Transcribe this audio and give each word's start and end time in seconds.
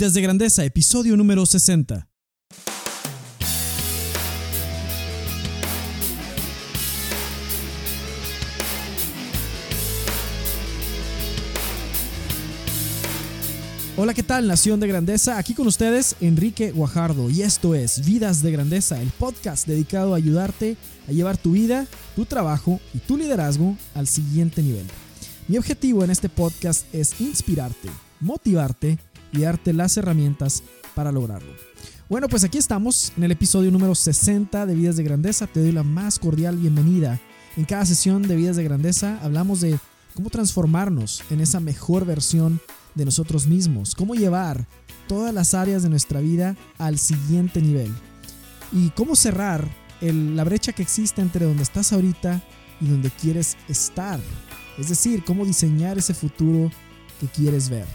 Vidas 0.00 0.14
de 0.14 0.22
Grandeza, 0.22 0.64
episodio 0.64 1.14
número 1.14 1.44
60. 1.44 2.08
Hola, 13.98 14.14
¿qué 14.14 14.22
tal, 14.22 14.46
Nación 14.46 14.80
de 14.80 14.88
Grandeza? 14.88 15.36
Aquí 15.36 15.52
con 15.52 15.66
ustedes, 15.66 16.16
Enrique 16.22 16.72
Guajardo, 16.72 17.28
y 17.28 17.42
esto 17.42 17.74
es 17.74 18.02
Vidas 18.06 18.42
de 18.42 18.52
Grandeza, 18.52 19.02
el 19.02 19.10
podcast 19.10 19.66
dedicado 19.66 20.14
a 20.14 20.16
ayudarte 20.16 20.78
a 21.08 21.12
llevar 21.12 21.36
tu 21.36 21.52
vida, 21.52 21.86
tu 22.16 22.24
trabajo 22.24 22.80
y 22.94 23.00
tu 23.00 23.18
liderazgo 23.18 23.76
al 23.94 24.06
siguiente 24.06 24.62
nivel. 24.62 24.86
Mi 25.46 25.58
objetivo 25.58 26.02
en 26.04 26.10
este 26.10 26.30
podcast 26.30 26.86
es 26.94 27.20
inspirarte, 27.20 27.90
motivarte 28.20 28.98
y 29.32 29.40
darte 29.40 29.72
las 29.72 29.96
herramientas 29.96 30.62
para 30.94 31.12
lograrlo. 31.12 31.52
Bueno, 32.08 32.28
pues 32.28 32.42
aquí 32.42 32.58
estamos 32.58 33.12
en 33.16 33.24
el 33.24 33.30
episodio 33.30 33.70
número 33.70 33.94
60 33.94 34.66
de 34.66 34.74
Vidas 34.74 34.96
de 34.96 35.04
Grandeza. 35.04 35.46
Te 35.46 35.60
doy 35.60 35.72
la 35.72 35.84
más 35.84 36.18
cordial 36.18 36.56
bienvenida. 36.56 37.20
En 37.56 37.64
cada 37.64 37.86
sesión 37.86 38.22
de 38.22 38.36
Vidas 38.36 38.56
de 38.56 38.64
Grandeza 38.64 39.18
hablamos 39.22 39.60
de 39.60 39.78
cómo 40.14 40.28
transformarnos 40.28 41.22
en 41.30 41.40
esa 41.40 41.60
mejor 41.60 42.04
versión 42.04 42.60
de 42.96 43.04
nosotros 43.04 43.46
mismos, 43.46 43.94
cómo 43.94 44.14
llevar 44.14 44.66
todas 45.06 45.32
las 45.32 45.54
áreas 45.54 45.82
de 45.82 45.88
nuestra 45.88 46.20
vida 46.20 46.56
al 46.78 46.98
siguiente 46.98 47.62
nivel 47.62 47.92
y 48.72 48.90
cómo 48.90 49.14
cerrar 49.14 49.68
la 50.00 50.44
brecha 50.44 50.72
que 50.72 50.82
existe 50.82 51.20
entre 51.20 51.46
donde 51.46 51.62
estás 51.62 51.92
ahorita 51.92 52.42
y 52.80 52.88
donde 52.88 53.10
quieres 53.10 53.56
estar. 53.68 54.18
Es 54.78 54.88
decir, 54.88 55.22
cómo 55.24 55.44
diseñar 55.44 55.98
ese 55.98 56.14
futuro 56.14 56.70
que 57.20 57.26
quieres 57.26 57.68
ver. 57.68 57.86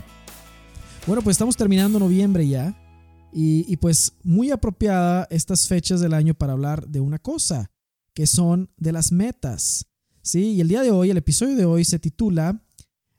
Bueno, 1.08 1.22
pues 1.22 1.36
estamos 1.36 1.56
terminando 1.56 2.00
noviembre 2.00 2.48
ya 2.48 2.76
y, 3.32 3.78
pues 3.78 4.14
muy 4.24 4.50
apropiada 4.50 5.28
estas 5.30 5.68
fechas 5.68 6.00
del 6.00 6.14
año 6.14 6.34
para 6.34 6.54
hablar 6.54 6.88
de 6.88 7.00
una 7.00 7.20
cosa, 7.20 7.70
que 8.16 8.26
son 8.26 8.72
de 8.78 8.92
las 8.92 9.12
metas. 9.12 9.86
Sí, 10.24 10.54
y 10.54 10.62
el 10.62 10.68
día 10.68 10.82
de 10.82 10.90
hoy, 10.90 11.12
el 11.12 11.18
episodio 11.18 11.56
de 11.56 11.66
hoy 11.66 11.86
se 11.86 12.00
titula 12.00 12.64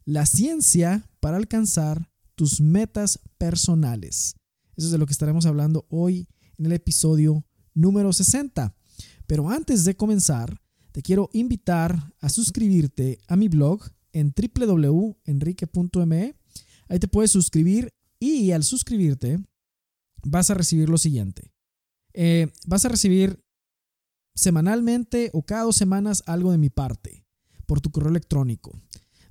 La 0.05 0.27
ciencia 0.27 1.09
para 1.21 1.37
alcanzar 1.37 2.11
tus 2.35 2.61
metas 2.61 3.21
personales. 3.39 4.35
Eso 4.77 4.89
es 4.89 4.91
de 4.91 4.99
lo 4.99 5.07
que 5.07 5.13
estaremos 5.13 5.47
hablando 5.47 5.87
hoy 5.89 6.27
en 6.59 6.67
el 6.67 6.73
episodio 6.73 7.45
número 7.73 8.13
60. 8.13 8.75
Pero 9.29 9.49
antes 9.49 9.85
de 9.85 9.97
comenzar, 9.97 10.61
te 10.91 11.03
quiero 11.03 11.31
invitar 11.35 12.13
a 12.21 12.31
suscribirte 12.31 13.21
a 13.29 13.37
mi 13.37 13.49
blog 13.49 13.83
en 14.13 14.35
www.enrique.me. 14.35 16.35
Ahí 16.89 16.99
te 16.99 17.09
puedes 17.09 17.31
suscribir 17.31 17.93
y 18.19 18.53
al 18.53 18.65
suscribirte 18.65 19.39
vas 20.25 20.51
a 20.51 20.55
recibir 20.55 20.89
lo 20.89 20.99
siguiente. 20.99 21.53
Eh, 22.15 22.49
vas 22.67 22.85
a 22.85 22.89
recibir 22.89 23.41
semanalmente 24.35 25.31
o 25.33 25.43
cada 25.43 25.65
dos 25.65 25.77
semanas 25.77 26.23
algo 26.27 26.53
de 26.53 26.59
mi 26.59 26.71
parte 26.71 27.25
por 27.67 27.81
tu 27.81 27.91
correo 27.91 28.11
electrónico. 28.11 28.81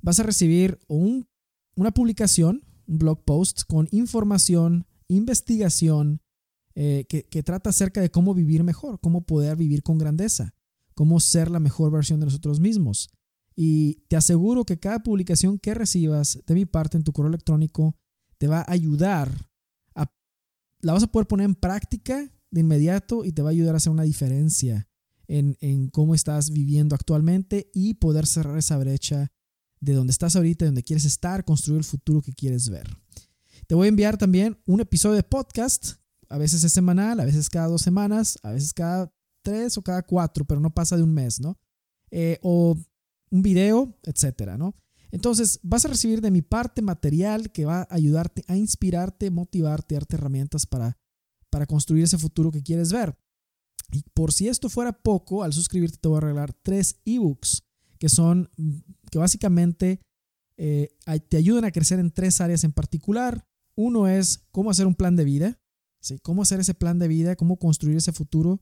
Vas 0.01 0.19
a 0.19 0.23
recibir 0.23 0.79
una 0.87 1.91
publicación, 1.91 2.63
un 2.87 2.99
blog 2.99 3.23
post 3.23 3.63
con 3.67 3.87
información, 3.91 4.85
investigación 5.07 6.21
eh, 6.75 7.05
que 7.07 7.43
trata 7.43 7.69
acerca 7.69 8.01
de 8.01 8.11
cómo 8.11 8.33
vivir 8.33 8.63
mejor, 8.63 8.99
cómo 8.99 9.21
poder 9.25 9.55
vivir 9.55 9.81
con 9.81 9.97
grandeza 9.97 10.53
cómo 10.95 11.19
ser 11.19 11.51
la 11.51 11.59
mejor 11.59 11.91
versión 11.91 12.19
de 12.19 12.25
nosotros 12.25 12.59
mismos. 12.59 13.09
Y 13.55 14.05
te 14.07 14.17
aseguro 14.17 14.65
que 14.65 14.79
cada 14.79 14.99
publicación 14.99 15.59
que 15.59 15.73
recibas 15.73 16.39
de 16.45 16.53
mi 16.53 16.65
parte 16.65 16.97
en 16.97 17.03
tu 17.03 17.13
correo 17.13 17.29
electrónico 17.29 17.95
te 18.37 18.47
va 18.47 18.59
a 18.59 18.71
ayudar 18.71 19.49
a, 19.95 20.11
la 20.81 20.93
vas 20.93 21.03
a 21.03 21.07
poder 21.07 21.27
poner 21.27 21.45
en 21.45 21.55
práctica 21.55 22.31
de 22.51 22.61
inmediato 22.61 23.23
y 23.23 23.31
te 23.31 23.41
va 23.41 23.49
a 23.49 23.51
ayudar 23.51 23.75
a 23.75 23.77
hacer 23.77 23.91
una 23.91 24.03
diferencia 24.03 24.89
en, 25.27 25.57
en 25.61 25.89
cómo 25.89 26.15
estás 26.15 26.51
viviendo 26.51 26.95
actualmente 26.95 27.69
y 27.73 27.95
poder 27.95 28.27
cerrar 28.27 28.57
esa 28.57 28.77
brecha 28.77 29.31
de 29.79 29.93
donde 29.93 30.11
estás 30.11 30.35
ahorita, 30.35 30.65
de 30.65 30.69
donde 30.69 30.83
quieres 30.83 31.05
estar, 31.05 31.45
construir 31.45 31.77
el 31.79 31.83
futuro 31.83 32.21
que 32.21 32.33
quieres 32.33 32.69
ver. 32.69 32.87
Te 33.67 33.75
voy 33.75 33.85
a 33.85 33.89
enviar 33.89 34.17
también 34.17 34.59
un 34.65 34.81
episodio 34.81 35.15
de 35.15 35.23
podcast, 35.23 35.93
a 36.29 36.37
veces 36.37 36.63
es 36.63 36.73
semanal, 36.73 37.19
a 37.19 37.25
veces 37.25 37.49
cada 37.49 37.67
dos 37.67 37.81
semanas, 37.81 38.37
a 38.43 38.51
veces 38.51 38.73
cada 38.73 39.11
tres 39.43 39.77
o 39.77 39.81
cada 39.81 40.01
cuatro, 40.01 40.45
pero 40.45 40.59
no 40.59 40.73
pasa 40.73 40.97
de 40.97 41.03
un 41.03 41.13
mes, 41.13 41.39
¿no? 41.39 41.57
Eh, 42.11 42.39
o 42.41 42.77
un 43.35 43.41
video, 43.41 43.97
etcétera, 44.03 44.57
¿no? 44.57 44.75
Entonces, 45.11 45.59
vas 45.61 45.85
a 45.85 45.89
recibir 45.89 46.21
de 46.21 46.31
mi 46.31 46.41
parte 46.41 46.81
material 46.81 47.51
que 47.51 47.65
va 47.65 47.81
a 47.81 47.87
ayudarte 47.89 48.43
a 48.47 48.55
inspirarte, 48.55 49.29
motivarte, 49.29 49.95
darte 49.95 50.15
herramientas 50.15 50.65
para, 50.65 50.97
para 51.49 51.65
construir 51.65 52.03
ese 52.03 52.17
futuro 52.17 52.51
que 52.51 52.63
quieres 52.63 52.91
ver. 52.91 53.17
Y 53.91 54.03
por 54.13 54.33
si 54.33 54.47
esto 54.47 54.69
fuera 54.69 54.91
poco, 54.91 55.43
al 55.43 55.53
suscribirte 55.53 55.97
te 55.97 56.07
voy 56.07 56.17
a 56.17 56.21
regalar 56.21 56.53
tres 56.53 56.99
ebooks 57.05 57.63
que 57.99 58.09
son, 58.09 58.49
que 59.11 59.19
básicamente 59.19 60.01
eh, 60.57 60.89
te 61.29 61.37
ayudan 61.37 61.65
a 61.65 61.71
crecer 61.71 61.99
en 61.99 62.11
tres 62.11 62.41
áreas 62.41 62.63
en 62.63 62.73
particular. 62.73 63.47
Uno 63.75 64.07
es 64.07 64.47
cómo 64.51 64.71
hacer 64.71 64.87
un 64.87 64.95
plan 64.95 65.15
de 65.15 65.23
vida, 65.23 65.59
¿sí? 66.01 66.19
cómo 66.19 66.41
hacer 66.41 66.59
ese 66.59 66.73
plan 66.73 66.99
de 66.99 67.07
vida, 67.07 67.35
cómo 67.35 67.57
construir 67.57 67.97
ese 67.97 68.11
futuro 68.11 68.61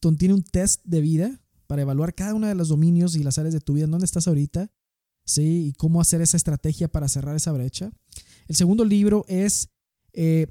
contiene 0.00 0.34
un 0.34 0.42
test 0.42 0.84
de 0.84 1.00
vida 1.00 1.43
para 1.74 1.82
evaluar 1.82 2.14
cada 2.14 2.34
uno 2.34 2.46
de 2.46 2.54
los 2.54 2.68
dominios 2.68 3.16
y 3.16 3.24
las 3.24 3.36
áreas 3.36 3.52
de 3.52 3.60
tu 3.60 3.72
vida, 3.72 3.86
en 3.86 3.90
dónde 3.90 4.04
estás 4.04 4.28
ahorita, 4.28 4.70
¿sí? 5.24 5.66
Y 5.66 5.72
cómo 5.72 6.00
hacer 6.00 6.20
esa 6.20 6.36
estrategia 6.36 6.86
para 6.86 7.08
cerrar 7.08 7.34
esa 7.34 7.50
brecha. 7.50 7.90
El 8.46 8.54
segundo 8.54 8.84
libro 8.84 9.24
es 9.26 9.70
eh, 10.12 10.46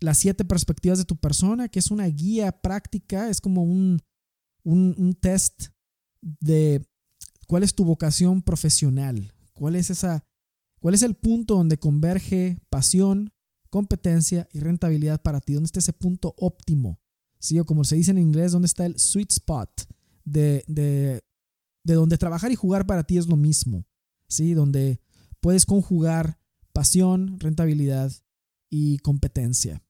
Las 0.00 0.18
siete 0.18 0.44
perspectivas 0.44 0.98
de 0.98 1.06
tu 1.06 1.16
persona, 1.16 1.70
que 1.70 1.78
es 1.78 1.90
una 1.90 2.04
guía 2.08 2.52
práctica, 2.60 3.30
es 3.30 3.40
como 3.40 3.62
un, 3.62 4.02
un, 4.64 5.14
test 5.14 5.68
de 6.20 6.86
cuál 7.46 7.62
es 7.62 7.74
tu 7.74 7.86
vocación 7.86 8.42
profesional, 8.42 9.32
cuál 9.54 9.76
es 9.76 9.88
esa, 9.88 10.26
cuál 10.78 10.92
es 10.92 11.00
el 11.00 11.14
punto 11.14 11.54
donde 11.54 11.78
converge 11.78 12.58
pasión, 12.68 13.32
competencia 13.70 14.46
y 14.52 14.60
rentabilidad 14.60 15.22
para 15.22 15.40
ti, 15.40 15.54
dónde 15.54 15.68
está 15.68 15.78
ese 15.78 15.94
punto 15.94 16.34
óptimo 16.36 17.00
¿sí? 17.38 17.58
O 17.58 17.64
como 17.64 17.82
se 17.82 17.96
dice 17.96 18.10
en 18.10 18.18
inglés, 18.18 18.52
¿dónde 18.52 18.66
está 18.66 18.84
el 18.84 18.98
sweet 18.98 19.32
spot 19.32 19.70
de, 20.26 20.62
de, 20.66 21.22
de 21.84 21.94
donde 21.94 22.18
trabajar 22.18 22.52
y 22.52 22.56
jugar 22.56 22.86
para 22.86 23.04
ti 23.04 23.16
es 23.16 23.26
lo 23.26 23.36
mismo, 23.36 23.86
¿sí? 24.28 24.52
Donde 24.52 25.00
puedes 25.40 25.64
conjugar 25.64 26.38
pasión, 26.74 27.40
rentabilidad 27.40 28.12
y 28.68 28.98
competencia. 28.98 29.82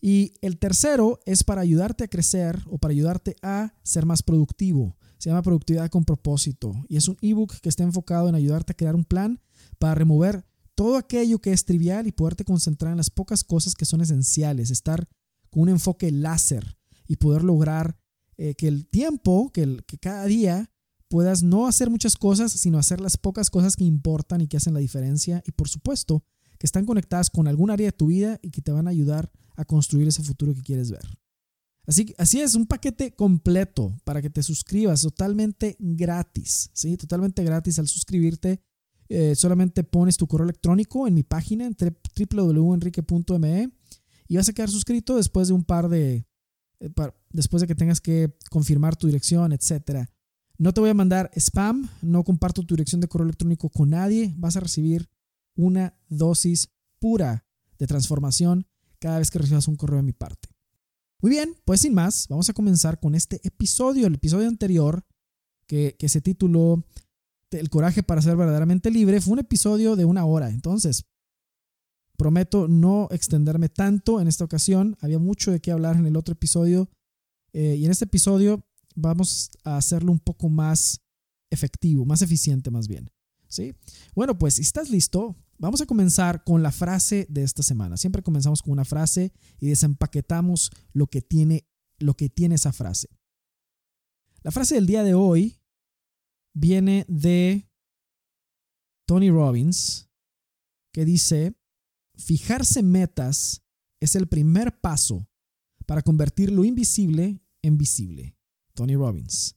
Y 0.00 0.34
el 0.40 0.58
tercero 0.58 1.20
es 1.26 1.44
para 1.44 1.60
ayudarte 1.62 2.04
a 2.04 2.08
crecer 2.08 2.62
o 2.70 2.78
para 2.78 2.92
ayudarte 2.92 3.36
a 3.42 3.74
ser 3.82 4.06
más 4.06 4.22
productivo. 4.22 4.96
Se 5.18 5.30
llama 5.30 5.42
Productividad 5.42 5.90
con 5.90 6.04
propósito 6.04 6.74
y 6.88 6.96
es 6.96 7.08
un 7.08 7.16
ebook 7.22 7.58
que 7.60 7.68
está 7.68 7.82
enfocado 7.82 8.28
en 8.28 8.34
ayudarte 8.34 8.72
a 8.72 8.76
crear 8.76 8.94
un 8.94 9.04
plan 9.04 9.40
para 9.78 9.94
remover 9.94 10.44
todo 10.74 10.96
aquello 10.96 11.40
que 11.40 11.52
es 11.52 11.64
trivial 11.64 12.06
y 12.06 12.12
poderte 12.12 12.44
concentrar 12.44 12.92
en 12.92 12.98
las 12.98 13.10
pocas 13.10 13.44
cosas 13.44 13.74
que 13.74 13.86
son 13.86 14.02
esenciales, 14.02 14.70
estar 14.70 15.08
con 15.50 15.62
un 15.62 15.68
enfoque 15.70 16.10
láser 16.10 16.76
y 17.06 17.16
poder 17.16 17.42
lograr 17.42 17.96
eh, 18.36 18.54
que 18.54 18.68
el 18.68 18.86
tiempo, 18.86 19.50
que, 19.52 19.62
el, 19.62 19.84
que 19.84 19.98
cada 19.98 20.24
día 20.26 20.70
puedas 21.08 21.42
no 21.42 21.66
hacer 21.66 21.90
muchas 21.90 22.16
cosas, 22.16 22.52
sino 22.52 22.78
hacer 22.78 23.00
las 23.00 23.16
pocas 23.16 23.50
cosas 23.50 23.76
que 23.76 23.84
importan 23.84 24.40
y 24.40 24.48
que 24.48 24.56
hacen 24.56 24.74
la 24.74 24.80
diferencia. 24.80 25.42
Y 25.46 25.52
por 25.52 25.68
supuesto, 25.68 26.24
que 26.58 26.66
están 26.66 26.86
conectadas 26.86 27.30
con 27.30 27.46
algún 27.46 27.70
área 27.70 27.88
de 27.88 27.92
tu 27.92 28.06
vida 28.06 28.38
y 28.42 28.50
que 28.50 28.62
te 28.62 28.72
van 28.72 28.86
a 28.86 28.90
ayudar 28.90 29.30
a 29.56 29.64
construir 29.64 30.08
ese 30.08 30.22
futuro 30.22 30.54
que 30.54 30.62
quieres 30.62 30.90
ver. 30.90 31.04
Así, 31.86 32.14
así 32.18 32.40
es, 32.40 32.54
un 32.54 32.66
paquete 32.66 33.14
completo 33.14 33.96
para 34.04 34.22
que 34.22 34.30
te 34.30 34.42
suscribas 34.42 35.02
totalmente 35.02 35.76
gratis, 35.78 36.70
¿sí? 36.72 36.96
Totalmente 36.96 37.44
gratis 37.44 37.78
al 37.78 37.88
suscribirte. 37.88 38.62
Eh, 39.10 39.34
solamente 39.34 39.84
pones 39.84 40.16
tu 40.16 40.26
correo 40.26 40.44
electrónico 40.44 41.06
en 41.06 41.14
mi 41.14 41.22
página 41.22 41.66
en 41.66 41.76
www.enrique.me 41.76 43.70
y 44.26 44.36
vas 44.36 44.48
a 44.48 44.52
quedar 44.54 44.70
suscrito 44.70 45.16
después 45.16 45.48
de 45.48 45.54
un 45.54 45.62
par 45.62 45.90
de, 45.90 46.26
eh, 46.84 47.10
después 47.30 47.60
de 47.60 47.66
que 47.66 47.74
tengas 47.74 48.00
que 48.00 48.36
confirmar 48.50 48.96
tu 48.96 49.06
dirección, 49.06 49.52
etc. 49.52 50.06
No 50.58 50.72
te 50.72 50.80
voy 50.80 50.90
a 50.90 50.94
mandar 50.94 51.30
spam, 51.34 51.88
no 52.02 52.24
comparto 52.24 52.62
tu 52.62 52.74
dirección 52.74 53.00
de 53.00 53.08
correo 53.08 53.24
electrónico 53.24 53.70
con 53.70 53.90
nadie, 53.90 54.34
vas 54.36 54.56
a 54.56 54.60
recibir 54.60 55.08
una 55.56 55.98
dosis 56.08 56.70
pura 56.98 57.46
de 57.78 57.86
transformación 57.86 58.66
cada 58.98 59.18
vez 59.18 59.30
que 59.30 59.38
recibas 59.38 59.68
un 59.68 59.76
correo 59.76 59.96
de 59.96 60.02
mi 60.02 60.12
parte. 60.12 60.48
Muy 61.20 61.30
bien, 61.30 61.56
pues 61.64 61.80
sin 61.80 61.94
más, 61.94 62.28
vamos 62.28 62.48
a 62.50 62.52
comenzar 62.52 63.00
con 63.00 63.14
este 63.14 63.40
episodio, 63.44 64.06
el 64.06 64.14
episodio 64.14 64.48
anterior 64.48 65.04
que, 65.66 65.96
que 65.98 66.08
se 66.08 66.20
tituló 66.20 66.84
El 67.50 67.70
coraje 67.70 68.02
para 68.02 68.20
ser 68.20 68.36
verdaderamente 68.36 68.90
libre, 68.90 69.20
fue 69.20 69.32
un 69.32 69.38
episodio 69.38 69.96
de 69.96 70.04
una 70.04 70.26
hora, 70.26 70.50
entonces 70.50 71.06
Prometo 72.16 72.68
no 72.68 73.08
extenderme 73.10 73.68
tanto 73.68 74.20
en 74.20 74.28
esta 74.28 74.44
ocasión. 74.44 74.96
Había 75.00 75.18
mucho 75.18 75.50
de 75.50 75.60
qué 75.60 75.72
hablar 75.72 75.96
en 75.96 76.06
el 76.06 76.16
otro 76.16 76.32
episodio. 76.32 76.88
Eh, 77.52 77.76
y 77.78 77.84
en 77.84 77.90
este 77.90 78.04
episodio 78.04 78.64
vamos 78.94 79.50
a 79.64 79.76
hacerlo 79.76 80.12
un 80.12 80.20
poco 80.20 80.48
más 80.48 81.00
efectivo, 81.50 82.04
más 82.04 82.22
eficiente 82.22 82.70
más 82.70 82.88
bien. 82.88 83.10
¿Sí? 83.48 83.74
Bueno, 84.14 84.38
pues 84.38 84.54
si 84.54 84.62
estás 84.62 84.90
listo, 84.90 85.36
vamos 85.58 85.80
a 85.80 85.86
comenzar 85.86 86.42
con 86.44 86.62
la 86.62 86.72
frase 86.72 87.26
de 87.28 87.42
esta 87.42 87.62
semana. 87.62 87.96
Siempre 87.96 88.22
comenzamos 88.22 88.62
con 88.62 88.72
una 88.72 88.84
frase 88.84 89.32
y 89.60 89.68
desempaquetamos 89.68 90.70
lo 90.92 91.06
que 91.06 91.22
tiene, 91.22 91.66
lo 91.98 92.14
que 92.14 92.28
tiene 92.28 92.56
esa 92.56 92.72
frase. 92.72 93.08
La 94.42 94.50
frase 94.50 94.74
del 94.74 94.86
día 94.86 95.02
de 95.02 95.14
hoy 95.14 95.60
viene 96.52 97.04
de 97.08 97.68
Tony 99.06 99.30
Robbins, 99.30 100.08
que 100.92 101.04
dice, 101.04 101.54
fijarse 102.16 102.82
metas 102.82 103.62
es 104.00 104.16
el 104.16 104.28
primer 104.28 104.80
paso 104.80 105.28
para 105.86 106.02
convertir 106.02 106.50
lo 106.50 106.64
invisible 106.64 107.42
en 107.62 107.78
visible. 107.78 108.36
Tony 108.74 108.96
Robbins. 108.96 109.56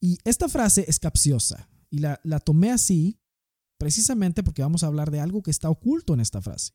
Y 0.00 0.18
esta 0.24 0.48
frase 0.48 0.84
es 0.86 1.00
capciosa 1.00 1.68
y 1.90 1.98
la, 1.98 2.20
la 2.24 2.38
tomé 2.38 2.70
así 2.70 3.18
precisamente 3.78 4.42
porque 4.42 4.62
vamos 4.62 4.82
a 4.82 4.86
hablar 4.86 5.10
de 5.10 5.20
algo 5.20 5.42
que 5.42 5.50
está 5.50 5.68
oculto 5.70 6.14
en 6.14 6.20
esta 6.20 6.40
frase. 6.40 6.72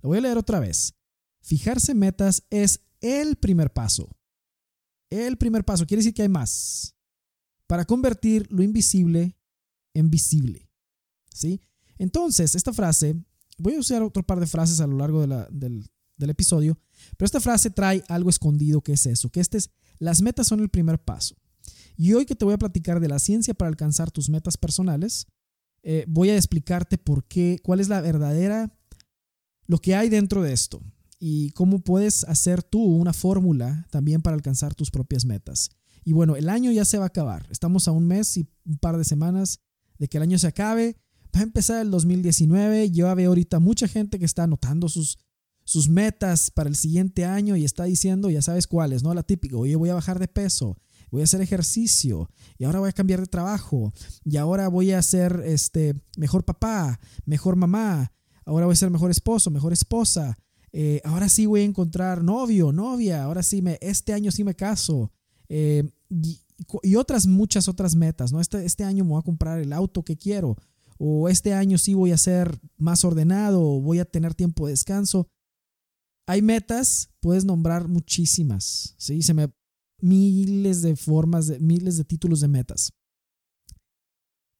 Lo 0.00 0.10
voy 0.10 0.18
a 0.18 0.22
leer 0.22 0.38
otra 0.38 0.60
vez. 0.60 0.94
Fijarse 1.40 1.94
metas 1.94 2.44
es 2.50 2.80
el 3.00 3.36
primer 3.36 3.72
paso. 3.72 4.10
El 5.10 5.38
primer 5.38 5.64
paso 5.64 5.86
quiere 5.86 6.00
decir 6.00 6.14
que 6.14 6.22
hay 6.22 6.28
más 6.28 6.96
para 7.66 7.84
convertir 7.84 8.50
lo 8.50 8.62
invisible 8.62 9.36
en 9.94 10.10
visible. 10.10 10.70
¿Sí? 11.32 11.60
Entonces, 11.98 12.54
esta 12.54 12.72
frase, 12.72 13.16
voy 13.58 13.74
a 13.74 13.80
usar 13.80 14.02
otro 14.02 14.22
par 14.22 14.40
de 14.40 14.46
frases 14.46 14.80
a 14.80 14.86
lo 14.86 14.96
largo 14.96 15.26
del, 15.26 15.90
del 16.16 16.30
episodio, 16.30 16.78
pero 17.16 17.26
esta 17.26 17.40
frase 17.40 17.70
trae 17.70 18.02
algo 18.08 18.30
escondido 18.30 18.82
que 18.82 18.92
es 18.92 19.06
eso, 19.06 19.30
que 19.30 19.40
este 19.40 19.58
es, 19.58 19.70
las 19.98 20.22
metas 20.22 20.46
son 20.46 20.60
el 20.60 20.68
primer 20.68 20.98
paso. 20.98 21.36
Y 21.96 22.12
hoy 22.12 22.26
que 22.26 22.36
te 22.36 22.44
voy 22.44 22.54
a 22.54 22.58
platicar 22.58 23.00
de 23.00 23.08
la 23.08 23.18
ciencia 23.18 23.54
para 23.54 23.68
alcanzar 23.68 24.10
tus 24.10 24.28
metas 24.28 24.56
personales, 24.56 25.26
eh, 25.82 26.04
voy 26.08 26.30
a 26.30 26.36
explicarte 26.36 26.98
por 26.98 27.24
qué, 27.24 27.58
cuál 27.62 27.80
es 27.80 27.88
la 27.88 28.00
verdadera, 28.00 28.76
lo 29.66 29.78
que 29.78 29.94
hay 29.94 30.08
dentro 30.08 30.42
de 30.42 30.52
esto 30.52 30.80
y 31.18 31.50
cómo 31.50 31.80
puedes 31.80 32.24
hacer 32.24 32.62
tú 32.62 32.82
una 32.82 33.12
fórmula 33.12 33.86
también 33.90 34.20
para 34.20 34.36
alcanzar 34.36 34.74
tus 34.74 34.90
propias 34.90 35.24
metas. 35.24 35.70
Y 36.04 36.12
bueno, 36.12 36.36
el 36.36 36.48
año 36.48 36.70
ya 36.70 36.84
se 36.84 36.98
va 36.98 37.04
a 37.04 37.08
acabar. 37.08 37.46
Estamos 37.50 37.88
a 37.88 37.92
un 37.92 38.06
mes 38.06 38.36
y 38.36 38.46
un 38.64 38.78
par 38.78 38.96
de 38.96 39.04
semanas 39.04 39.60
de 39.98 40.08
que 40.08 40.18
el 40.18 40.22
año 40.22 40.38
se 40.38 40.46
acabe. 40.46 40.96
Va 41.36 41.40
a 41.40 41.42
empezar 41.42 41.82
el 41.82 41.90
2019. 41.90 42.90
Yo 42.92 43.14
veo 43.14 43.28
ahorita 43.28 43.58
mucha 43.60 43.86
gente 43.86 44.18
que 44.18 44.24
está 44.24 44.44
anotando 44.44 44.88
sus, 44.88 45.18
sus 45.64 45.86
metas 45.86 46.50
para 46.50 46.70
el 46.70 46.76
siguiente 46.76 47.26
año 47.26 47.56
y 47.56 47.64
está 47.66 47.84
diciendo, 47.84 48.30
ya 48.30 48.40
sabes 48.40 48.66
cuáles, 48.66 49.02
¿no? 49.02 49.12
La 49.12 49.22
típica, 49.22 49.58
oye, 49.58 49.76
voy 49.76 49.90
a 49.90 49.94
bajar 49.94 50.18
de 50.18 50.28
peso, 50.28 50.78
voy 51.10 51.20
a 51.20 51.24
hacer 51.24 51.42
ejercicio 51.42 52.30
y 52.56 52.64
ahora 52.64 52.78
voy 52.78 52.88
a 52.88 52.92
cambiar 52.92 53.20
de 53.20 53.26
trabajo 53.26 53.92
y 54.24 54.38
ahora 54.38 54.68
voy 54.68 54.92
a 54.92 55.02
ser 55.02 55.42
este 55.44 55.94
mejor 56.16 56.46
papá, 56.46 56.98
mejor 57.26 57.54
mamá, 57.56 58.14
ahora 58.46 58.64
voy 58.64 58.72
a 58.72 58.76
ser 58.76 58.88
mejor 58.88 59.10
esposo, 59.10 59.50
mejor 59.50 59.74
esposa, 59.74 60.38
eh, 60.72 61.02
ahora 61.04 61.28
sí 61.28 61.44
voy 61.44 61.60
a 61.60 61.64
encontrar 61.64 62.24
novio, 62.24 62.72
novia, 62.72 63.24
ahora 63.24 63.42
sí 63.42 63.60
me, 63.60 63.76
este 63.82 64.14
año 64.14 64.30
sí 64.30 64.42
me 64.42 64.54
caso. 64.54 65.12
Eh, 65.50 65.84
y, 66.82 66.96
otras, 66.96 67.26
muchas 67.26 67.68
otras 67.68 67.94
metas, 67.94 68.32
¿no? 68.32 68.40
Este, 68.40 68.64
este 68.64 68.84
año 68.84 69.04
me 69.04 69.10
voy 69.10 69.20
a 69.20 69.22
comprar 69.22 69.58
el 69.58 69.74
auto 69.74 70.02
que 70.02 70.16
quiero, 70.16 70.56
o 70.98 71.28
este 71.28 71.54
año 71.54 71.78
sí 71.78 71.94
voy 71.94 72.12
a 72.12 72.18
ser 72.18 72.58
más 72.76 73.04
ordenado, 73.04 73.62
o 73.62 73.80
voy 73.80 73.98
a 73.98 74.04
tener 74.04 74.34
tiempo 74.34 74.66
de 74.66 74.72
descanso. 74.72 75.28
Hay 76.26 76.42
metas, 76.42 77.10
puedes 77.20 77.44
nombrar 77.44 77.88
muchísimas, 77.88 78.94
¿sí? 78.98 79.22
Se 79.22 79.34
me 79.34 79.52
miles 80.00 80.82
de 80.82 80.96
formas, 80.96 81.46
de, 81.46 81.58
miles 81.60 81.96
de 81.96 82.04
títulos 82.04 82.40
de 82.40 82.48
metas. 82.48 82.92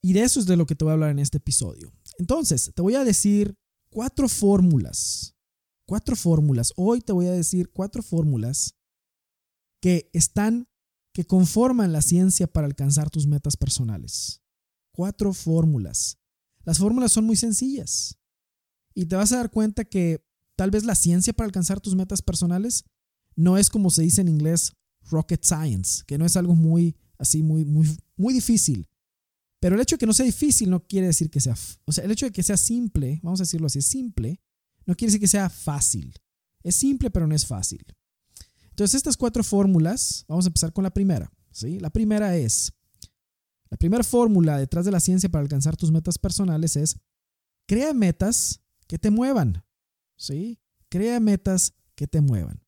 Y 0.03 0.13
de 0.13 0.23
eso 0.23 0.39
es 0.41 0.47
de 0.47 0.57
lo 0.57 0.67
que 0.67 0.75
te 0.75 0.85
voy 0.85 0.93
a 0.93 0.95
hablar 0.95 1.11
en 1.11 1.19
este 1.19 1.39
episodio. 1.39 1.93
Entonces, 2.19 2.73
te 2.75 2.83
voy 2.83 2.95
a 2.95 3.05
decir 3.05 3.57
cuatro 3.91 4.29
fórmulas. 4.29 5.35
Cuatro 5.87 6.17
fórmulas. 6.17 6.73
Hoy 6.77 7.01
te 7.01 7.13
voy 7.13 7.27
a 7.27 7.33
decir 7.33 7.71
cuatro 7.71 8.03
fórmulas 8.03 8.77
que 9.81 10.11
están, 10.13 10.69
que 11.13 11.25
conforman 11.25 11.93
la 11.93 12.03
ciencia 12.03 12.47
para 12.47 12.67
alcanzar 12.67 13.11
tus 13.11 13.27
metas 13.27 13.57
personales. 13.57 14.43
Cuatro 14.93 15.33
fórmulas. 15.33 16.19
Las 16.67 16.79
fórmulas 16.79 17.13
son 17.13 17.25
muy 17.25 17.37
sencillas. 17.37 18.19
Y 18.95 19.07
te 19.07 19.17
vas 19.17 19.33
a 19.33 19.39
dar 19.39 19.51
cuenta 19.51 19.87
que 19.87 20.27
Tal 20.57 20.71
vez 20.71 20.85
la 20.85 20.95
ciencia 20.95 21.35
para 21.35 21.47
alcanzar 21.47 21.81
tus 21.81 21.95
metas 21.95 22.23
personales 22.23 22.85
no 23.37 23.59
es 23.59 23.69
como 23.69 23.91
se 23.91 24.03
dice 24.03 24.23
en 24.23 24.29
inglés 24.29 24.73
rocket 25.11 25.45
science, 25.45 26.03
que 26.07 26.19
no 26.19 26.25
es 26.25 26.37
algo 26.37 26.57
muy 26.57 26.97
así 27.19 27.43
muy 27.43 27.65
muy 27.65 27.87
muy 28.17 28.33
difícil. 28.35 28.89
Pero 29.61 29.75
el 29.75 29.83
hecho 29.83 29.97
de 29.97 29.99
que 29.99 30.07
no 30.07 30.15
sea 30.15 30.27
difícil 30.27 30.71
no 30.71 30.83
quiere 30.83 31.09
decir 31.09 31.31
que 31.31 31.41
sea, 31.41 31.55
o 31.85 31.93
sea, 31.93 32.05
el 32.05 32.11
hecho 32.11 32.27
de 32.27 32.33
que 32.33 32.43
sea 32.43 32.57
simple, 32.57 33.21
vamos 33.23 33.41
a 33.41 33.45
decirlo 33.45 33.67
así, 33.67 33.83
simple, 33.83 34.41
no 34.87 34.95
quiere 34.95 35.11
decir 35.11 35.21
que 35.21 35.29
sea 35.29 35.51
fácil. 35.51 36.15
Es 36.63 36.77
simple, 36.77 37.11
pero 37.11 37.27
no 37.27 37.35
es 37.35 37.47
fácil. 37.47 37.85
Entonces, 38.71 38.97
estas 38.97 39.17
cuatro 39.17 39.43
fórmulas, 39.43 40.25
vamos 40.29 40.45
a 40.45 40.49
empezar 40.49 40.73
con 40.73 40.85
la 40.85 40.93
primera, 40.93 41.33
¿sí? 41.51 41.81
La 41.81 41.91
primera 41.91 42.37
es 42.37 42.73
la 43.71 43.77
primera 43.77 44.05
fórmula 44.05 44.59
detrás 44.59 44.85
de 44.85 44.93
la 44.93 45.01
ciencia 45.01 45.29
para 45.29 45.43
alcanzar 45.43 45.77
tus 45.77 45.91
metas 45.91 46.19
personales 46.19 46.77
es 46.77 46.99
crea 47.67 47.93
metas 47.93 48.61
que 48.87 48.99
te 48.99 49.11
muevan. 49.11 49.65
¿sí? 50.17 50.61
Crea 50.89 51.21
metas 51.21 51.75
que 51.95 52.07
te 52.07 52.21
muevan. 52.21 52.63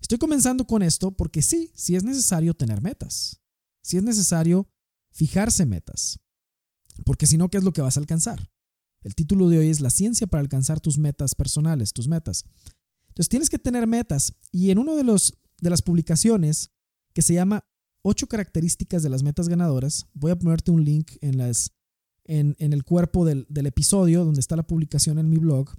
Estoy 0.00 0.18
comenzando 0.18 0.66
con 0.66 0.82
esto 0.82 1.12
porque 1.12 1.42
sí, 1.42 1.70
sí 1.74 1.94
es 1.94 2.04
necesario 2.04 2.54
tener 2.54 2.80
metas. 2.80 3.40
Sí 3.82 3.96
es 3.96 4.02
necesario 4.02 4.68
fijarse 5.10 5.66
metas. 5.66 6.18
Porque 7.04 7.26
si 7.26 7.36
no, 7.36 7.48
¿qué 7.48 7.58
es 7.58 7.64
lo 7.64 7.72
que 7.72 7.82
vas 7.82 7.96
a 7.96 8.00
alcanzar? 8.00 8.50
El 9.02 9.14
título 9.14 9.48
de 9.48 9.58
hoy 9.58 9.68
es 9.68 9.80
La 9.80 9.90
ciencia 9.90 10.26
para 10.26 10.42
alcanzar 10.42 10.80
tus 10.80 10.98
metas 10.98 11.34
personales, 11.34 11.92
tus 11.92 12.08
metas. 12.08 12.44
Entonces 13.08 13.28
tienes 13.28 13.50
que 13.50 13.58
tener 13.58 13.86
metas 13.86 14.34
y 14.52 14.70
en 14.70 14.78
una 14.78 14.94
de, 14.94 15.04
los, 15.04 15.38
de 15.60 15.70
las 15.70 15.82
publicaciones 15.82 16.70
que 17.12 17.22
se 17.22 17.34
llama 17.34 17.64
Ocho 18.02 18.26
características 18.26 19.02
de 19.02 19.10
las 19.10 19.22
metas 19.22 19.48
ganadoras, 19.48 20.06
voy 20.14 20.30
a 20.30 20.38
ponerte 20.38 20.70
un 20.70 20.84
link 20.84 21.12
en, 21.20 21.40
el 22.58 22.84
cuerpo 22.84 23.24
del, 23.24 23.46
del 23.48 23.66
episodio 23.66 24.24
donde 24.24 24.40
está 24.40 24.56
la 24.56 24.66
publicación 24.66 25.18
en 25.18 25.28
mi 25.28 25.36
blog 25.36 25.70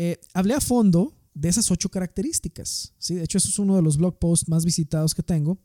eh, 0.00 0.20
hablé 0.32 0.54
a 0.54 0.60
fondo 0.60 1.12
de 1.34 1.48
esas 1.48 1.72
ocho 1.72 1.88
características. 1.88 2.94
¿sí? 2.98 3.16
De 3.16 3.24
hecho, 3.24 3.38
eso 3.38 3.48
es 3.48 3.58
uno 3.58 3.74
de 3.74 3.82
los 3.82 3.96
blog 3.96 4.16
posts 4.20 4.48
más 4.48 4.64
visitados 4.64 5.12
que 5.12 5.24
tengo. 5.24 5.58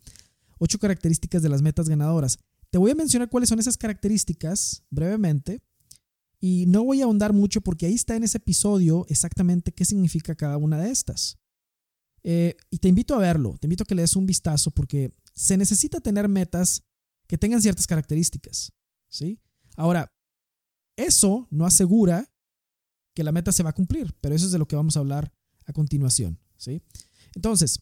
Ocho 0.58 0.80
características 0.80 1.44
de 1.44 1.50
las 1.50 1.62
metas 1.62 1.88
ganadoras. 1.88 2.40
Te 2.72 2.80
voy 2.80 2.90
a 2.90 2.96
mencionar 2.96 3.30
cuáles 3.30 3.50
son 3.50 3.60
esas 3.60 3.78
características 3.78 4.82
brevemente 4.90 5.62
y 6.40 6.66
no 6.66 6.84
voy 6.84 7.02
a 7.02 7.04
ahondar 7.04 7.32
mucho 7.32 7.62
porque 7.62 7.86
ahí 7.86 7.94
está 7.94 8.16
en 8.16 8.24
ese 8.24 8.40
episodio 8.40 9.06
exactamente 9.08 9.72
qué 9.72 9.86
significa 9.86 10.34
cada 10.34 10.58
una 10.58 10.80
de 10.82 10.90
estas. 10.90 11.38
Eh, 12.24 12.56
y 12.70 12.78
te 12.78 12.88
invito 12.88 13.16
a 13.16 13.20
verlo, 13.20 13.58
te 13.60 13.68
invito 13.68 13.84
a 13.84 13.86
que 13.86 13.96
le 13.96 14.02
des 14.02 14.16
un 14.16 14.26
vistazo 14.26 14.72
porque 14.72 15.14
se 15.34 15.58
necesita 15.58 16.00
tener 16.00 16.30
metas 16.30 16.84
que 17.28 17.38
tengan 17.38 17.62
ciertas 17.62 17.88
características. 17.88 18.72
¿sí? 19.10 19.40
Ahora, 19.76 20.14
eso 20.96 21.48
no 21.52 21.66
asegura 21.66 22.32
que 23.14 23.24
la 23.24 23.32
meta 23.32 23.52
se 23.52 23.64
va 23.64 23.72
a 23.72 23.76
cumplir, 23.76 24.16
pero 24.22 24.36
eso 24.36 24.46
es 24.46 24.52
de 24.52 24.58
lo 24.58 24.68
que 24.68 24.76
vamos 24.76 24.96
a 24.96 25.00
hablar 25.00 25.34
a 25.66 25.74
continuación. 25.74 26.40
¿sí? 26.58 26.82
Entonces, 27.36 27.80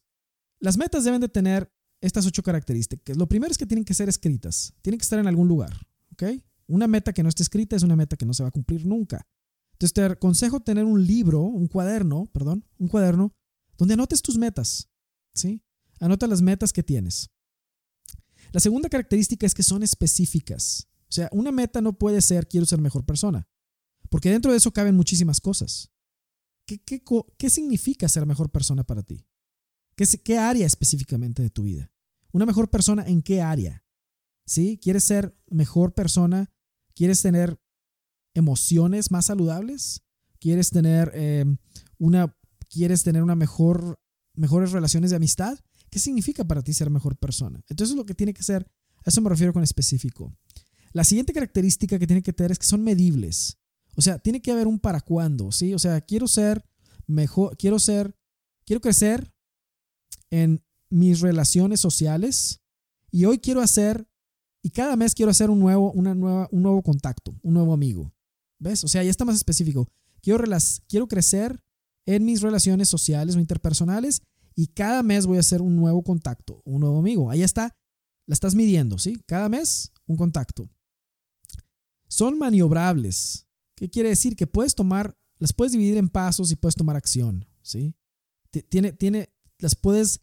las 0.59 0.77
metas 0.77 1.03
deben 1.03 1.21
de 1.21 1.29
tener 1.29 1.71
estas 2.01 2.25
ocho 2.25 2.41
características. 2.41 3.15
Lo 3.15 3.27
primero 3.27 3.51
es 3.51 3.57
que 3.57 3.67
tienen 3.67 3.85
que 3.85 3.93
ser 3.93 4.09
escritas, 4.09 4.73
tienen 4.81 4.97
que 4.97 5.03
estar 5.03 5.19
en 5.19 5.27
algún 5.27 5.47
lugar. 5.47 5.75
¿ok? 6.13 6.23
Una 6.67 6.87
meta 6.87 7.13
que 7.13 7.21
no 7.21 7.29
esté 7.29 7.43
escrita 7.43 7.75
es 7.75 7.83
una 7.83 7.95
meta 7.95 8.17
que 8.17 8.25
no 8.25 8.33
se 8.33 8.43
va 8.43 8.49
a 8.49 8.51
cumplir 8.51 8.85
nunca. 8.85 9.27
Entonces 9.73 9.93
te 9.93 10.03
aconsejo 10.03 10.59
tener 10.61 10.85
un 10.85 11.05
libro, 11.05 11.41
un 11.41 11.67
cuaderno, 11.67 12.25
perdón, 12.33 12.65
un 12.77 12.87
cuaderno 12.87 13.35
donde 13.77 13.93
anotes 13.93 14.21
tus 14.21 14.37
metas. 14.37 14.89
¿sí? 15.33 15.63
Anota 15.99 16.27
las 16.27 16.41
metas 16.41 16.73
que 16.73 16.83
tienes. 16.83 17.29
La 18.51 18.59
segunda 18.59 18.89
característica 18.89 19.45
es 19.45 19.53
que 19.53 19.63
son 19.63 19.83
específicas. 19.83 20.87
O 21.09 21.13
sea, 21.13 21.29
una 21.31 21.51
meta 21.51 21.81
no 21.81 21.93
puede 21.93 22.21
ser 22.21 22.47
quiero 22.47 22.65
ser 22.65 22.81
mejor 22.81 23.05
persona. 23.05 23.47
Porque 24.09 24.29
dentro 24.29 24.51
de 24.51 24.57
eso 24.57 24.71
caben 24.71 24.95
muchísimas 24.95 25.39
cosas. 25.39 25.91
¿Qué, 26.65 26.79
qué, 27.37 27.49
significa 27.49 28.07
ser 28.07 28.25
mejor 28.25 28.49
persona 28.51 28.83
para 28.83 29.03
ti? 29.03 29.25
¿Qué, 29.95 30.05
¿Qué 30.23 30.37
área 30.37 30.65
específicamente 30.65 31.41
de 31.41 31.49
tu 31.49 31.63
vida? 31.63 31.91
¿Una 32.31 32.45
mejor 32.45 32.69
persona 32.69 33.05
en 33.07 33.21
qué 33.21 33.41
área? 33.41 33.83
¿Sí? 34.45 34.79
¿Quieres 34.81 35.03
ser 35.03 35.37
mejor 35.49 35.93
persona? 35.93 36.51
¿Quieres 36.93 37.21
tener 37.21 37.59
emociones 38.33 39.11
más 39.11 39.25
saludables? 39.25 40.03
¿Quieres 40.39 40.71
tener 40.71 41.11
eh, 41.13 41.45
una, 41.97 42.37
quieres 42.71 43.03
tener 43.03 43.21
una 43.21 43.35
mejor, 43.35 43.99
mejores 44.33 44.71
relaciones 44.71 45.11
de 45.11 45.17
amistad? 45.17 45.59
¿Qué 45.89 45.99
significa 45.99 46.45
para 46.45 46.61
ti 46.61 46.73
ser 46.73 46.89
mejor 46.89 47.17
persona? 47.17 47.61
Entonces 47.67 47.95
lo 47.95 48.05
que 48.05 48.15
tiene 48.15 48.33
que 48.33 48.43
ser, 48.43 48.65
a 49.05 49.09
eso 49.09 49.21
me 49.21 49.29
refiero 49.29 49.53
con 49.53 49.61
específico. 49.61 50.33
La 50.93 51.03
siguiente 51.03 51.33
característica 51.33 51.99
que 51.99 52.07
tiene 52.07 52.21
que 52.21 52.33
tener 52.33 52.51
es 52.51 52.59
que 52.59 52.65
son 52.65 52.83
medibles. 52.83 53.57
O 53.95 54.01
sea, 54.01 54.19
tiene 54.19 54.41
que 54.41 54.51
haber 54.51 54.67
un 54.67 54.79
para 54.79 55.01
cuándo, 55.01 55.51
¿sí? 55.51 55.73
O 55.73 55.79
sea, 55.79 55.99
quiero 56.01 56.27
ser 56.27 56.63
mejor, 57.07 57.57
quiero 57.57 57.77
ser, 57.77 58.15
quiero 58.65 58.81
crecer 58.81 59.33
en 60.29 60.63
mis 60.89 61.19
relaciones 61.19 61.81
sociales 61.81 62.61
y 63.11 63.25
hoy 63.25 63.39
quiero 63.39 63.61
hacer, 63.61 64.07
y 64.63 64.69
cada 64.69 64.95
mes 64.95 65.13
quiero 65.13 65.31
hacer 65.31 65.49
un 65.49 65.59
nuevo, 65.59 65.91
una 65.91 66.15
nueva, 66.15 66.47
un 66.51 66.63
nuevo 66.63 66.81
contacto, 66.81 67.35
un 67.41 67.53
nuevo 67.53 67.73
amigo. 67.73 68.13
¿Ves? 68.59 68.83
O 68.83 68.87
sea, 68.87 69.03
ya 69.03 69.09
está 69.09 69.25
más 69.25 69.35
específico. 69.35 69.89
Quiero, 70.21 70.43
quiero 70.87 71.07
crecer 71.07 71.61
en 72.15 72.25
mis 72.25 72.41
relaciones 72.41 72.89
sociales 72.89 73.35
o 73.35 73.39
interpersonales 73.39 74.21
y 74.55 74.67
cada 74.67 75.03
mes 75.03 75.25
voy 75.25 75.37
a 75.37 75.41
hacer 75.41 75.61
un 75.61 75.75
nuevo 75.75 76.03
contacto, 76.03 76.61
un 76.65 76.81
nuevo 76.81 76.99
amigo. 76.99 77.29
Ahí 77.31 77.41
está, 77.41 77.75
la 78.25 78.33
estás 78.33 78.55
midiendo, 78.55 78.97
¿sí? 78.97 79.21
Cada 79.25 79.49
mes 79.49 79.91
un 80.07 80.17
contacto. 80.17 80.69
Son 82.07 82.37
maniobrables. 82.37 83.47
¿Qué 83.75 83.89
quiere 83.89 84.09
decir? 84.09 84.35
Que 84.35 84.47
puedes 84.47 84.75
tomar, 84.75 85.17
las 85.39 85.53
puedes 85.53 85.71
dividir 85.71 85.97
en 85.97 86.09
pasos 86.09 86.51
y 86.51 86.55
puedes 86.55 86.75
tomar 86.75 86.95
acción, 86.95 87.45
¿sí? 87.61 87.95
Tiene, 88.69 88.91
tiene, 88.91 89.29
las 89.59 89.75
puedes 89.75 90.19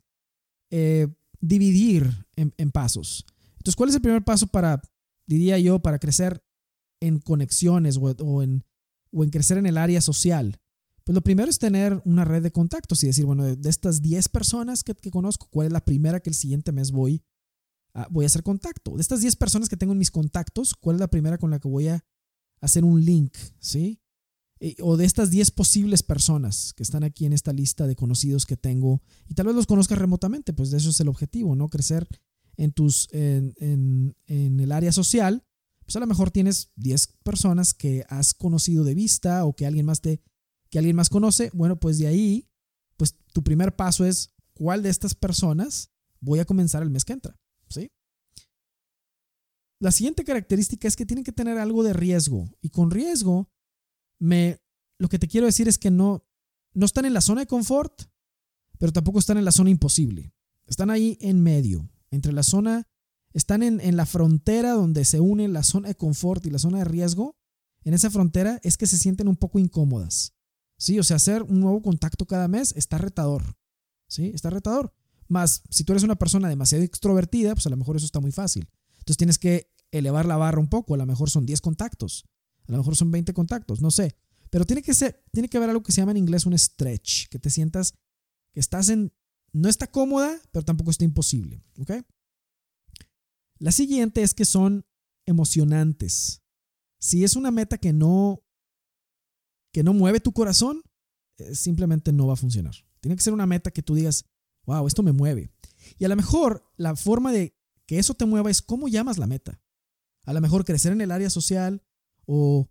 eh, 0.70 1.08
dividir 1.40 2.26
en, 2.36 2.70
pasos. 2.70 3.24
Entonces, 3.56 3.76
¿cuál 3.76 3.88
es 3.88 3.94
el 3.94 4.02
primer 4.02 4.22
paso 4.22 4.46
para, 4.46 4.82
diría 5.26 5.58
yo, 5.58 5.80
para 5.80 5.98
crecer 5.98 6.44
en 7.00 7.18
conexiones 7.20 7.96
o, 7.96 8.42
en, 8.42 8.64
o 9.12 9.24
en 9.24 9.30
crecer 9.30 9.56
en 9.56 9.66
el 9.66 9.78
área 9.78 10.02
social? 10.02 10.60
Pues 11.08 11.14
lo 11.14 11.22
primero 11.22 11.48
es 11.48 11.58
tener 11.58 12.02
una 12.04 12.26
red 12.26 12.42
de 12.42 12.52
contactos 12.52 13.02
y 13.02 13.06
decir, 13.06 13.24
bueno, 13.24 13.42
de, 13.42 13.70
estas 13.70 14.02
10 14.02 14.28
personas 14.28 14.84
que, 14.84 14.94
conozco, 15.10 15.48
¿cuál 15.50 15.68
es 15.68 15.72
la 15.72 15.82
primera 15.82 16.20
que 16.20 16.28
el 16.28 16.36
siguiente 16.36 16.70
mes 16.70 16.90
voy 16.90 17.24
a, 17.94 18.06
voy 18.10 18.24
a 18.24 18.26
hacer 18.26 18.42
contacto? 18.42 18.94
De 18.94 19.00
estas 19.00 19.22
10 19.22 19.36
personas 19.36 19.70
que 19.70 19.78
tengo 19.78 19.94
en 19.94 19.98
mis 19.98 20.10
contactos, 20.10 20.74
¿cuál 20.74 20.96
es 20.96 21.00
la 21.00 21.08
primera 21.08 21.38
con 21.38 21.50
la 21.50 21.60
que 21.60 21.68
voy 21.68 21.88
a 21.88 22.04
hacer 22.60 22.84
un 22.84 23.02
link? 23.02 23.34
¿Sí? 23.58 24.02
o 24.82 24.98
de 24.98 25.06
estas 25.06 25.30
10 25.30 25.50
posibles 25.52 26.02
personas 26.02 26.74
que 26.74 26.82
están 26.82 27.04
aquí 27.04 27.24
en 27.24 27.32
esta 27.32 27.54
lista 27.54 27.86
de 27.86 27.96
conocidos 27.96 28.44
que 28.44 28.58
tengo 28.58 29.00
y 29.28 29.34
tal 29.34 29.46
vez 29.46 29.54
los 29.54 29.66
conozcas 29.66 29.96
remotamente, 29.96 30.52
pues 30.52 30.70
de 30.70 30.76
eso 30.76 30.90
es 30.90 31.00
el 31.00 31.08
objetivo, 31.08 31.56
¿no? 31.56 31.70
Crecer 31.70 32.06
en, 32.58 32.72
tus, 32.72 33.08
en, 33.12 33.54
en, 33.56 34.14
en 34.26 34.60
el 34.60 34.72
área 34.72 34.92
social, 34.92 35.42
pues 35.86 35.96
a 35.96 36.00
lo 36.00 36.06
mejor 36.06 36.30
tienes 36.30 36.70
10 36.76 37.06
personas 37.22 37.72
que 37.72 38.04
has 38.10 38.34
conocido 38.34 38.84
de 38.84 38.94
vista 38.94 39.46
o 39.46 39.54
que 39.54 39.64
alguien 39.64 39.86
más 39.86 40.02
te 40.02 40.20
que 40.70 40.78
alguien 40.78 40.96
más 40.96 41.08
conoce, 41.08 41.50
bueno, 41.54 41.78
pues 41.78 41.98
de 41.98 42.06
ahí, 42.06 42.48
pues 42.96 43.16
tu 43.32 43.42
primer 43.42 43.76
paso 43.76 44.04
es 44.04 44.34
cuál 44.54 44.82
de 44.82 44.90
estas 44.90 45.14
personas 45.14 45.90
voy 46.20 46.40
a 46.40 46.44
comenzar 46.44 46.82
el 46.82 46.90
mes 46.90 47.04
que 47.04 47.12
entra, 47.12 47.38
¿sí? 47.68 47.90
La 49.80 49.92
siguiente 49.92 50.24
característica 50.24 50.88
es 50.88 50.96
que 50.96 51.06
tienen 51.06 51.24
que 51.24 51.32
tener 51.32 51.58
algo 51.58 51.82
de 51.84 51.92
riesgo 51.92 52.50
y 52.60 52.70
con 52.70 52.90
riesgo 52.90 53.48
me 54.18 54.60
lo 54.98 55.08
que 55.08 55.20
te 55.20 55.28
quiero 55.28 55.46
decir 55.46 55.68
es 55.68 55.78
que 55.78 55.92
no 55.92 56.24
no 56.74 56.84
están 56.84 57.04
en 57.04 57.14
la 57.14 57.20
zona 57.20 57.42
de 57.42 57.46
confort, 57.46 58.02
pero 58.78 58.92
tampoco 58.92 59.20
están 59.20 59.38
en 59.38 59.44
la 59.44 59.52
zona 59.52 59.70
imposible. 59.70 60.32
Están 60.66 60.90
ahí 60.90 61.16
en 61.20 61.42
medio, 61.42 61.88
entre 62.10 62.32
la 62.32 62.42
zona 62.42 62.86
están 63.32 63.62
en, 63.62 63.80
en 63.80 63.96
la 63.96 64.06
frontera 64.06 64.72
donde 64.72 65.04
se 65.04 65.20
une 65.20 65.48
la 65.48 65.62
zona 65.62 65.88
de 65.88 65.94
confort 65.94 66.44
y 66.46 66.50
la 66.50 66.58
zona 66.58 66.78
de 66.78 66.84
riesgo. 66.84 67.36
En 67.84 67.94
esa 67.94 68.10
frontera 68.10 68.58
es 68.62 68.76
que 68.76 68.86
se 68.86 68.98
sienten 68.98 69.28
un 69.28 69.36
poco 69.36 69.58
incómodas. 69.58 70.34
Sí, 70.78 70.98
o 70.98 71.02
sea, 71.02 71.16
hacer 71.16 71.42
un 71.42 71.60
nuevo 71.60 71.82
contacto 71.82 72.26
cada 72.26 72.48
mes 72.48 72.72
está 72.76 72.98
retador. 72.98 73.56
Sí, 74.06 74.30
está 74.32 74.48
retador. 74.48 74.94
Más, 75.26 75.62
si 75.68 75.84
tú 75.84 75.92
eres 75.92 76.04
una 76.04 76.16
persona 76.16 76.48
demasiado 76.48 76.84
extrovertida, 76.84 77.54
pues 77.54 77.66
a 77.66 77.70
lo 77.70 77.76
mejor 77.76 77.96
eso 77.96 78.06
está 78.06 78.20
muy 78.20 78.32
fácil. 78.32 78.70
Entonces 78.98 79.16
tienes 79.16 79.38
que 79.38 79.70
elevar 79.90 80.24
la 80.24 80.36
barra 80.36 80.60
un 80.60 80.68
poco. 80.68 80.94
A 80.94 80.96
lo 80.96 81.04
mejor 81.04 81.30
son 81.30 81.44
10 81.44 81.60
contactos. 81.60 82.24
A 82.66 82.72
lo 82.72 82.78
mejor 82.78 82.96
son 82.96 83.10
20 83.10 83.34
contactos. 83.34 83.80
No 83.80 83.90
sé. 83.90 84.16
Pero 84.50 84.64
tiene 84.64 84.82
que 84.82 84.94
ser, 84.94 85.22
tiene 85.32 85.48
que 85.48 85.56
haber 85.58 85.70
algo 85.70 85.82
que 85.82 85.92
se 85.92 86.00
llama 86.00 86.12
en 86.12 86.18
inglés 86.18 86.46
un 86.46 86.56
stretch. 86.56 87.28
Que 87.28 87.38
te 87.38 87.50
sientas 87.50 87.92
que 88.52 88.60
estás 88.60 88.88
en, 88.88 89.12
no 89.52 89.68
está 89.68 89.90
cómoda, 89.90 90.40
pero 90.52 90.64
tampoco 90.64 90.90
está 90.90 91.04
imposible. 91.04 91.62
¿Ok? 91.78 91.92
La 93.58 93.72
siguiente 93.72 94.22
es 94.22 94.32
que 94.32 94.44
son 94.44 94.86
emocionantes. 95.26 96.42
Si 97.00 97.24
es 97.24 97.36
una 97.36 97.50
meta 97.50 97.78
que 97.78 97.92
no 97.92 98.42
que 99.72 99.82
no 99.82 99.92
mueve 99.92 100.20
tu 100.20 100.32
corazón, 100.32 100.82
eh, 101.38 101.54
simplemente 101.54 102.12
no 102.12 102.26
va 102.26 102.34
a 102.34 102.36
funcionar. 102.36 102.74
Tiene 103.00 103.16
que 103.16 103.22
ser 103.22 103.32
una 103.32 103.46
meta 103.46 103.70
que 103.70 103.82
tú 103.82 103.94
digas, 103.94 104.24
wow, 104.64 104.86
esto 104.86 105.02
me 105.02 105.12
mueve. 105.12 105.50
Y 105.98 106.04
a 106.04 106.08
lo 106.08 106.16
mejor 106.16 106.64
la 106.76 106.96
forma 106.96 107.32
de 107.32 107.56
que 107.86 107.98
eso 107.98 108.14
te 108.14 108.26
mueva 108.26 108.50
es 108.50 108.60
cómo 108.60 108.88
llamas 108.88 109.18
la 109.18 109.26
meta. 109.26 109.60
A 110.24 110.32
lo 110.32 110.40
mejor 110.40 110.64
crecer 110.64 110.92
en 110.92 111.00
el 111.00 111.10
área 111.10 111.30
social 111.30 111.82
o 112.26 112.68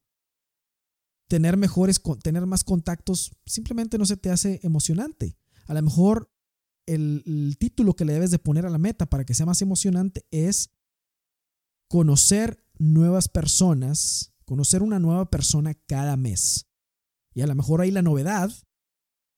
tener 1.28 1.58
mejores, 1.58 2.02
tener 2.22 2.46
más 2.46 2.64
contactos, 2.64 3.32
simplemente 3.46 3.98
no 3.98 4.06
se 4.06 4.18
te 4.18 4.30
hace 4.30 4.60
emocionante. 4.64 5.38
A 5.66 5.74
lo 5.74 5.82
mejor 5.82 6.32
el, 6.86 7.24
el 7.26 7.58
título 7.58 7.96
que 7.96 8.06
le 8.06 8.14
debes 8.14 8.32
de 8.32 8.40
poner 8.40 8.66
a 8.66 8.70
la 8.70 8.78
meta 8.78 9.08
para 9.08 9.26
que 9.26 9.34
sea 9.34 9.46
más 9.46 9.62
emocionante 9.62 10.26
es 10.32 10.70
conocer 11.90 12.64
nuevas 12.78 13.28
personas, 13.28 14.34
conocer 14.46 14.84
una 14.84 15.00
nueva 15.00 15.30
persona 15.30 15.74
cada 15.74 16.16
mes. 16.16 16.67
Y 17.38 17.44
a 17.44 17.48
lo 17.48 17.54
mejor 17.54 17.82
ahí 17.82 17.92
la 17.92 18.02
novedad 18.02 18.52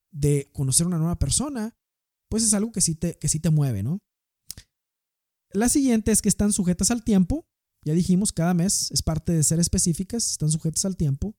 de 0.09 0.49
conocer 0.53 0.87
una 0.87 0.97
nueva 0.97 1.19
persona, 1.19 1.75
pues 2.29 2.43
es 2.43 2.53
algo 2.53 2.71
que 2.71 2.79
sí 2.79 2.95
te, 2.95 3.19
que 3.19 3.27
sí 3.27 3.41
te 3.41 3.49
mueve, 3.49 3.83
¿no? 3.83 3.99
La 5.51 5.67
siguiente 5.67 6.13
es 6.13 6.21
que 6.21 6.29
están 6.29 6.53
sujetas 6.53 6.91
al 6.91 7.03
tiempo. 7.03 7.45
Ya 7.85 7.93
dijimos, 7.93 8.31
cada 8.31 8.53
mes 8.53 8.89
es 8.91 9.01
parte 9.01 9.33
de 9.33 9.43
ser 9.43 9.59
específicas, 9.59 10.31
están 10.31 10.49
sujetas 10.49 10.85
al 10.85 10.95
tiempo. 10.95 11.35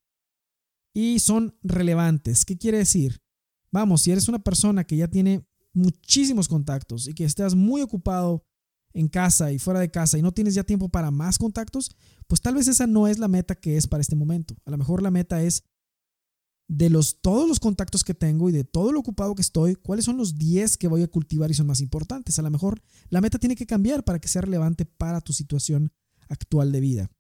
Y 0.95 1.21
son 1.21 1.57
relevantes. 1.63 2.45
¿Qué 2.45 2.59
quiere 2.59 2.77
decir? 2.77 3.23
Vamos, 3.73 4.03
si 4.03 4.11
eres 4.11 4.29
una 4.29 4.41
persona 4.41 4.85
que 4.85 4.99
ya 4.99 5.09
tiene 5.09 5.49
muchísimos 5.73 6.47
contactos 6.47 7.09
y 7.09 7.15
que 7.15 7.25
estás 7.25 7.55
muy 7.55 7.81
ocupado 7.81 8.45
en 8.93 9.09
casa 9.09 9.51
y 9.51 9.59
fuera 9.59 9.81
de 9.81 9.91
casa 9.91 10.19
y 10.19 10.23
no 10.23 10.33
tienes 10.33 10.53
ya 10.53 10.65
tiempo 10.65 10.91
para 10.91 11.11
más 11.11 11.39
contactos, 11.39 11.97
pues 12.27 12.43
tal 12.43 12.57
vez 12.57 12.69
esa 12.69 12.87
no 12.87 13.09
es 13.09 13.19
la 13.19 13.29
meta 13.29 13.55
que 13.55 13.79
es 13.79 13.87
para 13.87 14.03
este 14.03 14.15
momento. 14.15 14.57
A 14.67 14.71
lo 14.71 14.77
mejor 14.77 15.03
la 15.03 15.11
meta 15.11 15.43
es 15.43 15.65
de 16.71 16.89
los, 16.89 17.21
todos 17.21 17.49
los 17.49 17.59
contactos 17.59 18.05
que 18.05 18.15
tengo 18.15 18.49
y 18.49 18.53
de 18.53 18.63
todo 18.63 18.93
lo 18.93 19.01
ocupado 19.01 19.35
que 19.35 19.43
estoy, 19.43 19.75
cuáles 19.75 20.05
son 20.05 20.17
los 20.17 20.39
10 20.39 20.77
que 20.77 20.87
voy 20.87 21.03
a 21.03 21.09
cultivar 21.09 21.51
y 21.51 21.55
son 21.55 21.67
más 21.67 21.81
importantes. 21.81 22.39
A 22.39 22.43
lo 22.43 22.51
mejor 22.51 22.81
la 23.09 23.21
meta 23.21 23.41
tiene 23.41 23.57
que 23.57 23.67
cambiar 23.67 24.05
para 24.05 24.21
que 24.21 24.29
sea 24.29 24.43
relevante 24.43 24.85
para 24.85 25.21
tu 25.21 25.33
situación 25.33 25.93
actual 26.29 26.71
de 26.71 26.79
vida. 26.79 27.11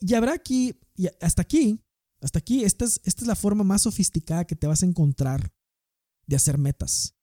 Y 0.00 0.14
habrá 0.14 0.32
aquí, 0.32 0.80
hasta 1.20 1.42
aquí, 1.42 1.78
hasta 2.22 2.38
aquí, 2.38 2.64
esta 2.64 2.86
es, 2.86 3.02
esta 3.04 3.20
es 3.20 3.28
la 3.28 3.36
forma 3.36 3.64
más 3.64 3.82
sofisticada 3.82 4.46
que 4.46 4.56
te 4.56 4.66
vas 4.66 4.82
a 4.82 4.86
encontrar 4.86 5.52
de 6.26 6.36
hacer 6.36 6.56
metas. 6.56 7.14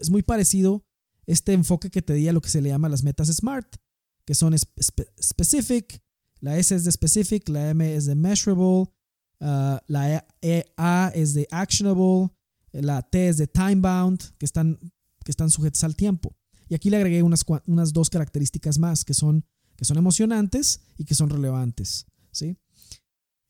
es 0.00 0.10
muy 0.10 0.24
parecido 0.24 0.84
este 1.26 1.52
enfoque 1.52 1.90
que 1.90 2.02
te 2.02 2.14
di 2.14 2.26
a 2.26 2.32
lo 2.32 2.40
que 2.40 2.48
se 2.48 2.60
le 2.60 2.70
llama 2.70 2.88
las 2.88 3.04
metas 3.04 3.28
SMART, 3.28 3.76
que 4.24 4.34
son 4.34 4.56
specific, 4.58 6.02
la 6.40 6.58
S 6.58 6.74
es 6.74 6.84
de 6.84 6.90
specific, 6.90 7.48
la 7.48 7.70
M 7.70 7.94
es 7.94 8.06
de 8.06 8.16
measurable, 8.16 8.92
Ah, 9.40 9.82
la 9.86 10.26
e, 10.42 10.64
A 10.76 11.12
es 11.14 11.34
de 11.34 11.46
actionable, 11.50 12.30
la 12.72 13.02
T 13.02 13.28
es 13.28 13.38
de 13.38 13.46
time 13.46 13.76
bound, 13.76 14.36
que 14.38 14.46
están, 14.46 14.78
que 15.24 15.30
están 15.30 15.50
sujetas 15.50 15.84
al 15.84 15.96
tiempo. 15.96 16.36
Y 16.68 16.74
aquí 16.74 16.90
le 16.90 16.96
agregué 16.96 17.22
unas, 17.22 17.44
unas 17.66 17.92
dos 17.92 18.10
características 18.10 18.78
más 18.78 19.04
que 19.04 19.14
son, 19.14 19.44
que 19.76 19.84
son 19.84 19.96
emocionantes 19.96 20.80
y 20.96 21.04
que 21.04 21.14
son 21.14 21.30
relevantes. 21.30 22.06
¿sí? 22.30 22.58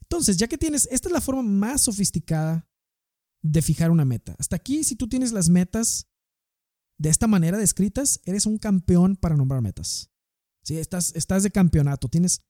Entonces, 0.02 0.36
ya 0.36 0.46
que 0.46 0.58
tienes, 0.58 0.88
esta 0.90 1.08
es 1.08 1.12
la 1.12 1.20
forma 1.20 1.42
más 1.42 1.82
sofisticada 1.82 2.68
de 3.42 3.62
fijar 3.62 3.90
una 3.90 4.04
meta. 4.04 4.36
Hasta 4.38 4.56
aquí, 4.56 4.84
si 4.84 4.94
tú 4.94 5.08
tienes 5.08 5.32
las 5.32 5.48
metas 5.48 6.06
de 6.96 7.08
esta 7.08 7.26
manera 7.26 7.58
descritas, 7.58 8.20
eres 8.24 8.46
un 8.46 8.58
campeón 8.58 9.16
para 9.16 9.36
nombrar 9.36 9.62
metas. 9.62 10.10
¿Sí? 10.62 10.78
Estás, 10.78 11.12
estás 11.14 11.42
de 11.42 11.50
campeonato, 11.50 12.08
tienes 12.08 12.42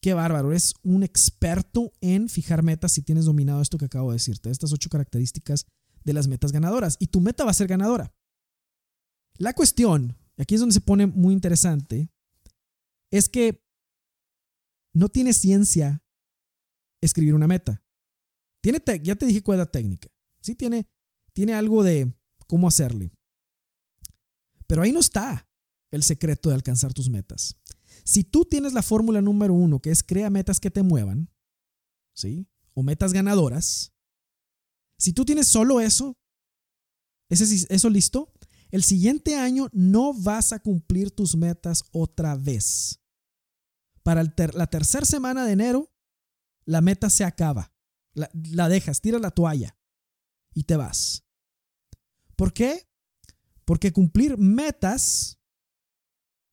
Qué 0.00 0.14
bárbaro, 0.14 0.50
eres 0.50 0.74
un 0.82 1.02
experto 1.02 1.92
en 2.00 2.28
fijar 2.28 2.62
metas 2.62 2.92
si 2.92 3.02
tienes 3.02 3.24
dominado 3.24 3.62
esto 3.62 3.78
que 3.78 3.86
acabo 3.86 4.10
de 4.10 4.16
decirte, 4.16 4.50
estas 4.50 4.72
ocho 4.72 4.88
características 4.90 5.66
de 6.04 6.12
las 6.12 6.28
metas 6.28 6.52
ganadoras. 6.52 6.96
Y 6.98 7.08
tu 7.08 7.20
meta 7.20 7.44
va 7.44 7.50
a 7.50 7.54
ser 7.54 7.66
ganadora. 7.66 8.14
La 9.38 9.54
cuestión, 9.54 10.16
aquí 10.36 10.54
es 10.54 10.60
donde 10.60 10.74
se 10.74 10.80
pone 10.80 11.06
muy 11.06 11.32
interesante, 11.32 12.10
es 13.10 13.28
que 13.28 13.64
no 14.94 15.08
tiene 15.08 15.32
ciencia 15.32 16.02
escribir 17.00 17.34
una 17.34 17.46
meta. 17.46 17.82
Tiene 18.62 18.82
ya 19.02 19.16
te 19.16 19.26
dije 19.26 19.42
cuál 19.42 19.58
es 19.58 19.66
la 19.66 19.70
técnica. 19.70 20.08
Sí 20.42 20.54
tiene, 20.54 20.86
tiene 21.32 21.54
algo 21.54 21.82
de 21.82 22.12
cómo 22.46 22.68
hacerle. 22.68 23.12
Pero 24.66 24.82
ahí 24.82 24.92
no 24.92 25.00
está 25.00 25.48
el 25.90 26.02
secreto 26.02 26.48
de 26.48 26.54
alcanzar 26.54 26.92
tus 26.92 27.08
metas. 27.08 27.56
Si 28.04 28.24
tú 28.24 28.44
tienes 28.44 28.72
la 28.72 28.82
fórmula 28.82 29.20
número 29.20 29.54
uno, 29.54 29.80
que 29.80 29.90
es 29.90 30.02
crea 30.02 30.30
metas 30.30 30.60
que 30.60 30.70
te 30.70 30.82
muevan, 30.82 31.30
¿sí? 32.14 32.48
O 32.74 32.82
metas 32.82 33.12
ganadoras. 33.12 33.92
Si 34.98 35.12
tú 35.12 35.24
tienes 35.24 35.48
solo 35.48 35.80
eso, 35.80 36.18
eso 37.28 37.90
listo, 37.90 38.32
el 38.70 38.82
siguiente 38.84 39.36
año 39.36 39.68
no 39.72 40.14
vas 40.14 40.52
a 40.52 40.60
cumplir 40.60 41.10
tus 41.10 41.36
metas 41.36 41.84
otra 41.92 42.36
vez. 42.36 43.00
Para 44.02 44.24
la 44.54 44.66
tercera 44.66 45.04
semana 45.04 45.44
de 45.44 45.52
enero, 45.52 45.92
la 46.64 46.80
meta 46.80 47.10
se 47.10 47.24
acaba. 47.24 47.72
La, 48.12 48.30
la 48.32 48.68
dejas, 48.68 49.00
tiras 49.00 49.20
la 49.20 49.30
toalla 49.30 49.78
y 50.54 50.64
te 50.64 50.76
vas. 50.76 51.24
¿Por 52.36 52.52
qué? 52.52 52.88
Porque 53.64 53.92
cumplir 53.92 54.36
metas 54.38 55.39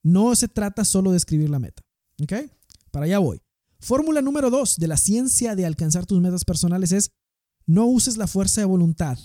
no 0.08 0.34
se 0.36 0.48
trata 0.48 0.86
solo 0.86 1.12
de 1.12 1.18
escribir 1.18 1.50
la 1.50 1.60
meta. 1.60 1.84
¿Ok? 2.22 2.34
Para 2.92 3.06
allá 3.06 3.20
voy. 3.20 3.42
Fórmula 3.80 4.22
número 4.22 4.50
dos 4.50 4.78
de 4.78 4.88
la 4.88 4.98
ciencia 4.98 5.56
de 5.56 5.66
alcanzar 5.66 6.06
tus 6.06 6.22
metas 6.22 6.46
personales 6.46 6.92
es 6.94 7.12
no 7.66 7.86
uses 7.88 8.16
la 8.16 8.28
fuerza 8.28 8.62
de 8.62 8.66
voluntad. 8.66 9.20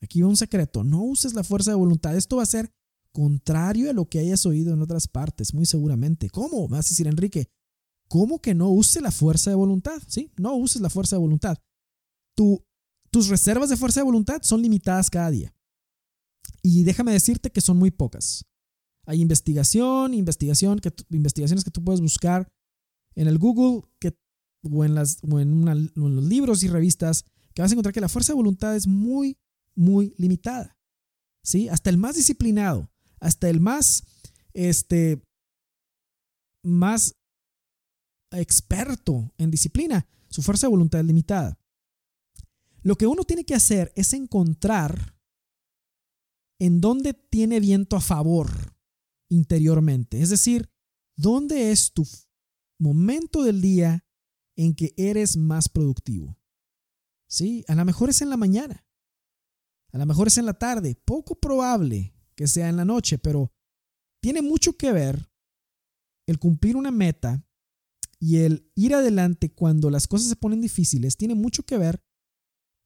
Aquí 0.00 0.22
va 0.22 0.28
un 0.28 0.36
secreto, 0.36 0.84
no 0.84 1.02
uses 1.02 1.34
la 1.34 1.42
fuerza 1.42 1.72
de 1.72 1.76
voluntad. 1.76 2.16
Esto 2.16 2.36
va 2.36 2.44
a 2.44 2.46
ser 2.46 2.70
contrario 3.12 3.90
a 3.90 3.92
lo 3.92 4.06
que 4.06 4.20
hayas 4.20 4.46
oído 4.46 4.72
en 4.72 4.80
otras 4.80 5.08
partes, 5.08 5.52
muy 5.52 5.66
seguramente. 5.66 6.30
¿Cómo? 6.30 6.68
Me 6.68 6.76
vas 6.76 6.86
a 6.86 6.90
decir, 6.90 7.08
Enrique, 7.08 7.48
¿cómo 8.08 8.40
que 8.40 8.54
no 8.54 8.70
use 8.70 9.00
la 9.00 9.10
fuerza 9.10 9.50
de 9.50 9.56
voluntad? 9.56 10.00
Sí, 10.06 10.30
no 10.36 10.54
uses 10.54 10.80
la 10.80 10.90
fuerza 10.90 11.16
de 11.16 11.20
voluntad. 11.20 11.58
tus 12.36 13.28
reservas 13.28 13.68
de 13.68 13.76
fuerza 13.76 14.00
de 14.00 14.04
voluntad 14.04 14.42
son 14.42 14.62
limitadas 14.62 15.10
cada 15.10 15.30
día. 15.30 15.52
Y 16.62 16.84
déjame 16.84 17.12
decirte 17.12 17.50
que 17.50 17.60
son 17.60 17.76
muy 17.76 17.90
pocas. 17.90 18.44
Hay 19.06 19.20
investigación, 19.20 20.14
investigación, 20.14 20.78
que, 20.78 20.92
investigaciones 21.10 21.64
que 21.64 21.70
tú 21.70 21.82
puedes 21.82 22.00
buscar 22.00 22.48
en 23.14 23.28
el 23.28 23.38
Google 23.38 23.82
que, 23.98 24.16
o, 24.62 24.84
en, 24.84 24.94
las, 24.94 25.22
los 25.24 26.24
libros 26.24 26.62
y 26.62 26.68
revistas 26.68 27.24
que 27.54 27.62
vas 27.62 27.70
a 27.70 27.74
encontrar 27.74 27.92
que 27.92 28.00
la 28.00 28.08
fuerza 28.08 28.32
de 28.32 28.36
voluntad 28.36 28.74
es 28.74 28.86
muy, 28.86 29.38
muy 29.74 30.14
limitada. 30.18 30.76
¿Sí? 31.42 31.68
Hasta 31.68 31.90
el 31.90 31.98
más 31.98 32.16
disciplinado 32.16 32.88
hasta 33.24 33.48
el 33.48 33.58
más, 33.58 34.04
este, 34.52 35.22
más 36.62 37.14
experto 38.30 39.32
en 39.38 39.50
disciplina, 39.50 40.06
su 40.28 40.42
fuerza 40.42 40.66
de 40.66 40.72
voluntad 40.72 41.00
es 41.00 41.06
limitada. 41.06 41.58
Lo 42.82 42.96
que 42.96 43.06
uno 43.06 43.24
tiene 43.24 43.44
que 43.44 43.54
hacer 43.54 43.92
es 43.96 44.12
encontrar 44.12 45.16
en 46.58 46.82
dónde 46.82 47.14
tiene 47.14 47.60
viento 47.60 47.96
a 47.96 48.02
favor 48.02 48.73
interiormente. 49.34 50.20
Es 50.20 50.30
decir, 50.30 50.70
dónde 51.16 51.70
es 51.70 51.92
tu 51.92 52.06
momento 52.78 53.42
del 53.42 53.60
día 53.60 54.04
en 54.56 54.74
que 54.74 54.94
eres 54.96 55.36
más 55.36 55.68
productivo. 55.68 56.38
¿Sí? 57.28 57.64
A 57.68 57.74
lo 57.74 57.84
mejor 57.84 58.10
es 58.10 58.22
en 58.22 58.30
la 58.30 58.36
mañana. 58.36 58.86
A 59.92 59.98
lo 59.98 60.06
mejor 60.06 60.28
es 60.28 60.38
en 60.38 60.46
la 60.46 60.54
tarde. 60.54 60.96
Poco 61.04 61.38
probable 61.40 62.14
que 62.36 62.46
sea 62.48 62.68
en 62.68 62.76
la 62.76 62.84
noche, 62.84 63.18
pero 63.18 63.52
tiene 64.22 64.42
mucho 64.42 64.76
que 64.76 64.92
ver 64.92 65.30
el 66.26 66.38
cumplir 66.38 66.76
una 66.76 66.90
meta 66.90 67.46
y 68.18 68.38
el 68.38 68.70
ir 68.74 68.94
adelante 68.94 69.52
cuando 69.52 69.90
las 69.90 70.06
cosas 70.06 70.28
se 70.28 70.36
ponen 70.36 70.60
difíciles, 70.60 71.16
tiene 71.16 71.34
mucho 71.34 71.64
que 71.64 71.76
ver 71.76 72.02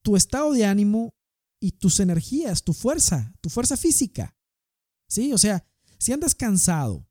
tu 0.03 0.15
estado 0.15 0.51
de 0.53 0.65
ánimo 0.65 1.15
y 1.61 1.73
tus 1.73 1.99
energías, 1.99 2.63
tu 2.63 2.73
fuerza, 2.73 3.33
tu 3.41 3.49
fuerza 3.49 3.77
física. 3.77 4.37
¿Sí? 5.09 5.33
O 5.33 5.37
sea, 5.37 5.65
si 5.99 6.13
andas 6.13 6.33
cansado, 6.33 7.07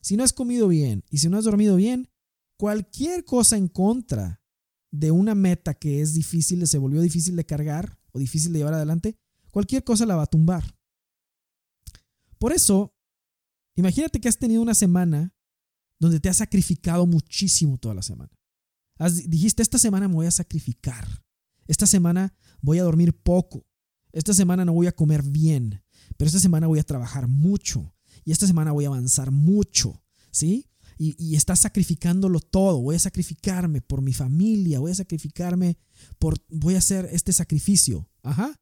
si 0.00 0.16
no 0.16 0.24
has 0.24 0.32
comido 0.32 0.68
bien 0.68 1.04
y 1.10 1.18
si 1.18 1.28
no 1.28 1.38
has 1.38 1.44
dormido 1.44 1.76
bien, 1.76 2.10
cualquier 2.56 3.24
cosa 3.24 3.56
en 3.56 3.68
contra 3.68 4.42
de 4.90 5.10
una 5.10 5.34
meta 5.34 5.74
que 5.74 6.00
es 6.00 6.14
difícil, 6.14 6.66
se 6.66 6.78
volvió 6.78 7.00
difícil 7.02 7.36
de 7.36 7.44
cargar 7.44 7.98
o 8.12 8.18
difícil 8.18 8.52
de 8.52 8.60
llevar 8.60 8.74
adelante, 8.74 9.18
cualquier 9.50 9.84
cosa 9.84 10.06
la 10.06 10.16
va 10.16 10.22
a 10.22 10.26
tumbar. 10.26 10.76
Por 12.38 12.52
eso, 12.52 12.94
imagínate 13.76 14.20
que 14.20 14.28
has 14.28 14.38
tenido 14.38 14.62
una 14.62 14.74
semana 14.74 15.34
donde 15.98 16.20
te 16.20 16.28
has 16.28 16.38
sacrificado 16.38 17.06
muchísimo 17.06 17.78
toda 17.78 17.94
la 17.94 18.02
semana. 18.02 18.32
dijiste, 19.26 19.62
esta 19.62 19.78
semana 19.78 20.08
me 20.08 20.14
voy 20.14 20.26
a 20.26 20.30
sacrificar. 20.30 21.06
Esta 21.66 21.86
semana 21.86 22.36
voy 22.60 22.78
a 22.78 22.84
dormir 22.84 23.18
poco. 23.22 23.66
Esta 24.12 24.32
semana 24.34 24.64
no 24.64 24.72
voy 24.72 24.86
a 24.86 24.92
comer 24.92 25.22
bien. 25.22 25.82
Pero 26.16 26.26
esta 26.26 26.38
semana 26.38 26.66
voy 26.66 26.78
a 26.78 26.84
trabajar 26.84 27.28
mucho. 27.28 27.95
Y 28.26 28.32
esta 28.32 28.46
semana 28.46 28.72
voy 28.72 28.84
a 28.84 28.88
avanzar 28.88 29.30
mucho. 29.30 30.02
¿Sí? 30.30 30.68
Y, 30.98 31.16
y, 31.18 31.36
estás 31.36 31.60
sacrificándolo 31.60 32.40
todo. 32.40 32.82
Voy 32.82 32.96
a 32.96 32.98
sacrificarme 32.98 33.80
por 33.80 34.02
mi 34.02 34.12
familia, 34.12 34.80
voy 34.80 34.90
a 34.90 34.94
sacrificarme 34.94 35.78
por, 36.18 36.36
voy 36.50 36.74
a 36.74 36.78
hacer 36.78 37.08
este 37.10 37.32
sacrificio. 37.32 38.10
Ajá. 38.22 38.54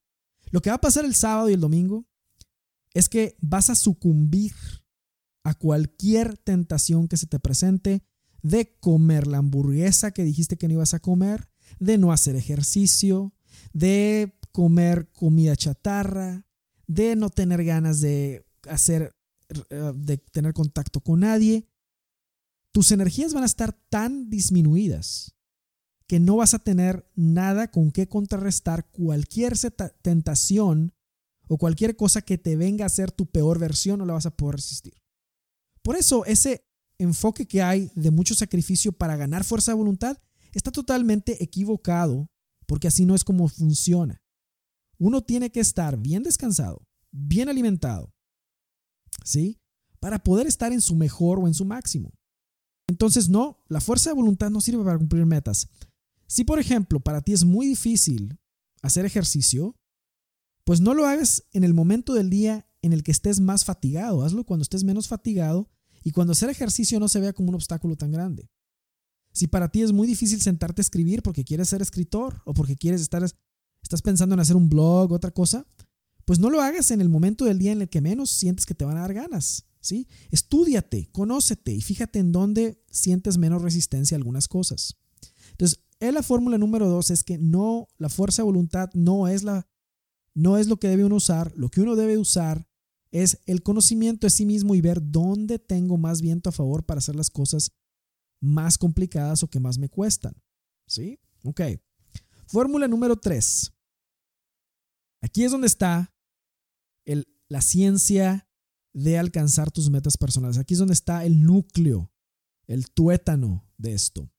Lo 0.51 0.63
que 0.63 0.71
va 0.71 0.77
a 0.77 0.81
pasar 0.81 1.05
el 1.05 1.17
sábado 1.17 1.51
y 1.51 1.55
el 1.55 1.61
domingo 1.61 2.07
es 2.93 3.09
que 3.09 3.37
vas 3.41 3.71
a 3.71 3.75
sucumbir 3.75 4.53
a 5.43 5.55
cualquier 5.55 6.39
tentación 6.39 7.09
que 7.09 7.17
se 7.17 7.27
te 7.27 7.41
presente 7.41 8.05
de 8.43 8.77
comer 8.79 9.27
la 9.27 9.39
hamburguesa 9.39 10.13
que 10.13 10.25
dijiste 10.25 10.57
que 10.57 10.69
no 10.69 10.75
ibas 10.75 10.95
a 10.95 11.01
comer, 11.01 11.51
de 11.79 11.99
no 11.99 12.13
hacer 12.13 12.37
ejercicio, 12.37 13.35
de 13.73 14.39
comer 14.53 15.11
comida 15.13 15.57
chatarra, 15.57 16.47
de 16.87 17.17
no 17.17 17.31
tener 17.31 17.65
ganas 17.65 18.01
de 18.01 18.47
hacer 18.69 19.14
de 19.95 20.19
tener 20.19 20.53
contacto 20.53 21.01
con 21.01 21.21
nadie. 21.21 21.69
Tus 22.73 22.91
energías 22.93 23.35
van 23.35 23.45
a 23.45 23.47
estar 23.47 23.73
tan 23.89 24.31
disminuidas 24.31 25.35
que 26.07 26.21
no 26.21 26.37
vas 26.37 26.55
a 26.55 26.59
tener 26.59 27.09
nada 27.15 27.71
con 27.71 27.91
qué 27.91 28.09
contrarrestar 28.09 28.91
cualquier 28.91 29.55
tentación 30.03 30.93
o 31.49 31.59
cualquier 31.59 31.97
cosa 31.97 32.23
que 32.23 32.39
te 32.39 32.57
venga 32.57 32.87
a 32.87 32.91
ser 32.91 33.11
tu 33.11 33.27
peor 33.27 33.59
versión 33.59 33.99
no 33.99 34.07
la 34.07 34.15
vas 34.15 34.27
a 34.27 34.37
poder 34.37 34.57
resistir. 34.57 34.95
Por 35.83 35.97
eso 35.97 36.25
ese 36.25 36.67
enfoque 36.99 37.47
que 37.47 37.63
hay 37.63 37.91
de 37.95 38.11
mucho 38.11 38.35
sacrificio 38.35 38.93
para 38.93 39.17
ganar 39.17 39.45
fuerza 39.45 39.73
de 39.73 39.79
voluntad 39.79 40.19
está 40.53 40.71
totalmente 40.71 41.43
equivocado 41.43 42.31
porque 42.67 42.89
así 42.89 43.05
no 43.05 43.15
es 43.15 43.25
como 43.25 43.49
funciona. 43.49 44.23
Uno 44.99 45.23
tiene 45.23 45.51
que 45.51 45.61
estar 45.61 45.99
bien 45.99 46.23
descansado, 46.23 46.87
bien 47.11 47.49
alimentado, 47.49 48.14
¿sí? 49.23 49.59
Para 50.01 50.23
poder 50.23 50.47
estar 50.47 50.73
en 50.73 50.81
su 50.81 50.97
mejor 50.97 51.39
o 51.39 51.47
en 51.47 51.55
su 51.55 51.65
máximo. 51.65 52.13
Entonces, 52.87 53.29
no, 53.29 53.63
la 53.69 53.81
fuerza 53.81 54.11
de 54.11 54.17
voluntad 54.17 54.51
no 54.51 54.61
sirve 54.61 54.85
para 54.85 54.99
cumplir 54.99 55.25
metas. 55.27 55.69
Si, 56.27 56.45
por 56.45 56.59
ejemplo, 56.59 57.01
para 57.01 57.23
ti 57.23 57.33
es 57.33 57.45
muy 57.45 57.67
difícil 57.67 58.39
hacer 58.83 59.07
ejercicio, 59.07 59.77
pues 60.65 60.81
no 60.81 60.95
lo 60.95 61.07
hagas 61.07 61.45
en 61.53 61.65
el 61.65 61.75
momento 61.75 62.15
del 62.15 62.31
día 62.31 62.67
en 62.83 62.93
el 62.93 63.03
que 63.03 63.13
estés 63.13 63.41
más 63.41 63.65
fatigado, 63.65 64.23
hazlo 64.23 64.45
cuando 64.45 64.63
estés 64.63 64.85
menos 64.85 65.09
fatigado 65.09 65.71
y 66.03 66.11
cuando 66.11 66.33
hacer 66.33 66.51
ejercicio 66.51 67.01
no 67.01 67.09
se 67.09 67.21
vea 67.21 67.33
como 67.33 67.49
un 67.49 67.55
obstáculo 67.55 67.97
tan 67.97 68.13
grande. 68.13 68.51
Si 69.33 69.47
para 69.47 69.71
ti 69.71 69.83
es 69.83 69.93
muy 69.93 70.07
difícil 70.07 70.41
sentarte 70.41 70.81
a 70.81 70.85
escribir 70.85 71.23
porque 71.23 71.45
quieres 71.45 71.69
ser 71.69 71.83
escritor 71.83 72.43
o 72.45 72.55
porque 72.55 72.77
quieres 72.77 73.01
estar, 73.01 73.25
estás 73.83 74.03
pensando 74.03 74.35
en 74.35 74.41
hacer 74.41 74.55
un 74.55 74.69
blog, 74.69 75.13
otra 75.13 75.31
cosa, 75.31 75.67
pues 76.25 76.39
no 76.39 76.51
lo 76.51 76.61
hagas 76.61 76.91
en 76.91 77.01
el 77.01 77.09
momento 77.09 77.45
del 77.45 77.59
día 77.59 77.73
en 77.73 77.83
el 77.83 77.89
que 77.89 78.01
menos 78.01 78.31
sientes 78.31 78.67
que 78.67 78.75
te 78.75 78.85
van 78.85 78.97
a 78.97 79.03
dar 79.03 79.15
ganas. 79.15 79.67
¿sí? 79.81 80.09
Estúdiate, 80.31 81.09
conócete 81.13 81.73
y 81.73 81.81
fíjate 81.81 82.19
en 82.19 82.33
dónde 82.33 82.83
sientes 82.91 83.37
menos 83.37 83.63
resistencia 83.63 84.17
a 84.17 84.19
algunas 84.19 84.49
cosas. 84.49 84.97
Entonces, 85.51 85.81
la 86.01 86.23
fórmula 86.23 86.59
número 86.59 86.89
dos 86.89 87.11
es 87.11 87.25
que 87.25 87.39
no, 87.39 87.89
la 87.99 88.09
fuerza 88.09 88.43
de 88.43 88.47
voluntad 88.47 88.91
no 88.95 89.29
es 89.29 89.43
la 89.43 89.67
no 90.35 90.59
es 90.59 90.67
lo 90.67 90.79
que 90.79 90.89
debe 90.89 91.05
uno 91.05 91.17
usar. 91.17 91.53
Lo 91.57 91.69
que 91.69 91.81
uno 91.81 91.95
debe 91.95 92.19
usar 92.19 92.67
es 93.13 93.39
el 93.47 93.63
conocimiento 93.63 94.27
de 94.27 94.31
sí 94.31 94.45
mismo 94.45 94.75
y 94.75 94.81
ver 94.81 95.01
dónde 95.01 95.61
tengo 95.61 95.97
más 95.97 96.21
viento 96.21 96.49
a 96.49 96.53
favor 96.53 96.85
para 96.85 96.99
hacer 96.99 97.15
las 97.15 97.31
cosas 97.31 97.71
más 98.41 98.77
complicadas 98.77 99.45
o 99.45 99.49
que 99.49 99.61
más 99.61 99.79
me 99.79 99.89
cuestan. 99.89 100.35
¿Sí? 100.89 101.21
Ok. 101.45 101.61
Fórmula 102.47 102.89
número 102.89 103.17
3. 103.17 103.73
Aquí 105.23 105.45
es 105.45 105.53
donde 105.53 105.69
está 105.69 106.13
la 107.49 107.61
ciencia 107.61 108.49
de 108.95 109.19
alcanzar 109.19 109.71
tus 109.71 109.91
metas 109.91 110.17
personales. 110.17 110.59
Aquí 110.59 110.75
es 110.75 110.79
donde 110.79 110.95
está 110.95 111.25
el 111.25 111.43
núcleo, 111.43 112.13
el 112.67 112.91
tuétano 112.91 113.69
de 113.77 113.93
esto. 113.95 114.31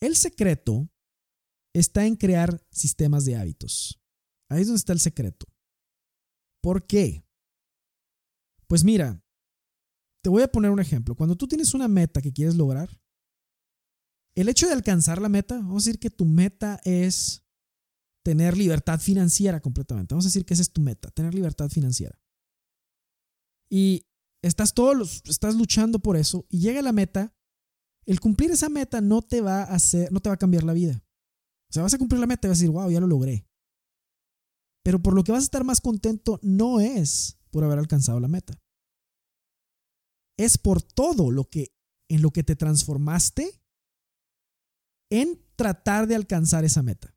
El 0.00 0.16
secreto 0.16 0.88
está 1.74 2.06
en 2.06 2.16
crear 2.16 2.64
sistemas 2.70 3.24
de 3.24 3.36
hábitos. 3.36 4.00
Ahí 4.48 4.62
es 4.62 4.68
donde 4.68 4.78
está 4.78 4.92
el 4.92 5.00
secreto. 5.00 5.46
¿Por 6.62 6.86
qué? 6.86 7.26
Pues 8.66 8.84
mira, 8.84 9.22
te 10.22 10.30
voy 10.30 10.42
a 10.42 10.52
poner 10.52 10.70
un 10.70 10.80
ejemplo. 10.80 11.14
Cuando 11.14 11.36
tú 11.36 11.46
tienes 11.46 11.74
una 11.74 11.88
meta 11.88 12.22
que 12.22 12.32
quieres 12.32 12.54
lograr, 12.54 13.00
el 14.34 14.48
hecho 14.48 14.66
de 14.66 14.72
alcanzar 14.72 15.20
la 15.20 15.28
meta, 15.28 15.56
vamos 15.56 15.84
a 15.84 15.86
decir 15.86 15.98
que 15.98 16.10
tu 16.10 16.24
meta 16.24 16.80
es 16.84 17.44
tener 18.24 18.56
libertad 18.56 19.00
financiera 19.00 19.60
completamente. 19.60 20.14
Vamos 20.14 20.26
a 20.26 20.28
decir 20.28 20.44
que 20.44 20.54
esa 20.54 20.62
es 20.62 20.72
tu 20.72 20.80
meta, 20.80 21.10
tener 21.10 21.34
libertad 21.34 21.68
financiera. 21.68 22.18
Y 23.70 24.06
estás 24.42 24.74
todos 24.74 25.22
estás 25.26 25.54
luchando 25.54 25.98
por 25.98 26.16
eso 26.16 26.46
y 26.48 26.60
llega 26.60 26.82
la 26.82 26.92
meta, 26.92 27.34
el 28.06 28.20
cumplir 28.20 28.50
esa 28.50 28.68
meta 28.68 29.00
no 29.00 29.22
te 29.22 29.40
va 29.40 29.62
a 29.62 29.74
hacer, 29.74 30.10
no 30.12 30.20
te 30.20 30.30
va 30.30 30.34
a 30.34 30.38
cambiar 30.38 30.64
la 30.64 30.72
vida. 30.72 31.04
O 31.70 31.72
sea, 31.72 31.82
vas 31.82 31.94
a 31.94 31.98
cumplir 31.98 32.20
la 32.20 32.26
meta 32.26 32.46
y 32.46 32.48
vas 32.48 32.58
a 32.58 32.60
decir, 32.60 32.70
wow, 32.70 32.90
ya 32.90 33.00
lo 33.00 33.06
logré. 33.06 33.46
Pero 34.82 35.02
por 35.02 35.14
lo 35.14 35.22
que 35.22 35.32
vas 35.32 35.42
a 35.42 35.44
estar 35.44 35.64
más 35.64 35.80
contento 35.80 36.40
no 36.42 36.80
es 36.80 37.38
por 37.50 37.64
haber 37.64 37.78
alcanzado 37.78 38.20
la 38.20 38.28
meta. 38.28 38.58
Es 40.38 40.56
por 40.56 40.82
todo 40.82 41.30
lo 41.30 41.44
que 41.44 41.74
en 42.08 42.22
lo 42.22 42.30
que 42.30 42.42
te 42.42 42.56
transformaste 42.56 43.60
en 45.10 45.44
tratar 45.56 46.06
de 46.06 46.14
alcanzar 46.14 46.64
esa 46.64 46.82
meta. 46.82 47.14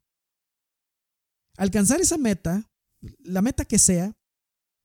Alcanzar 1.56 2.00
esa 2.00 2.18
meta, 2.18 2.70
la 3.18 3.42
meta 3.42 3.64
que 3.64 3.78
sea, 3.78 4.16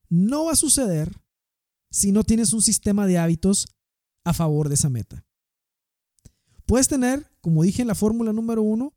no 0.10 0.46
va 0.46 0.54
a 0.54 0.58
suceder 0.58 1.12
si 1.90 2.12
no 2.12 2.24
tienes 2.24 2.54
un 2.54 2.62
sistema 2.62 3.08
de 3.08 3.18
hábitos 3.18 3.68
a 4.24 4.34
favor 4.34 4.70
de 4.70 4.76
esa 4.76 4.90
meta. 4.90 5.26
Puedes 6.66 6.88
tener, 6.88 7.32
como 7.40 7.64
dije 7.64 7.82
en 7.82 7.88
la 7.88 7.96
fórmula 7.96 8.34
número 8.34 8.62
uno, 8.62 8.94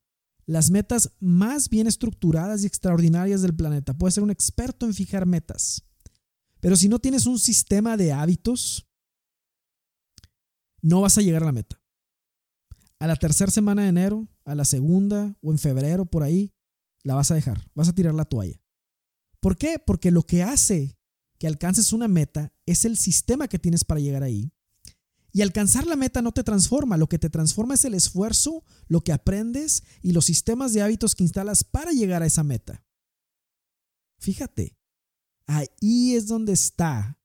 las 0.46 0.70
metas 0.70 1.12
más 1.20 1.68
bien 1.68 1.86
estructuradas 1.86 2.62
y 2.62 2.66
extraordinarias 2.66 3.42
del 3.42 3.54
planeta. 3.54 3.94
Puedes 3.94 4.14
ser 4.14 4.24
un 4.24 4.30
experto 4.30 4.86
en 4.86 4.94
fijar 4.94 5.24
metas. 5.24 5.84
Pero 6.58 6.76
si 6.76 6.88
no 6.88 6.98
tienes 6.98 7.26
un 7.26 7.38
sistema 7.38 7.96
de 7.96 8.12
hábitos, 8.12 8.88
no 10.82 11.00
vas 11.00 11.16
a 11.16 11.22
llegar 11.22 11.42
a 11.42 11.46
la 11.46 11.52
meta. 11.52 11.80
A 12.98 13.06
la 13.06 13.16
tercera 13.16 13.50
semana 13.50 13.82
de 13.82 13.88
enero, 13.88 14.28
a 14.44 14.54
la 14.54 14.64
segunda 14.64 15.36
o 15.40 15.52
en 15.52 15.58
febrero, 15.58 16.04
por 16.04 16.24
ahí, 16.24 16.52
la 17.02 17.14
vas 17.14 17.30
a 17.30 17.34
dejar. 17.34 17.70
Vas 17.74 17.88
a 17.88 17.94
tirar 17.94 18.14
la 18.14 18.24
toalla. 18.24 18.60
¿Por 19.40 19.56
qué? 19.56 19.78
Porque 19.78 20.10
lo 20.10 20.22
que 20.22 20.42
hace 20.42 20.98
que 21.38 21.46
alcances 21.46 21.92
una 21.92 22.06
meta 22.06 22.52
es 22.66 22.84
el 22.84 22.98
sistema 22.98 23.48
que 23.48 23.58
tienes 23.58 23.84
para 23.84 24.00
llegar 24.00 24.22
ahí. 24.22 24.52
Y 25.32 25.42
alcanzar 25.42 25.86
la 25.86 25.96
meta 25.96 26.22
no 26.22 26.32
te 26.32 26.42
transforma, 26.42 26.96
lo 26.96 27.08
que 27.08 27.18
te 27.18 27.30
transforma 27.30 27.74
es 27.74 27.84
el 27.84 27.94
esfuerzo, 27.94 28.64
lo 28.88 29.02
que 29.02 29.12
aprendes 29.12 29.84
y 30.02 30.12
los 30.12 30.24
sistemas 30.26 30.72
de 30.72 30.82
hábitos 30.82 31.14
que 31.14 31.22
instalas 31.22 31.64
para 31.64 31.92
llegar 31.92 32.22
a 32.22 32.26
esa 32.26 32.42
meta. 32.42 32.84
Fíjate, 34.18 34.76
ahí 35.46 36.14
es 36.14 36.26
donde 36.26 36.52
está 36.52 37.18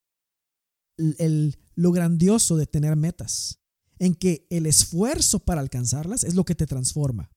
el, 0.97 1.57
lo 1.73 1.91
grandioso 1.91 2.55
de 2.57 2.67
tener 2.67 2.95
metas, 2.95 3.59
en 3.99 4.15
que 4.15 4.47
el 4.49 4.65
esfuerzo 4.65 5.39
para 5.39 5.61
alcanzarlas 5.61 6.23
es 6.23 6.35
lo 6.35 6.45
que 6.45 6.55
te 6.55 6.67
transforma. 6.67 7.31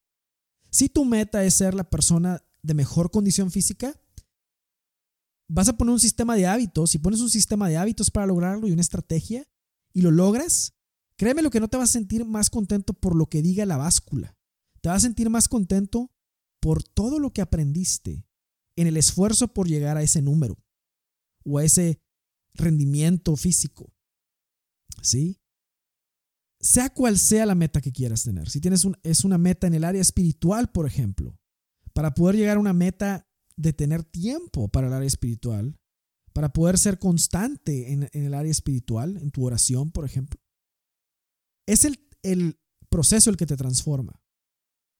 Si 0.70 0.88
tu 0.88 1.04
meta 1.04 1.44
es 1.44 1.54
ser 1.54 1.74
la 1.74 1.88
persona 1.88 2.44
de 2.62 2.74
mejor 2.74 3.10
condición 3.10 3.50
física, 3.50 3.98
vas 5.48 5.68
a 5.68 5.76
poner 5.76 5.92
un 5.92 6.00
sistema 6.00 6.36
de 6.36 6.46
hábitos, 6.46 6.90
si 6.90 6.98
pones 6.98 7.20
un 7.20 7.30
sistema 7.30 7.68
de 7.68 7.76
hábitos 7.76 8.10
para 8.10 8.26
lograrlo 8.26 8.68
y 8.68 8.72
una 8.72 8.82
estrategia 8.82 9.48
y 9.92 10.02
lo 10.02 10.10
logras, 10.10 10.74
créeme 11.16 11.42
lo 11.42 11.50
que 11.50 11.60
no 11.60 11.68
te 11.68 11.78
vas 11.78 11.90
a 11.90 11.92
sentir 11.92 12.24
más 12.24 12.50
contento 12.50 12.92
por 12.92 13.16
lo 13.16 13.26
que 13.26 13.42
diga 13.42 13.64
la 13.66 13.76
báscula. 13.76 14.36
Te 14.80 14.88
vas 14.88 14.98
a 14.98 15.06
sentir 15.06 15.30
más 15.30 15.48
contento 15.48 16.12
por 16.60 16.82
todo 16.82 17.18
lo 17.18 17.32
que 17.32 17.40
aprendiste 17.40 18.26
en 18.76 18.86
el 18.86 18.96
esfuerzo 18.96 19.48
por 19.48 19.66
llegar 19.66 19.96
a 19.96 20.02
ese 20.02 20.22
número 20.22 20.58
o 21.44 21.58
a 21.58 21.64
ese 21.64 22.00
rendimiento 22.54 23.34
físico. 23.36 23.92
¿Sí? 25.02 25.40
Sea 26.60 26.90
cual 26.90 27.18
sea 27.18 27.46
la 27.46 27.54
meta 27.54 27.80
que 27.80 27.92
quieras 27.92 28.24
tener. 28.24 28.50
Si 28.50 28.60
tienes 28.60 28.86
es 29.02 29.24
una 29.24 29.38
meta 29.38 29.66
en 29.66 29.74
el 29.74 29.84
área 29.84 30.02
espiritual, 30.02 30.70
por 30.70 30.86
ejemplo, 30.86 31.38
para 31.92 32.14
poder 32.14 32.36
llegar 32.36 32.56
a 32.56 32.60
una 32.60 32.72
meta 32.72 33.28
de 33.56 33.72
tener 33.72 34.04
tiempo 34.04 34.68
para 34.68 34.88
el 34.88 34.92
área 34.92 35.06
espiritual, 35.06 35.78
para 36.32 36.52
poder 36.52 36.78
ser 36.78 36.98
constante 36.98 37.92
en, 37.92 38.08
el 38.12 38.34
área 38.34 38.50
espiritual, 38.50 39.16
en 39.16 39.30
tu 39.30 39.44
oración, 39.44 39.90
por 39.90 40.04
ejemplo. 40.04 40.40
Es 41.66 41.84
el, 41.84 41.98
el, 42.22 42.60
proceso 42.88 43.30
el 43.30 43.36
que 43.36 43.46
te 43.46 43.56
transforma. 43.56 44.22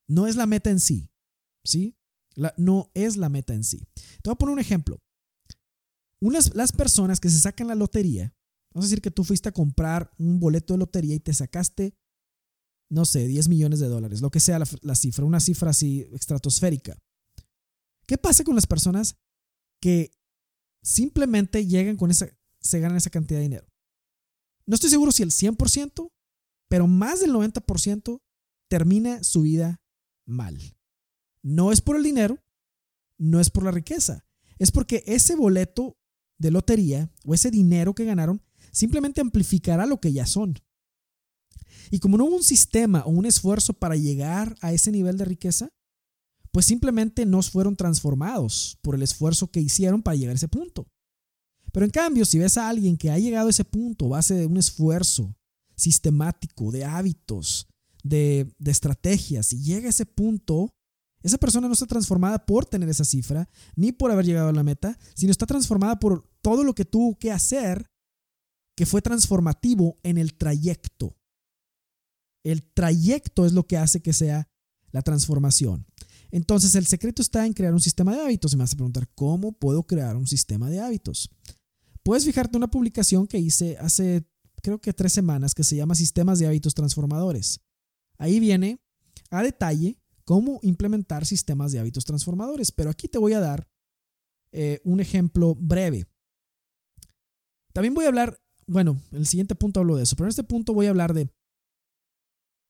No 0.08 0.26
es 0.26 0.36
la 0.36 0.46
meta 0.46 0.70
en 0.70 0.80
sí, 0.80 1.10
¿sí? 1.64 1.96
no 2.56 2.90
es 2.94 3.16
la 3.16 3.28
meta 3.28 3.54
en 3.54 3.64
sí. 3.64 3.78
Te 4.22 4.28
voy 4.28 4.32
a 4.32 4.38
poner 4.38 4.52
un 4.54 4.60
ejemplo. 4.60 5.00
Unas, 6.20 6.54
las 6.54 6.72
personas 6.72 7.20
que 7.20 7.30
se 7.30 7.38
sacan 7.38 7.68
la 7.68 7.74
lotería, 7.74 8.34
vamos 8.72 8.84
a 8.84 8.88
decir 8.88 9.02
que 9.02 9.10
tú 9.10 9.24
fuiste 9.24 9.48
a 9.48 9.52
comprar 9.52 10.10
un 10.18 10.40
boleto 10.40 10.74
de 10.74 10.78
lotería 10.78 11.14
y 11.14 11.20
te 11.20 11.32
sacaste, 11.32 11.94
no 12.90 13.04
sé, 13.04 13.26
10 13.26 13.48
millones 13.48 13.80
de 13.80 13.88
dólares, 13.88 14.20
lo 14.20 14.30
que 14.30 14.40
sea 14.40 14.58
la 14.58 14.94
cifra, 14.94 15.24
una 15.24 15.40
cifra 15.40 15.70
así 15.70 16.06
estratosférica. 16.12 16.98
¿Qué 18.06 18.16
pasa 18.16 18.44
con 18.44 18.54
las 18.54 18.66
personas 18.66 19.16
que 19.80 20.10
simplemente 20.82 21.66
llegan 21.66 21.96
con 21.96 22.10
esa, 22.10 22.28
se 22.60 22.80
ganan 22.80 22.96
esa 22.96 23.10
cantidad 23.10 23.38
de 23.38 23.44
dinero? 23.44 23.68
No 24.66 24.74
estoy 24.74 24.90
seguro 24.90 25.12
si 25.12 25.22
el 25.22 25.30
100%, 25.30 26.10
pero 26.68 26.86
más 26.86 27.20
del 27.20 27.32
90% 27.32 28.20
termina 28.68 29.22
su 29.22 29.42
vida 29.42 29.80
mal. 30.26 30.58
No 31.42 31.72
es 31.72 31.80
por 31.80 31.96
el 31.96 32.02
dinero, 32.02 32.42
no 33.18 33.40
es 33.40 33.50
por 33.50 33.64
la 33.64 33.70
riqueza, 33.70 34.24
es 34.58 34.70
porque 34.70 35.02
ese 35.06 35.36
boleto 35.36 35.98
de 36.38 36.50
lotería 36.50 37.10
o 37.24 37.34
ese 37.34 37.50
dinero 37.50 37.94
que 37.94 38.04
ganaron 38.04 38.42
simplemente 38.72 39.20
amplificará 39.20 39.86
lo 39.86 40.00
que 40.00 40.12
ya 40.12 40.26
son. 40.26 40.58
Y 41.90 42.00
como 42.00 42.16
no 42.16 42.24
hubo 42.24 42.36
un 42.36 42.42
sistema 42.42 43.02
o 43.04 43.10
un 43.10 43.26
esfuerzo 43.26 43.72
para 43.72 43.96
llegar 43.96 44.56
a 44.60 44.72
ese 44.72 44.92
nivel 44.92 45.16
de 45.16 45.24
riqueza, 45.24 45.70
pues 46.52 46.66
simplemente 46.66 47.26
no 47.26 47.42
fueron 47.42 47.76
transformados 47.76 48.78
por 48.82 48.94
el 48.94 49.02
esfuerzo 49.02 49.50
que 49.50 49.60
hicieron 49.60 50.02
para 50.02 50.16
llegar 50.16 50.32
a 50.32 50.36
ese 50.36 50.48
punto. 50.48 50.88
Pero 51.72 51.84
en 51.84 51.90
cambio, 51.90 52.24
si 52.24 52.38
ves 52.38 52.56
a 52.56 52.68
alguien 52.68 52.96
que 52.96 53.10
ha 53.10 53.18
llegado 53.18 53.48
a 53.48 53.50
ese 53.50 53.64
punto 53.64 54.08
base 54.08 54.34
de 54.34 54.46
un 54.46 54.56
esfuerzo 54.56 55.36
sistemático, 55.76 56.72
de 56.72 56.84
hábitos, 56.84 57.68
de, 58.02 58.52
de 58.58 58.70
estrategias, 58.70 59.52
y 59.52 59.62
llega 59.62 59.86
a 59.86 59.90
ese 59.90 60.06
punto, 60.06 60.74
esa 61.22 61.38
persona 61.38 61.66
no 61.66 61.74
está 61.74 61.86
transformada 61.86 62.44
por 62.44 62.64
tener 62.64 62.88
esa 62.88 63.04
cifra, 63.04 63.48
ni 63.76 63.92
por 63.92 64.10
haber 64.10 64.24
llegado 64.24 64.48
a 64.48 64.52
la 64.52 64.62
meta, 64.62 64.98
sino 65.14 65.30
está 65.30 65.46
transformada 65.46 65.98
por 65.98 66.28
todo 66.40 66.64
lo 66.64 66.74
que 66.74 66.84
tuvo 66.84 67.18
que 67.18 67.30
hacer 67.30 67.86
que 68.78 68.86
fue 68.86 69.02
transformativo 69.02 69.96
en 70.04 70.18
el 70.18 70.34
trayecto. 70.34 71.16
El 72.44 72.62
trayecto 72.62 73.44
es 73.44 73.52
lo 73.52 73.66
que 73.66 73.76
hace 73.76 74.00
que 74.00 74.12
sea 74.12 74.48
la 74.92 75.02
transformación. 75.02 75.84
Entonces, 76.30 76.76
el 76.76 76.86
secreto 76.86 77.20
está 77.20 77.44
en 77.44 77.54
crear 77.54 77.74
un 77.74 77.80
sistema 77.80 78.14
de 78.14 78.22
hábitos. 78.22 78.52
Y 78.52 78.56
me 78.56 78.62
vas 78.62 78.72
a 78.72 78.76
preguntar, 78.76 79.08
¿cómo 79.16 79.50
puedo 79.50 79.82
crear 79.82 80.14
un 80.14 80.28
sistema 80.28 80.70
de 80.70 80.78
hábitos? 80.78 81.28
Puedes 82.04 82.24
fijarte 82.24 82.52
en 82.52 82.58
una 82.58 82.70
publicación 82.70 83.26
que 83.26 83.38
hice 83.38 83.76
hace, 83.78 84.24
creo 84.62 84.80
que 84.80 84.92
tres 84.92 85.12
semanas, 85.12 85.56
que 85.56 85.64
se 85.64 85.74
llama 85.74 85.96
Sistemas 85.96 86.38
de 86.38 86.46
Hábitos 86.46 86.72
Transformadores. 86.72 87.60
Ahí 88.16 88.38
viene 88.38 88.80
a 89.30 89.42
detalle 89.42 89.98
cómo 90.24 90.60
implementar 90.62 91.26
sistemas 91.26 91.72
de 91.72 91.80
hábitos 91.80 92.04
transformadores. 92.04 92.70
Pero 92.70 92.90
aquí 92.90 93.08
te 93.08 93.18
voy 93.18 93.32
a 93.32 93.40
dar 93.40 93.68
eh, 94.52 94.80
un 94.84 95.00
ejemplo 95.00 95.56
breve. 95.56 96.06
También 97.72 97.94
voy 97.94 98.04
a 98.04 98.08
hablar, 98.08 98.40
bueno, 98.68 99.00
el 99.12 99.26
siguiente 99.26 99.54
punto 99.54 99.80
hablo 99.80 99.96
de 99.96 100.04
eso, 100.04 100.14
pero 100.14 100.26
en 100.26 100.30
este 100.30 100.44
punto 100.44 100.72
voy 100.74 100.86
a 100.86 100.90
hablar 100.90 101.14
de, 101.14 101.28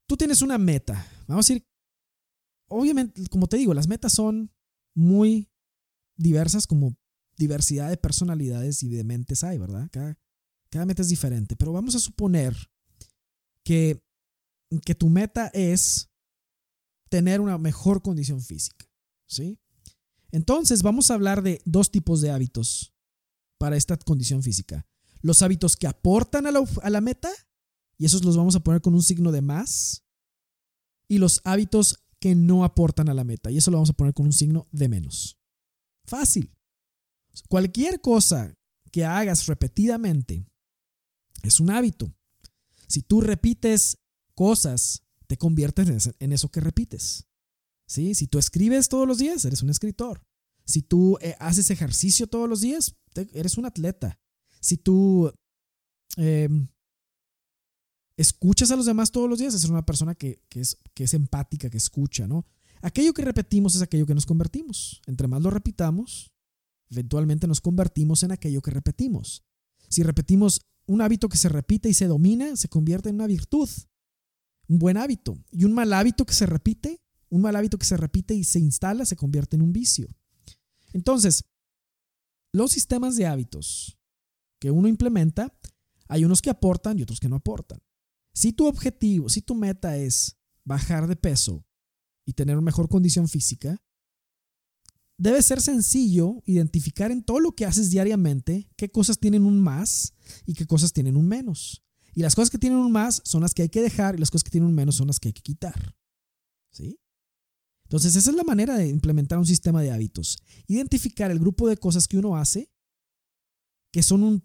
tú 0.09 0.17
tienes 0.17 0.43
una 0.43 0.57
meta. 0.57 1.07
Vamos 1.27 1.45
a 1.45 1.53
decir 1.53 1.69
obviamente, 2.69 3.27
como 3.29 3.47
te 3.47 3.57
digo, 3.57 3.75
las 3.75 3.89
metas 3.89 4.13
son 4.13 4.53
muy 4.95 5.51
diversas, 6.17 6.67
como 6.67 6.97
diversidad 7.37 7.89
de 7.89 7.97
personalidades 7.97 8.83
y 8.83 8.89
de 8.89 9.05
mentes 9.05 9.45
hay, 9.45 9.59
¿verdad? 9.59 9.89
Cada, 9.91 10.19
cada 10.71 10.87
meta 10.87 11.03
es 11.03 11.09
diferente, 11.09 11.57
pero 11.57 11.73
vamos 11.73 11.95
a 11.95 12.01
suponer 12.01 12.55
que, 13.65 14.03
que 14.85 14.95
tu 14.95 15.09
meta 15.09 15.49
es 15.49 16.11
tener 17.09 17.41
una 17.41 17.59
mejor 17.59 18.03
condición 18.03 18.43
física, 18.43 18.87
¿sí? 19.29 19.59
Entonces 20.31 20.83
vamos 20.83 21.11
a 21.11 21.15
hablar 21.15 21.43
de 21.43 21.63
dos 21.65 21.91
tipos 21.91 22.21
de 22.21 22.31
hábitos 22.31 22.93
para 23.59 23.77
esta 23.77 23.97
condición 23.97 24.43
física. 24.43 24.87
Los 25.21 25.43
hábitos 25.43 25.77
que 25.77 25.87
aportan 25.87 26.47
a 26.47 26.51
la, 26.53 26.65
a 26.83 26.91
la 26.91 27.01
meta, 27.01 27.31
y 27.97 28.07
esos 28.07 28.25
los 28.25 28.37
vamos 28.37 28.55
a 28.55 28.61
poner 28.61 28.81
con 28.81 28.95
un 28.95 29.03
signo 29.03 29.33
de 29.33 29.43
más, 29.43 30.05
y 31.09 31.19
los 31.19 31.41
hábitos 31.45 32.05
que 32.21 32.35
no 32.35 32.65
aportan 32.65 33.09
a 33.09 33.15
la 33.15 33.25
meta. 33.25 33.51
Y 33.51 33.59
eso 33.59 33.71
lo 33.71 33.79
vamos 33.79 33.91
a 33.91 33.95
poner 33.95 34.15
con 34.15 34.27
un 34.27 34.33
signo 34.33 34.69
de 34.73 34.89
menos. 34.89 35.39
Fácil. 36.05 36.55
Cualquier 37.49 38.01
cosa 38.01 38.55
que 38.91 39.05
hagas 39.05 39.47
repetidamente 39.47 40.47
es 41.43 41.61
un 41.61 41.71
hábito. 41.71 42.15
Si 42.87 43.03
tú 43.03 43.21
repites 43.21 43.99
cosas, 44.35 45.05
te 45.27 45.37
conviertes 45.37 46.15
en 46.19 46.33
eso 46.33 46.51
que 46.51 46.61
repites. 46.61 47.27
¿Sí? 47.87 48.15
Si 48.15 48.27
tú 48.27 48.39
escribes 48.39 48.89
todos 48.89 49.07
los 49.07 49.19
días, 49.19 49.45
eres 49.45 49.63
un 49.63 49.71
escritor. 49.71 50.27
Si 50.65 50.83
tú 50.83 51.19
eh, 51.21 51.37
haces 51.39 51.71
ejercicio 51.71 52.27
todos 52.27 52.49
los 52.49 52.61
días, 52.61 52.97
eres 53.33 53.57
un 53.57 53.65
atleta. 53.65 54.21
Si 54.61 54.77
tú 54.77 55.33
em, 56.17 56.69
escuchas 58.17 58.71
a 58.71 58.77
los 58.77 58.87
demás 58.87 59.11
todos 59.11 59.29
los 59.29 59.39
días, 59.39 59.55
es 59.55 59.65
una 59.65 59.87
persona 59.87 60.15
que, 60.15 60.43
es, 60.51 60.77
que 60.95 61.05
es 61.05 61.15
empática, 61.15 61.71
que 61.71 61.77
escucha, 61.77 62.27
¿no? 62.27 62.47
Aquello 62.83 63.13
que 63.13 63.25
repetimos 63.25 63.75
es 63.75 63.83
aquello 63.83 64.07
que 64.07 64.15
nos 64.15 64.27
convertimos. 64.27 65.03
Entre 65.07 65.29
más 65.29 65.43
lo 65.43 65.51
repitamos, 65.51 66.33
eventualmente 66.91 67.47
nos 67.47 67.61
convertimos 67.61 68.23
en 68.23 68.33
aquello 68.33 68.63
que 68.63 68.71
repetimos. 68.71 69.43
Si 69.89 70.03
repetimos 70.03 70.63
un 70.87 71.03
hábito 71.03 71.29
que 71.29 71.39
se 71.39 71.49
repite 71.49 71.89
y 71.89 71.95
se 71.95 72.07
domina, 72.07 72.57
se 72.57 72.69
convierte 72.69 73.09
en 73.09 73.17
una 73.17 73.27
virtud, 73.27 73.69
un 74.69 74.79
buen 74.79 74.97
hábito. 74.97 75.37
Y 75.51 75.65
un 75.65 75.73
mal 75.73 75.93
hábito 75.93 76.25
que 76.25 76.35
se 76.35 76.47
repite, 76.47 77.01
un 77.31 77.43
mal 77.43 77.57
hábito 77.57 77.79
que 77.79 77.87
se 77.87 77.97
repite 77.97 78.35
y 78.35 78.45
se 78.45 78.59
instala, 78.59 79.05
se 79.05 79.17
convierte 79.17 79.57
en 79.57 79.63
un 79.63 79.73
vicio. 79.73 80.09
Entonces, 80.93 81.45
los 82.53 82.73
sistemas 82.73 83.17
de 83.17 83.27
hábitos 83.27 83.98
que 84.59 84.71
uno 84.71 84.89
implementa, 84.89 85.55
hay 86.09 86.25
unos 86.25 86.43
que 86.43 86.51
aportan 86.51 86.99
y 86.99 87.03
otros 87.03 87.21
que 87.21 87.29
no 87.29 87.37
aportan. 87.37 87.81
Si 88.33 88.53
tu 88.53 88.67
objetivo, 88.67 89.29
si 89.29 89.43
tu 89.43 89.55
meta 89.55 89.97
es 89.97 90.37
bajar 90.65 91.07
de 91.07 91.17
peso 91.17 91.67
y 92.25 92.33
tener 92.33 92.57
una 92.57 92.65
mejor 92.65 92.89
condición 92.89 93.29
física, 93.29 93.83
debe 95.17 95.43
ser 95.43 95.61
sencillo 95.61 96.43
identificar 96.47 97.11
en 97.11 97.23
todo 97.23 97.41
lo 97.41 97.53
que 97.53 97.67
haces 97.67 97.91
diariamente 97.91 98.71
qué 98.77 98.91
cosas 98.91 99.19
tienen 99.19 99.45
un 99.45 99.61
más 99.61 100.15
y 100.47 100.55
qué 100.55 100.67
cosas 100.67 100.93
tienen 100.93 101.17
un 101.17 101.27
menos. 101.27 101.83
Y 102.15 102.23
las 102.23 102.35
cosas 102.35 102.51
que 102.51 102.59
tienen 102.59 102.79
un 102.79 102.93
más 102.93 103.23
son 103.25 103.43
las 103.43 103.55
que 103.55 103.63
hay 103.63 103.69
que 103.69 103.83
dejar 103.83 104.15
y 104.15 104.19
las 104.19 104.31
cosas 104.31 104.45
que 104.45 104.51
tienen 104.51 104.69
un 104.69 104.75
menos 104.75 104.97
son 104.97 105.09
las 105.09 105.21
que 105.21 105.29
hay 105.29 105.33
que 105.33 105.43
quitar. 105.43 105.97
¿Sí? 106.73 106.99
Entonces, 107.85 108.17
esa 108.17 108.31
es 108.31 108.37
la 108.37 108.45
manera 108.45 108.77
de 108.77 108.89
implementar 108.89 109.39
un 109.39 109.47
sistema 109.47 109.81
de 109.81 109.91
hábitos. 109.91 110.39
Identificar 110.67 111.31
el 111.31 111.39
grupo 111.39 111.69
de 111.69 111.77
cosas 111.77 112.07
que 112.07 112.19
uno 112.19 112.37
hace 112.37 112.71
que 113.93 114.03
son 114.03 114.23
un 114.23 114.45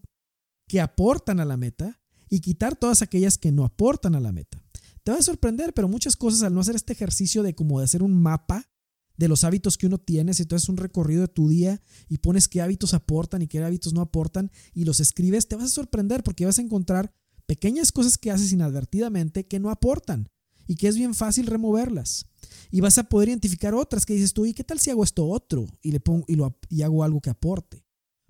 que 0.67 0.82
aportan 0.82 1.39
a 1.39 1.45
la 1.45 1.58
meta 1.58 2.01
y 2.29 2.39
quitar 2.39 2.75
todas 2.75 3.01
aquellas 3.01 3.38
que 3.38 3.51
no 3.51 3.63
aportan 3.65 4.15
a 4.15 4.19
la 4.19 4.32
meta. 4.32 4.62
Te 5.03 5.12
va 5.12 5.17
a 5.17 5.23
sorprender, 5.23 5.73
pero 5.73 5.88
muchas 5.88 6.15
cosas 6.15 6.43
al 6.43 6.53
no 6.53 6.62
hacer 6.62 6.75
este 6.75 6.93
ejercicio 6.93 7.43
de 7.43 7.53
como 7.53 7.79
de 7.79 7.86
hacer 7.86 8.01
un 8.01 8.19
mapa 8.19 8.69
de 9.17 9.27
los 9.27 9.43
hábitos 9.43 9.77
que 9.77 9.86
uno 9.86 9.99
tiene, 9.99 10.34
si 10.34 10.45
tú 10.45 10.56
haces 10.56 10.69
un 10.69 10.77
recorrido 10.77 11.21
de 11.21 11.27
tu 11.27 11.49
día 11.49 11.82
y 12.10 12.17
pones 12.17 12.47
qué 12.47 12.62
hábitos 12.62 12.93
aportan 12.93 13.41
y 13.41 13.47
qué 13.47 13.63
hábitos 13.63 13.93
no 13.93 14.01
aportan 14.01 14.51
y 14.73 14.86
los 14.86 14.99
escribes, 14.99 15.47
te 15.47 15.56
vas 15.56 15.65
a 15.65 15.69
sorprender 15.69 16.23
porque 16.23 16.45
vas 16.45 16.58
a 16.58 16.63
encontrar 16.63 17.13
pequeñas 17.45 17.91
cosas 17.91 18.17
que 18.17 18.32
haces 18.32 18.51
inadvertidamente 18.51 19.45
que 19.45 19.60
no 19.60 19.69
aportan 19.69 20.29
y 20.65 20.75
que 20.75 20.88
es 20.88 20.95
bien 20.95 21.13
fácil 21.13 21.45
removerlas. 21.45 22.25
Y 22.71 22.82
vas 22.82 22.97
a 22.97 23.03
poder 23.03 23.29
identificar 23.29 23.75
otras 23.75 24.06
que 24.06 24.13
dices 24.13 24.34
tú, 24.34 24.45
¿y 24.45 24.53
qué 24.53 24.63
tal 24.63 24.79
si 24.79 24.89
hago 24.89 25.03
esto 25.03 25.27
otro? 25.27 25.67
Y, 25.82 25.91
le 25.91 25.99
pongo, 25.99 26.25
y, 26.27 26.36
lo, 26.36 26.58
y 26.69 26.82
hago 26.82 27.03
algo 27.03 27.21
que 27.21 27.29
aporte. 27.29 27.86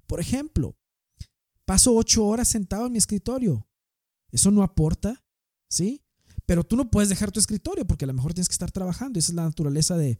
Por 0.07 0.19
ejemplo, 0.19 0.75
paso 1.65 1.95
ocho 1.95 2.25
horas 2.25 2.47
sentado 2.47 2.87
en 2.87 2.93
mi 2.93 2.97
escritorio. 2.97 3.67
Eso 4.31 4.51
no 4.51 4.63
aporta, 4.63 5.23
¿sí? 5.69 6.03
Pero 6.45 6.63
tú 6.63 6.75
no 6.75 6.89
puedes 6.89 7.09
dejar 7.09 7.31
tu 7.31 7.39
escritorio 7.39 7.85
porque 7.85 8.05
a 8.05 8.07
lo 8.07 8.13
mejor 8.13 8.33
tienes 8.33 8.49
que 8.49 8.53
estar 8.53 8.71
trabajando. 8.71 9.19
Esa 9.19 9.31
es 9.31 9.35
la 9.35 9.43
naturaleza 9.43 9.95
de, 9.95 10.19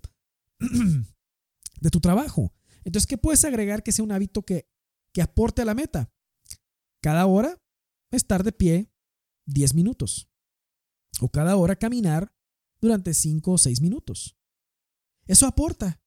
de 1.81 1.89
tu 1.89 1.99
trabajo. 1.99 2.53
Entonces, 2.83 3.07
¿qué 3.07 3.17
puedes 3.17 3.43
agregar 3.45 3.83
que 3.83 3.91
sea 3.91 4.05
un 4.05 4.11
hábito 4.11 4.43
que, 4.43 4.69
que 5.13 5.21
aporte 5.21 5.61
a 5.61 5.65
la 5.65 5.73
meta? 5.73 6.13
Cada 7.01 7.25
hora 7.25 7.61
estar 8.11 8.43
de 8.43 8.51
pie 8.51 8.93
10 9.45 9.73
minutos. 9.73 10.29
O 11.19 11.29
cada 11.29 11.55
hora 11.55 11.75
caminar 11.75 12.33
durante 12.79 13.13
5 13.13 13.51
o 13.51 13.57
6 13.57 13.81
minutos. 13.81 14.37
Eso 15.25 15.47
aporta. 15.47 16.01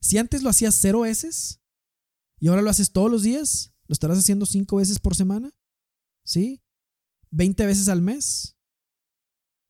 Si 0.00 0.18
antes 0.18 0.42
lo 0.42 0.50
hacías 0.50 0.74
cero 0.74 1.00
veces 1.00 1.60
y 2.38 2.48
ahora 2.48 2.62
lo 2.62 2.70
haces 2.70 2.92
todos 2.92 3.10
los 3.10 3.22
días, 3.22 3.71
lo 3.92 3.94
estarás 3.94 4.16
haciendo 4.16 4.46
5 4.46 4.76
veces 4.76 4.98
por 4.98 5.14
semana. 5.14 5.54
¿Sí? 6.24 6.62
20 7.30 7.66
veces 7.66 7.88
al 7.88 8.00
mes. 8.00 8.56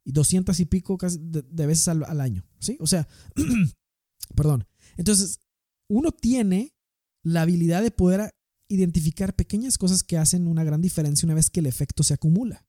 Y 0.04 0.12
200 0.12 0.60
y 0.60 0.64
pico 0.66 0.96
de, 0.96 1.66
veces 1.66 1.88
al, 1.88 2.04
al 2.04 2.20
año. 2.20 2.46
¿Sí? 2.60 2.76
O 2.78 2.86
sea, 2.86 3.08
Perdón. 4.36 4.64
Entonces, 4.96 5.40
uno 5.88 6.12
tiene 6.12 6.72
la 7.24 7.42
habilidad 7.42 7.82
de 7.82 7.90
poder 7.90 8.30
identificar 8.68 9.34
pequeñas 9.34 9.76
cosas 9.76 10.04
que 10.04 10.18
hacen 10.18 10.46
una 10.46 10.62
gran 10.62 10.80
diferencia 10.80 11.26
una 11.26 11.34
vez 11.34 11.50
que 11.50 11.58
el 11.58 11.66
efecto 11.66 12.04
se 12.04 12.14
acumula. 12.14 12.64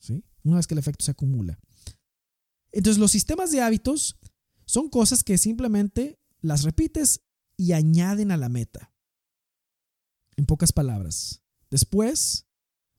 ¿Sí? 0.00 0.24
Una 0.44 0.56
vez 0.56 0.66
que 0.66 0.74
el 0.74 0.78
efecto 0.78 1.04
se 1.04 1.10
acumula. 1.10 1.58
Entonces, 2.72 2.98
los 2.98 3.12
sistemas 3.12 3.52
de 3.52 3.60
hábitos 3.60 4.18
son 4.64 4.88
cosas 4.88 5.22
que 5.22 5.36
simplemente 5.36 6.18
las 6.40 6.62
repites 6.62 7.20
y 7.58 7.72
añaden 7.72 8.30
a 8.30 8.38
la 8.38 8.48
meta. 8.48 8.95
En 10.36 10.46
pocas 10.46 10.72
palabras. 10.72 11.42
Después, 11.70 12.46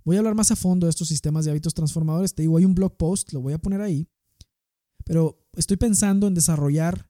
voy 0.03 0.15
a 0.15 0.19
hablar 0.19 0.35
más 0.35 0.51
a 0.51 0.55
fondo 0.55 0.87
de 0.87 0.91
estos 0.91 1.07
sistemas 1.07 1.45
de 1.45 1.51
hábitos 1.51 1.73
transformadores. 1.73 2.33
Te 2.33 2.41
digo, 2.41 2.57
hay 2.57 2.65
un 2.65 2.75
blog 2.75 2.97
post, 2.97 3.31
lo 3.33 3.41
voy 3.41 3.53
a 3.53 3.59
poner 3.59 3.81
ahí. 3.81 4.07
Pero 5.05 5.45
estoy 5.53 5.77
pensando 5.77 6.27
en 6.27 6.33
desarrollar 6.33 7.09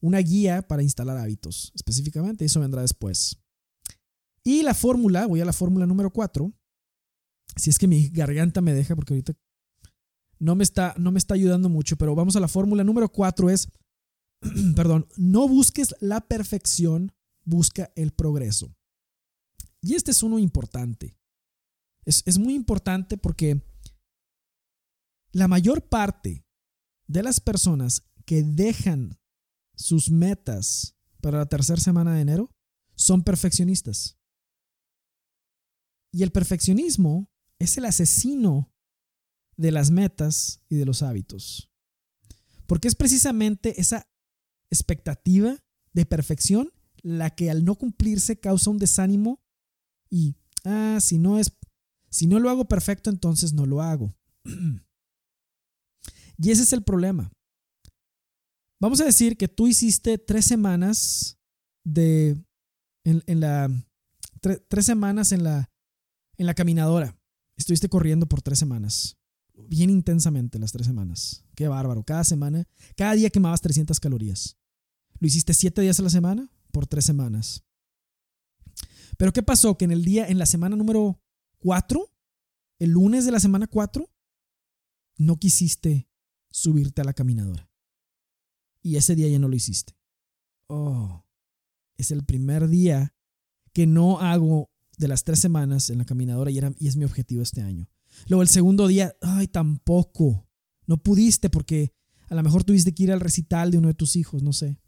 una 0.00 0.18
guía 0.18 0.62
para 0.62 0.82
instalar 0.82 1.16
hábitos 1.16 1.72
específicamente. 1.74 2.44
Eso 2.44 2.60
vendrá 2.60 2.82
después. 2.82 3.38
Y 4.44 4.62
la 4.62 4.74
fórmula, 4.74 5.26
voy 5.26 5.40
a 5.40 5.44
la 5.44 5.52
fórmula 5.52 5.86
número 5.86 6.12
4. 6.12 6.52
Si 7.56 7.70
es 7.70 7.78
que 7.78 7.86
mi 7.86 8.08
garganta 8.08 8.60
me 8.60 8.74
deja, 8.74 8.94
porque 8.94 9.14
ahorita 9.14 9.34
no 10.38 10.56
me 10.56 10.64
está, 10.64 10.94
no 10.98 11.12
me 11.12 11.18
está 11.18 11.34
ayudando 11.34 11.68
mucho, 11.68 11.96
pero 11.96 12.14
vamos 12.14 12.34
a 12.34 12.40
la 12.40 12.48
fórmula 12.48 12.82
número 12.82 13.08
4 13.08 13.50
es, 13.50 13.68
perdón, 14.74 15.06
no 15.16 15.46
busques 15.48 15.94
la 16.00 16.20
perfección, 16.20 17.12
busca 17.44 17.92
el 17.94 18.12
progreso. 18.12 18.74
Y 19.82 19.94
este 19.94 20.12
es 20.12 20.22
uno 20.22 20.38
importante. 20.38 21.18
Es, 22.04 22.22
es 22.24 22.38
muy 22.38 22.54
importante 22.54 23.18
porque 23.18 23.62
la 25.32 25.48
mayor 25.48 25.88
parte 25.88 26.46
de 27.06 27.22
las 27.22 27.40
personas 27.40 28.04
que 28.24 28.42
dejan 28.42 29.18
sus 29.74 30.10
metas 30.10 30.96
para 31.20 31.38
la 31.38 31.46
tercera 31.46 31.80
semana 31.80 32.14
de 32.14 32.20
enero 32.20 32.50
son 32.94 33.22
perfeccionistas. 33.22 34.18
Y 36.12 36.22
el 36.22 36.30
perfeccionismo 36.30 37.30
es 37.58 37.76
el 37.78 37.86
asesino 37.86 38.72
de 39.56 39.72
las 39.72 39.90
metas 39.90 40.60
y 40.68 40.76
de 40.76 40.84
los 40.84 41.02
hábitos. 41.02 41.70
Porque 42.66 42.88
es 42.88 42.94
precisamente 42.94 43.80
esa 43.80 44.08
expectativa 44.70 45.62
de 45.92 46.06
perfección 46.06 46.72
la 47.02 47.30
que 47.30 47.50
al 47.50 47.64
no 47.64 47.76
cumplirse 47.76 48.38
causa 48.38 48.70
un 48.70 48.78
desánimo 48.78 49.41
y, 50.12 50.36
ah, 50.64 50.98
si 51.00 51.16
no 51.16 51.38
es, 51.38 51.56
si 52.10 52.26
no 52.26 52.38
lo 52.38 52.50
hago 52.50 52.66
perfecto, 52.66 53.08
entonces 53.08 53.54
no 53.54 53.64
lo 53.64 53.80
hago. 53.80 54.14
y 56.36 56.50
ese 56.50 56.62
es 56.62 56.74
el 56.74 56.82
problema. 56.82 57.32
Vamos 58.78 59.00
a 59.00 59.06
decir 59.06 59.38
que 59.38 59.48
tú 59.48 59.68
hiciste 59.68 60.18
tres 60.18 60.44
semanas 60.44 61.38
de. 61.82 62.36
En, 63.04 63.40
la. 63.40 63.70
tres 64.40 64.84
semanas 64.84 65.32
en 65.32 65.44
la, 65.44 65.70
en 66.36 66.44
la 66.44 66.54
caminadora. 66.54 67.18
Estuviste 67.56 67.88
corriendo 67.88 68.28
por 68.28 68.42
tres 68.42 68.58
semanas. 68.58 69.16
Bien 69.54 69.88
intensamente 69.88 70.58
las 70.58 70.72
tres 70.72 70.86
semanas. 70.86 71.42
Qué 71.54 71.68
bárbaro. 71.68 72.04
Cada 72.04 72.24
semana, 72.24 72.68
cada 72.96 73.14
día 73.14 73.30
quemabas 73.30 73.62
300 73.62 73.98
calorías. 73.98 74.58
Lo 75.20 75.26
hiciste 75.26 75.54
siete 75.54 75.80
días 75.80 75.98
a 76.00 76.02
la 76.02 76.10
semana 76.10 76.50
por 76.70 76.86
tres 76.86 77.06
semanas. 77.06 77.64
Pero 79.16 79.32
¿qué 79.32 79.42
pasó? 79.42 79.76
Que 79.76 79.84
en 79.84 79.92
el 79.92 80.04
día, 80.04 80.26
en 80.26 80.38
la 80.38 80.46
semana 80.46 80.76
número 80.76 81.20
cuatro, 81.58 82.10
el 82.78 82.90
lunes 82.90 83.24
de 83.24 83.32
la 83.32 83.40
semana 83.40 83.66
cuatro, 83.66 84.10
no 85.16 85.38
quisiste 85.38 86.08
subirte 86.50 87.00
a 87.00 87.04
la 87.04 87.12
caminadora 87.12 87.72
y 88.82 88.96
ese 88.96 89.14
día 89.14 89.28
ya 89.28 89.38
no 89.38 89.48
lo 89.48 89.56
hiciste. 89.56 89.96
Oh, 90.66 91.24
es 91.96 92.10
el 92.10 92.24
primer 92.24 92.68
día 92.68 93.14
que 93.72 93.86
no 93.86 94.20
hago 94.20 94.70
de 94.98 95.08
las 95.08 95.24
tres 95.24 95.38
semanas 95.38 95.90
en 95.90 95.98
la 95.98 96.04
caminadora 96.04 96.50
y, 96.50 96.60
y 96.78 96.88
es 96.88 96.96
mi 96.96 97.04
objetivo 97.04 97.42
este 97.42 97.62
año. 97.62 97.88
Luego 98.26 98.42
el 98.42 98.48
segundo 98.48 98.86
día, 98.88 99.16
ay, 99.22 99.48
tampoco. 99.48 100.46
No 100.86 101.02
pudiste 101.02 101.48
porque 101.48 101.94
a 102.28 102.34
lo 102.34 102.42
mejor 102.42 102.64
tuviste 102.64 102.92
que 102.92 103.04
ir 103.04 103.12
al 103.12 103.20
recital 103.20 103.70
de 103.70 103.78
uno 103.78 103.88
de 103.88 103.94
tus 103.94 104.16
hijos, 104.16 104.42
no 104.42 104.52
sé. 104.52 104.80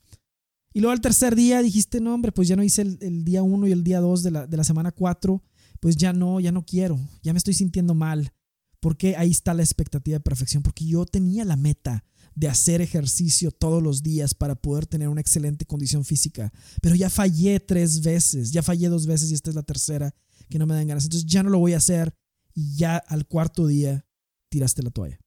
Y 0.75 0.81
luego 0.81 0.93
al 0.93 1.01
tercer 1.01 1.37
día 1.37 1.63
dijiste, 1.63 2.01
no, 2.01 2.13
hombre, 2.13 2.33
pues 2.33 2.49
ya 2.49 2.57
no 2.57 2.65
hice 2.65 2.83
el, 2.83 3.25
día 3.25 3.45
uno 3.45 3.69
y 3.69 3.73
el 3.73 3.85
día 3.85 4.01
dos 4.01 4.25
de 4.25 4.33
la, 4.33 4.47
de 4.47 4.57
la 4.57 4.65
semana 4.65 4.91
cuatro, 4.91 5.41
pues 5.79 5.97
ya 5.97 6.13
no, 6.13 6.41
ya 6.41 6.51
no 6.51 6.67
quiero, 6.67 6.99
ya 7.23 7.33
me 7.33 7.39
estoy 7.39 7.55
sintiendo 7.55 7.95
mal. 7.95 8.33
Porque 8.81 9.17
ahí 9.17 9.31
está 9.31 9.55
la 9.55 9.63
expectativa 9.63 10.17
de 10.17 10.21
perfección, 10.21 10.63
porque 10.63 10.85
yo 10.85 11.07
tenía 11.07 11.45
la 11.45 11.57
meta 11.57 12.05
de 12.35 12.49
hacer 12.49 12.81
ejercicio 12.81 13.53
todos 13.53 13.83
los 13.83 14.03
días 14.03 14.35
para 14.35 14.57
poder 14.57 14.87
tener 14.87 15.09
una 15.09 15.21
excelente 15.21 15.65
condición 15.65 16.05
física. 16.05 16.53
Pero 16.83 16.97
ya 16.97 17.09
fallé 17.09 17.61
tres 17.61 18.03
veces, 18.03 18.51
ya 18.51 18.63
fallé 18.63 18.89
dos 18.89 19.07
veces 19.07 19.31
y 19.31 19.35
esta 19.35 19.51
es 19.51 19.57
la 19.57 19.63
tercera 19.63 20.13
que 20.51 20.59
no 20.59 20.67
me 20.67 20.75
dan 20.75 20.89
ganas. 20.89 21.05
Entonces 21.05 21.31
ya 21.31 21.43
no 21.43 21.51
lo 21.51 21.61
voy 21.61 21.75
a 21.75 21.79
hacer 21.79 22.15
y 22.53 22.75
ya 22.75 22.97
al 22.97 23.27
cuarto 23.27 23.67
día 23.67 24.05
tiraste 24.49 24.83
la 24.83 24.91
toalla. 24.91 25.21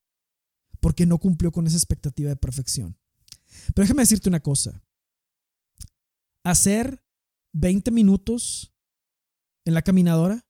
Porque 0.81 1.05
no 1.05 1.17
cumplió 1.17 1.51
con 1.51 1.65
esa 1.65 1.77
expectativa 1.77 2.29
de 2.29 2.36
perfección. 2.36 2.97
Pero 3.73 3.86
déjame 3.86 4.03
decirte 4.03 4.29
una 4.29 4.41
cosa. 4.41 4.83
Hacer 6.47 7.03
20 7.51 7.91
minutos 7.91 8.73
en 9.65 9.73
la 9.73 9.81
caminadora 9.81 10.47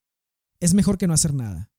es 0.60 0.76
mejor 0.76 1.00
que 1.00 1.08
no 1.08 1.14
hacer 1.16 1.34
nada. 1.34 1.72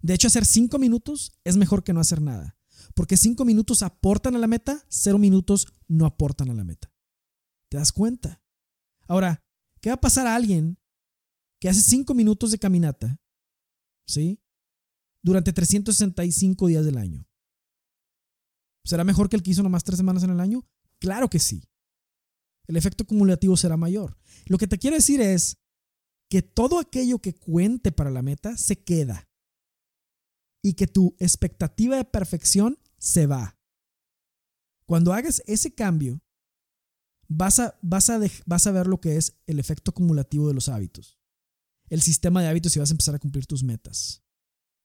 De 0.00 0.14
hecho, 0.14 0.28
hacer 0.28 0.44
5 0.44 0.78
minutos 0.78 1.32
es 1.42 1.56
mejor 1.56 1.82
que 1.82 1.92
no 1.92 1.98
hacer 1.98 2.22
nada. 2.22 2.56
Porque 2.94 3.16
cinco 3.16 3.44
minutos 3.44 3.82
aportan 3.82 4.36
a 4.36 4.38
la 4.38 4.46
meta, 4.46 4.84
cero 4.88 5.18
minutos 5.18 5.66
no 5.88 6.06
aportan 6.06 6.50
a 6.50 6.54
la 6.54 6.62
meta. 6.62 6.92
¿Te 7.68 7.78
das 7.78 7.90
cuenta? 7.90 8.40
Ahora, 9.08 9.44
¿qué 9.80 9.90
va 9.90 9.94
a 9.94 10.00
pasar 10.00 10.28
a 10.28 10.36
alguien 10.36 10.78
que 11.60 11.68
hace 11.68 11.80
cinco 11.80 12.14
minutos 12.14 12.52
de 12.52 12.58
caminata? 12.58 13.20
¿Sí? 14.06 14.40
Durante 15.20 15.52
365 15.52 16.68
días 16.68 16.84
del 16.84 16.96
año. 16.96 17.26
¿Será 18.84 19.02
mejor 19.02 19.28
que 19.28 19.34
el 19.34 19.42
que 19.42 19.50
hizo 19.50 19.64
nomás 19.64 19.82
tres 19.82 19.96
semanas 19.96 20.22
en 20.22 20.30
el 20.30 20.38
año? 20.38 20.64
Claro 21.00 21.28
que 21.28 21.40
sí. 21.40 21.64
El 22.66 22.76
efecto 22.76 23.04
acumulativo 23.04 23.56
será 23.56 23.76
mayor. 23.76 24.18
Lo 24.46 24.58
que 24.58 24.66
te 24.66 24.78
quiero 24.78 24.96
decir 24.96 25.20
es 25.20 25.58
que 26.28 26.42
todo 26.42 26.78
aquello 26.78 27.20
que 27.20 27.34
cuente 27.34 27.92
para 27.92 28.10
la 28.10 28.22
meta 28.22 28.56
se 28.56 28.82
queda 28.82 29.28
y 30.62 30.74
que 30.74 30.86
tu 30.86 31.14
expectativa 31.18 31.96
de 31.96 32.04
perfección 32.04 32.78
se 32.98 33.26
va. 33.26 33.56
Cuando 34.86 35.12
hagas 35.12 35.42
ese 35.46 35.74
cambio, 35.74 36.20
vas 37.28 37.58
a, 37.58 37.78
vas 37.82 38.10
a, 38.10 38.20
vas 38.46 38.66
a 38.66 38.72
ver 38.72 38.86
lo 38.86 39.00
que 39.00 39.16
es 39.16 39.36
el 39.46 39.58
efecto 39.58 39.90
acumulativo 39.90 40.48
de 40.48 40.54
los 40.54 40.68
hábitos, 40.68 41.18
el 41.88 42.02
sistema 42.02 42.42
de 42.42 42.48
hábitos 42.48 42.74
y 42.76 42.78
vas 42.78 42.90
a 42.90 42.94
empezar 42.94 43.14
a 43.14 43.18
cumplir 43.18 43.46
tus 43.46 43.62
metas. 43.62 44.22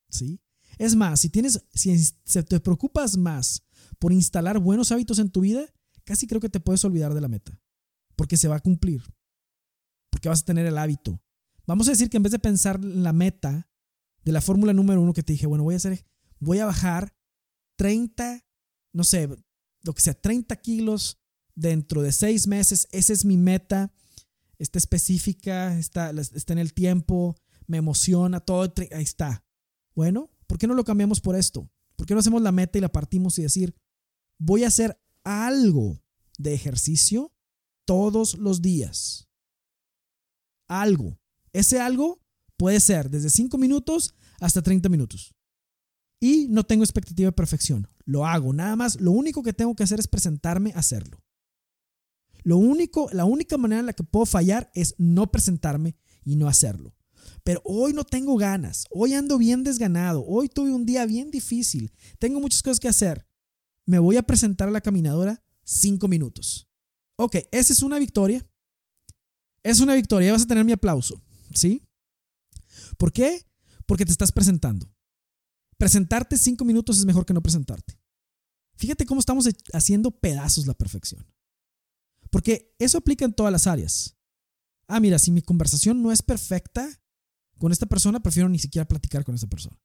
¿Sí? 0.08 0.40
Es 0.78 0.96
más, 0.96 1.20
si 1.20 1.28
tienes, 1.28 1.64
si 1.74 2.42
te 2.44 2.60
preocupas 2.60 3.16
más 3.16 3.62
por 3.98 4.12
instalar 4.12 4.58
buenos 4.58 4.90
hábitos 4.92 5.18
en 5.18 5.30
tu 5.30 5.40
vida, 5.40 5.66
casi 6.04 6.26
creo 6.26 6.40
que 6.40 6.48
te 6.48 6.60
puedes 6.60 6.84
olvidar 6.84 7.14
de 7.14 7.20
la 7.20 7.28
meta, 7.28 7.60
porque 8.22 8.36
se 8.36 8.46
va 8.46 8.54
a 8.54 8.60
cumplir, 8.60 9.02
porque 10.08 10.28
vas 10.28 10.42
a 10.42 10.44
tener 10.44 10.64
el 10.64 10.78
hábito. 10.78 11.20
Vamos 11.66 11.88
a 11.88 11.90
decir 11.90 12.08
que 12.08 12.18
en 12.18 12.22
vez 12.22 12.30
de 12.30 12.38
pensar 12.38 12.76
en 12.76 13.02
la 13.02 13.12
meta 13.12 13.68
de 14.22 14.30
la 14.30 14.40
fórmula 14.40 14.72
número 14.72 15.00
uno 15.00 15.12
que 15.12 15.24
te 15.24 15.32
dije, 15.32 15.48
bueno, 15.48 15.64
voy 15.64 15.74
a 15.74 15.78
hacer, 15.78 16.06
voy 16.38 16.60
a 16.60 16.66
bajar 16.66 17.16
30, 17.74 18.46
no 18.92 19.02
sé, 19.02 19.28
lo 19.82 19.92
que 19.92 20.00
sea, 20.00 20.14
30 20.14 20.54
kilos 20.58 21.20
dentro 21.56 22.00
de 22.00 22.12
seis 22.12 22.46
meses, 22.46 22.86
esa 22.92 23.12
es 23.12 23.24
mi 23.24 23.36
meta, 23.36 23.92
está 24.56 24.78
específica, 24.78 25.76
está, 25.76 26.12
está 26.12 26.52
en 26.52 26.60
el 26.60 26.74
tiempo, 26.74 27.34
me 27.66 27.78
emociona, 27.78 28.38
todo, 28.38 28.72
ahí 28.92 29.02
está. 29.02 29.44
Bueno, 29.96 30.30
¿por 30.46 30.58
qué 30.58 30.68
no 30.68 30.74
lo 30.74 30.84
cambiamos 30.84 31.20
por 31.20 31.34
esto? 31.34 31.68
¿Por 31.96 32.06
qué 32.06 32.14
no 32.14 32.20
hacemos 32.20 32.40
la 32.40 32.52
meta 32.52 32.78
y 32.78 32.82
la 32.82 32.92
partimos 32.92 33.36
y 33.40 33.42
decir, 33.42 33.74
voy 34.38 34.62
a 34.62 34.68
hacer 34.68 34.96
algo 35.24 36.00
de 36.38 36.54
ejercicio 36.54 37.31
todos 37.84 38.36
los 38.38 38.62
días? 38.62 39.28
Algo. 40.68 41.18
Ese 41.52 41.80
algo 41.80 42.20
puede 42.56 42.80
ser 42.80 43.10
desde 43.10 43.30
5 43.30 43.58
minutos 43.58 44.14
hasta 44.40 44.62
30 44.62 44.88
minutos. 44.88 45.34
Y 46.20 46.46
no 46.48 46.64
tengo 46.64 46.84
expectativa 46.84 47.28
de 47.28 47.32
perfección. 47.32 47.88
Lo 48.04 48.26
hago. 48.26 48.52
Nada 48.52 48.76
más, 48.76 49.00
lo 49.00 49.10
único 49.10 49.42
que 49.42 49.52
tengo 49.52 49.74
que 49.74 49.82
hacer 49.82 49.98
es 49.98 50.08
presentarme 50.08 50.72
a 50.72 50.78
hacerlo. 50.78 51.22
Lo 52.44 52.56
único, 52.56 53.08
la 53.12 53.24
única 53.24 53.56
manera 53.56 53.80
en 53.80 53.86
la 53.86 53.92
que 53.92 54.04
puedo 54.04 54.26
fallar 54.26 54.70
es 54.74 54.94
no 54.98 55.30
presentarme 55.30 55.96
y 56.24 56.36
no 56.36 56.48
hacerlo. 56.48 56.96
Pero 57.44 57.60
hoy 57.64 57.92
no 57.92 58.04
tengo 58.04 58.36
ganas, 58.36 58.86
hoy 58.90 59.14
ando 59.14 59.38
bien 59.38 59.64
desganado, 59.64 60.24
hoy 60.26 60.48
tuve 60.48 60.72
un 60.72 60.86
día 60.86 61.06
bien 61.06 61.30
difícil, 61.30 61.92
tengo 62.18 62.40
muchas 62.40 62.62
cosas 62.62 62.80
que 62.80 62.88
hacer. 62.88 63.26
Me 63.86 63.98
voy 63.98 64.16
a 64.16 64.22
presentar 64.22 64.68
a 64.68 64.72
la 64.72 64.80
caminadora 64.80 65.42
cinco 65.64 66.08
minutos. 66.08 66.68
Ok, 67.22 67.36
esa 67.52 67.72
es 67.72 67.82
una 67.82 68.00
victoria. 68.00 68.44
Es 69.62 69.78
una 69.78 69.94
victoria, 69.94 70.32
vas 70.32 70.42
a 70.42 70.46
tener 70.46 70.64
mi 70.64 70.72
aplauso, 70.72 71.22
¿sí? 71.54 71.86
¿Por 72.98 73.12
qué? 73.12 73.46
Porque 73.86 74.04
te 74.04 74.10
estás 74.10 74.32
presentando. 74.32 74.92
Presentarte 75.78 76.36
cinco 76.36 76.64
minutos 76.64 76.98
es 76.98 77.04
mejor 77.04 77.24
que 77.24 77.32
no 77.32 77.40
presentarte. 77.40 77.96
Fíjate 78.74 79.06
cómo 79.06 79.20
estamos 79.20 79.48
haciendo 79.72 80.10
pedazos 80.10 80.66
la 80.66 80.74
perfección. 80.74 81.24
Porque 82.30 82.74
eso 82.80 82.98
aplica 82.98 83.24
en 83.24 83.34
todas 83.34 83.52
las 83.52 83.68
áreas. 83.68 84.16
Ah, 84.88 84.98
mira, 84.98 85.20
si 85.20 85.30
mi 85.30 85.42
conversación 85.42 86.02
no 86.02 86.10
es 86.10 86.22
perfecta 86.22 86.88
con 87.56 87.70
esta 87.70 87.86
persona, 87.86 88.20
prefiero 88.20 88.48
ni 88.48 88.58
siquiera 88.58 88.88
platicar 88.88 89.24
con 89.24 89.36
esta 89.36 89.46
persona. 89.46 89.80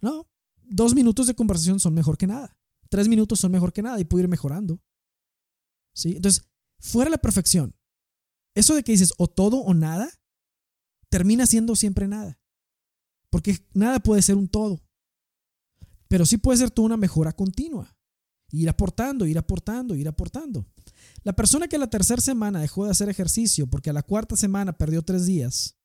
No, 0.00 0.28
dos 0.64 0.96
minutos 0.96 1.28
de 1.28 1.36
conversación 1.36 1.78
son 1.78 1.94
mejor 1.94 2.18
que 2.18 2.26
nada. 2.26 2.58
Tres 2.88 3.06
minutos 3.06 3.38
son 3.38 3.52
mejor 3.52 3.72
que 3.72 3.82
nada 3.82 4.00
y 4.00 4.04
puedo 4.04 4.24
ir 4.24 4.28
mejorando. 4.28 4.82
¿Sí? 5.94 6.16
Entonces, 6.16 6.51
fuera 6.82 7.10
la 7.10 7.18
perfección. 7.18 7.74
Eso 8.54 8.74
de 8.74 8.82
que 8.82 8.92
dices 8.92 9.14
o 9.16 9.28
todo 9.28 9.58
o 9.58 9.72
nada, 9.72 10.10
termina 11.08 11.46
siendo 11.46 11.76
siempre 11.76 12.08
nada. 12.08 12.38
Porque 13.30 13.66
nada 13.72 14.00
puede 14.00 14.20
ser 14.20 14.36
un 14.36 14.48
todo. 14.48 14.82
Pero 16.08 16.26
sí 16.26 16.36
puede 16.36 16.58
ser 16.58 16.70
toda 16.70 16.86
una 16.86 16.96
mejora 16.98 17.32
continua. 17.32 17.96
Ir 18.50 18.68
aportando, 18.68 19.26
ir 19.26 19.38
aportando, 19.38 19.94
ir 19.94 20.06
aportando. 20.08 20.66
La 21.22 21.32
persona 21.32 21.68
que 21.68 21.78
la 21.78 21.88
tercera 21.88 22.20
semana 22.20 22.60
dejó 22.60 22.84
de 22.84 22.90
hacer 22.90 23.08
ejercicio 23.08 23.66
porque 23.66 23.88
a 23.88 23.94
la 23.94 24.02
cuarta 24.02 24.36
semana 24.36 24.76
perdió 24.76 25.02
tres 25.02 25.24
días, 25.24 25.78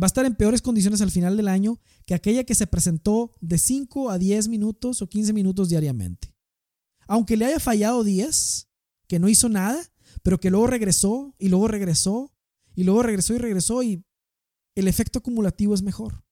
va 0.00 0.06
a 0.06 0.06
estar 0.06 0.26
en 0.26 0.34
peores 0.34 0.60
condiciones 0.60 1.00
al 1.00 1.10
final 1.10 1.36
del 1.38 1.48
año 1.48 1.80
que 2.04 2.14
aquella 2.14 2.44
que 2.44 2.54
se 2.54 2.66
presentó 2.66 3.34
de 3.40 3.56
5 3.56 4.10
a 4.10 4.18
10 4.18 4.48
minutos 4.48 5.00
o 5.00 5.08
15 5.08 5.32
minutos 5.32 5.70
diariamente. 5.70 6.34
Aunque 7.06 7.36
le 7.36 7.46
haya 7.46 7.60
fallado 7.60 8.04
días, 8.04 8.68
que 9.06 9.18
no 9.18 9.28
hizo 9.28 9.48
nada, 9.48 9.80
pero 10.22 10.40
que 10.40 10.50
luego 10.50 10.66
regresó 10.66 11.34
y 11.38 11.48
luego 11.48 11.68
regresó 11.68 12.32
y 12.74 12.84
luego 12.84 13.02
regresó 13.02 13.34
y 13.34 13.38
regresó 13.38 13.82
y 13.82 14.04
el 14.74 14.88
efecto 14.88 15.18
acumulativo 15.18 15.74
es 15.74 15.82
mejor. 15.82 16.24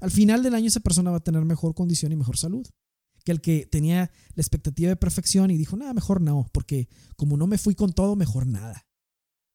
Al 0.00 0.10
final 0.10 0.42
del 0.42 0.54
año 0.54 0.68
esa 0.68 0.80
persona 0.80 1.10
va 1.10 1.18
a 1.18 1.24
tener 1.24 1.44
mejor 1.44 1.74
condición 1.74 2.12
y 2.12 2.16
mejor 2.16 2.36
salud 2.36 2.66
que 3.26 3.32
el 3.32 3.40
que 3.40 3.66
tenía 3.66 4.12
la 4.34 4.40
expectativa 4.40 4.88
de 4.88 4.96
perfección 4.96 5.50
y 5.50 5.56
dijo, 5.56 5.76
nada, 5.76 5.92
mejor 5.92 6.20
no, 6.20 6.48
porque 6.52 6.88
como 7.16 7.36
no 7.36 7.48
me 7.48 7.58
fui 7.58 7.74
con 7.74 7.92
todo, 7.92 8.14
mejor 8.14 8.46
nada. 8.46 8.86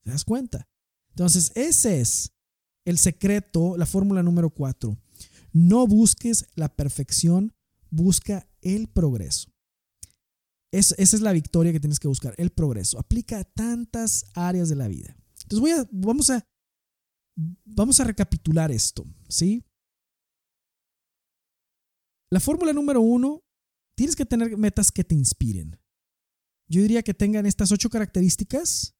¿Te 0.04 0.12
das 0.12 0.26
cuenta? 0.26 0.68
Entonces, 1.12 1.54
ese 1.56 2.02
es 2.02 2.34
el 2.84 2.98
secreto, 2.98 3.78
la 3.78 3.86
fórmula 3.86 4.24
número 4.24 4.50
cuatro. 4.50 4.98
No 5.54 5.88
busques 5.88 6.48
la 6.56 6.68
perfección, 6.76 7.54
busca 7.90 8.46
el 8.62 8.90
progreso. 8.90 9.51
Esa 10.72 10.96
es 10.98 11.22
la 11.22 11.34
victoria 11.34 11.72
que 11.72 11.80
tienes 11.80 12.00
que 12.00 12.08
buscar, 12.08 12.34
el 12.38 12.52
progreso. 12.52 12.98
Aplica 12.98 13.40
a 13.40 13.44
tantas 13.44 14.26
áreas 14.34 14.70
de 14.70 14.76
la 14.76 14.88
vida. 14.88 15.16
Entonces 15.44 15.60
voy 15.60 15.72
a, 15.72 15.88
vamos 15.92 16.30
a, 16.30 16.46
vamos 17.66 18.00
a 18.00 18.06
recapitular 18.06 18.72
esto, 18.72 19.06
¿sí? 19.28 19.66
La 22.32 22.40
fórmula 22.40 22.72
número 22.72 23.02
uno 23.02 23.44
tienes 23.96 24.16
que 24.16 24.26
tener 24.26 24.58
metas 24.58 24.92
que 24.92 25.04
te 25.04 25.16
inspiren. 25.16 25.78
Yo 26.70 26.82
diría 26.82 27.04
que 27.04 27.14
tengan 27.14 27.46
estas 27.46 27.72
ocho 27.74 27.90
características. 27.90 28.96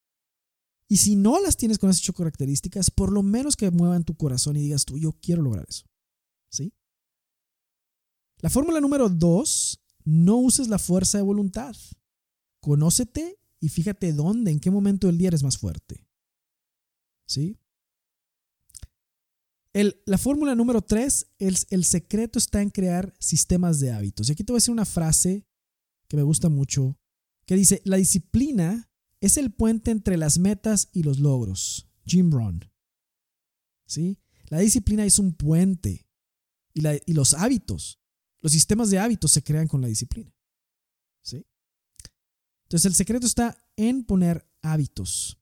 Y 0.90 0.98
si 0.98 1.16
no 1.16 1.40
las 1.40 1.56
tienes 1.56 1.80
con 1.80 1.90
esas 1.90 2.04
ocho 2.04 2.14
características, 2.14 2.92
por 2.92 3.14
lo 3.14 3.24
menos 3.24 3.56
que 3.56 3.72
muevan 3.72 4.04
tu 4.04 4.18
corazón 4.18 4.58
y 4.58 4.62
digas 4.62 4.84
tú, 4.84 4.98
yo 4.98 5.14
quiero 5.14 5.42
lograr 5.42 5.66
eso. 5.70 5.86
¿Sí? 6.52 6.74
La 8.42 8.50
fórmula 8.50 8.82
número 8.82 9.08
dos, 9.08 9.81
no 10.06 10.38
uses 10.38 10.68
la 10.68 10.80
fuerza 10.80 11.18
de 11.18 11.24
voluntad. 11.24 11.76
Conócete 12.60 13.40
y 13.60 13.70
fíjate 13.70 14.14
dónde, 14.14 14.52
en 14.52 14.60
qué 14.60 14.72
momento 14.72 15.08
del 15.08 15.18
día 15.18 15.30
eres 15.30 15.44
más 15.44 15.58
fuerte. 15.58 16.08
¿Sí? 17.26 17.58
la 19.74 20.18
fórmula 20.18 20.54
número 20.54 20.82
tres, 20.82 21.28
el, 21.40 21.56
el 21.70 21.86
secreto 21.86 22.38
está 22.38 22.62
en 22.62 22.70
crear 22.70 23.14
sistemas 23.20 23.80
de 23.80 23.92
hábitos. 23.92 24.28
Y 24.28 24.34
aquí 24.34 24.44
te 24.44 24.52
voy 24.52 24.58
a 24.58 24.62
decir 24.62 24.74
una 24.74 24.84
frase 24.84 25.48
que 26.10 26.18
me 26.18 26.24
gusta 26.24 26.50
mucho, 26.50 27.00
que 27.46 27.56
dice, 27.56 27.82
la 27.86 27.96
disciplina 27.96 28.92
es 29.22 29.38
el 29.38 29.54
puente 29.54 29.92
entre 29.92 30.18
las 30.18 30.40
metas 30.40 30.90
y 30.92 31.04
los 31.04 31.20
logros. 31.20 31.88
Jim 32.06 32.32
Rohn. 32.32 32.70
¿Sí? 33.86 34.20
La 34.50 34.60
disciplina 34.60 35.06
es 35.06 35.20
un 35.20 35.34
puente 35.34 36.06
y, 36.74 37.14
los 37.14 37.34
hábitos, 37.34 38.01
los 38.42 38.52
sistemas 38.52 38.90
de 38.90 39.00
hábitos 39.00 39.32
se 39.32 39.44
crean 39.44 39.68
con 39.68 39.82
la 39.82 39.88
disciplina. 39.88 40.36
¿Sí? 41.24 41.46
Entonces 42.64 42.86
el 42.86 42.96
secreto 42.96 43.26
está 43.26 43.58
en 43.76 44.04
poner 44.04 44.48
hábitos. 44.62 45.38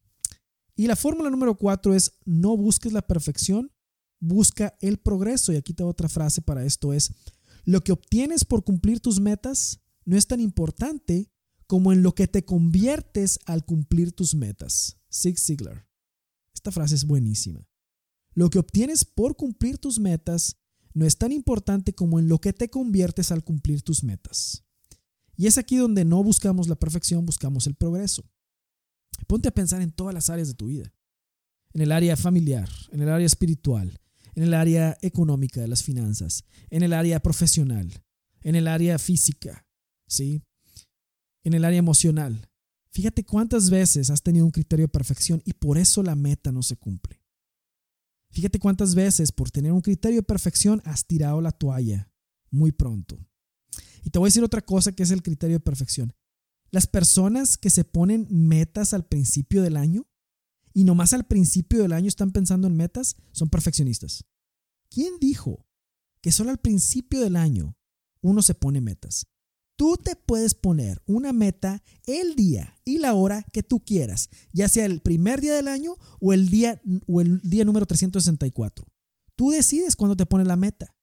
Y 0.76 0.88
la 0.88 0.96
fórmula 0.96 1.30
número 1.30 1.58
cuatro 1.58 1.94
es 1.94 2.14
no 2.26 2.56
busques 2.56 2.94
la 2.94 3.02
perfección, 3.02 3.72
busca 4.20 4.78
el 4.82 4.98
progreso. 4.98 5.52
Y 5.52 5.56
aquí 5.56 5.74
te 5.74 5.84
otra 5.84 6.10
frase 6.10 6.42
para 6.42 6.66
esto 6.66 6.94
es, 6.94 7.12
lo 7.66 7.84
que 7.84 7.92
obtienes 7.92 8.46
por 8.46 8.64
cumplir 8.64 9.00
tus 9.00 9.20
metas 9.20 9.80
no 10.06 10.18
es 10.18 10.28
tan 10.28 10.40
importante 10.40 11.32
como 11.68 11.94
en 11.94 12.02
lo 12.02 12.16
que 12.16 12.28
te 12.28 12.46
conviertes 12.46 13.40
al 13.46 13.64
cumplir 13.66 14.12
tus 14.12 14.34
metas. 14.34 14.98
Zig 15.14 15.38
Ziglar. 15.38 15.88
Esta 16.54 16.72
frase 16.72 16.96
es 16.96 17.06
buenísima. 17.06 17.68
Lo 18.34 18.50
que 18.50 18.60
obtienes 18.60 19.06
por 19.06 19.36
cumplir 19.36 19.78
tus 19.78 20.00
metas 20.00 20.59
no 20.94 21.06
es 21.06 21.18
tan 21.18 21.32
importante 21.32 21.94
como 21.94 22.20
en 22.20 22.28
lo 22.28 22.40
que 22.40 22.54
te 22.54 22.70
conviertes 22.70 23.32
al 23.32 23.44
cumplir 23.44 23.82
tus 23.82 24.04
metas. 24.04 24.64
Y 25.36 25.48
es 25.48 25.58
aquí 25.58 25.78
donde 25.78 26.04
no 26.04 26.24
buscamos 26.24 26.68
la 26.68 26.76
perfección, 26.76 27.26
buscamos 27.26 27.68
el 27.68 27.76
progreso. 27.76 28.24
Ponte 29.28 29.48
a 29.48 29.54
pensar 29.54 29.82
en 29.82 29.92
todas 29.92 30.14
las 30.14 30.30
áreas 30.30 30.50
de 30.50 30.54
tu 30.54 30.68
vida. 30.68 30.94
En 31.74 31.82
el 31.82 31.92
área 31.92 32.18
familiar, 32.18 32.70
en 32.92 33.02
el 33.02 33.10
área 33.10 33.26
espiritual, 33.26 34.00
en 34.36 34.44
el 34.44 34.54
área 34.54 34.98
económica 35.02 35.62
de 35.62 35.68
las 35.68 35.84
finanzas, 35.84 36.44
en 36.70 36.84
el 36.84 36.94
área 36.94 37.20
profesional, 37.20 38.04
en 38.42 38.56
el 38.56 38.68
área 38.68 38.98
física, 38.98 39.66
¿sí? 40.08 40.42
En 41.44 41.54
el 41.54 41.64
área 41.64 41.80
emocional. 41.80 42.50
Fíjate 42.92 43.24
cuántas 43.24 43.70
veces 43.70 44.10
has 44.10 44.24
tenido 44.24 44.46
un 44.46 44.52
criterio 44.52 44.86
de 44.86 44.92
perfección 44.92 45.42
y 45.46 45.54
por 45.54 45.78
eso 45.78 46.02
la 46.04 46.16
meta 46.16 46.52
no 46.52 46.64
se 46.64 46.76
cumple. 46.76 47.19
Fíjate 48.32 48.60
cuántas 48.60 48.96
veces 48.96 49.32
por 49.32 49.50
tener 49.52 49.72
un 49.72 49.82
criterio 49.82 50.20
de 50.20 50.24
perfección 50.24 50.82
has 50.86 51.06
tirado 51.06 51.42
la 51.42 51.52
toalla 51.52 52.12
muy 52.52 52.72
pronto. 52.72 53.18
Y 54.04 54.10
te 54.10 54.20
voy 54.20 54.28
a 54.28 54.30
decir 54.30 54.44
otra 54.44 54.62
cosa 54.62 54.92
que 54.92 55.04
es 55.04 55.12
el 55.12 55.24
criterio 55.24 55.58
de 55.58 55.64
perfección. 55.64 56.14
Las 56.72 56.88
personas 56.88 57.58
que 57.58 57.70
se 57.70 57.84
ponen 57.84 58.28
metas 58.30 58.94
al 58.94 59.06
principio 59.06 59.64
del 59.64 59.78
año 59.78 60.08
y 60.74 60.84
nomás 60.84 61.14
al 61.14 61.26
principio 61.26 61.82
del 61.82 61.94
año 61.94 62.08
están 62.08 62.32
pensando 62.32 62.68
en 62.68 62.78
metas, 62.78 63.16
son 63.32 63.50
perfeccionistas. 63.50 64.26
¿Quién 64.90 65.14
dijo 65.20 65.66
que 66.22 66.32
solo 66.32 66.52
al 66.52 66.60
principio 66.60 67.22
del 67.22 67.36
año 67.36 67.78
uno 68.22 68.42
se 68.42 68.54
pone 68.54 68.82
metas? 68.82 69.28
Tú 69.80 69.96
te 69.96 70.18
puedes 70.18 70.56
poner 70.56 71.02
una 71.06 71.32
meta 71.32 71.82
el 72.06 72.36
día 72.36 72.76
y 72.84 72.98
la 72.98 73.14
hora 73.14 73.46
que 73.54 73.64
tú 73.64 73.80
quieras, 73.80 74.30
ya 74.52 74.68
sea 74.68 74.84
el 74.84 75.00
primer 75.00 75.40
día 75.40 75.56
del 75.56 75.70
año 75.70 75.96
o 76.20 76.34
el 76.34 76.50
día, 76.50 76.82
o 77.08 77.22
el 77.22 77.40
día 77.40 77.64
número 77.64 77.86
364. 77.86 78.86
Tú 79.38 79.52
decides 79.52 79.96
cuándo 79.96 80.18
te 80.18 80.26
pones 80.26 80.48
la 80.48 80.58
meta. 80.58 80.94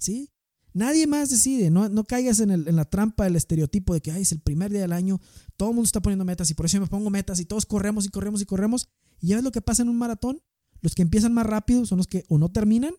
¿Sí? 0.00 0.32
Nadie 0.72 1.06
más 1.06 1.30
decide, 1.30 1.70
no, 1.70 1.88
no 1.88 2.02
caigas 2.02 2.40
en, 2.40 2.50
el, 2.50 2.66
en, 2.66 2.74
la 2.74 2.86
trampa 2.86 3.22
del 3.22 3.36
estereotipo 3.36 3.94
de 3.94 4.00
que 4.00 4.10
Ay, 4.10 4.22
es 4.22 4.32
el 4.32 4.40
primer 4.40 4.72
día 4.72 4.80
del 4.80 4.92
año, 4.92 5.20
todo 5.56 5.68
el 5.68 5.76
mundo 5.76 5.86
está 5.86 6.02
poniendo 6.02 6.24
metas 6.24 6.50
y 6.50 6.54
por 6.54 6.66
eso 6.66 6.78
yo 6.78 6.80
me 6.80 6.88
pongo 6.88 7.08
metas 7.08 7.38
y 7.38 7.44
todos 7.44 7.66
corremos 7.66 8.04
y 8.04 8.08
corremos 8.08 8.42
y 8.42 8.46
corremos. 8.46 8.88
Y 9.20 9.28
ya 9.28 9.36
ves 9.36 9.44
lo 9.44 9.52
que 9.52 9.60
pasa 9.60 9.82
en 9.82 9.90
un 9.90 9.96
maratón. 9.96 10.42
Los 10.80 10.96
que 10.96 11.02
empiezan 11.02 11.32
más 11.32 11.46
rápido 11.46 11.86
son 11.86 11.98
los 11.98 12.08
que 12.08 12.24
o 12.28 12.36
no 12.36 12.50
terminan, 12.50 12.94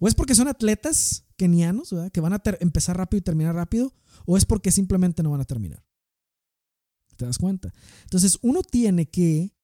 o 0.00 0.08
es 0.08 0.16
porque 0.16 0.34
son 0.34 0.48
atletas 0.48 1.27
kenianos, 1.38 1.94
que 2.12 2.20
van 2.20 2.34
a 2.34 2.42
empezar 2.60 2.98
rápido 2.98 3.20
y 3.20 3.22
terminar 3.22 3.54
rápido, 3.54 3.94
o 4.26 4.36
es 4.36 4.44
porque 4.44 4.72
simplemente 4.72 5.22
no 5.22 5.30
van 5.30 5.40
a 5.40 5.44
terminar. 5.44 5.82
¿Te 7.16 7.24
das 7.24 7.38
cuenta? 7.38 7.72
Entonces 8.02 8.38
uno 8.42 8.62
tiene 8.62 9.08
que, 9.08 9.54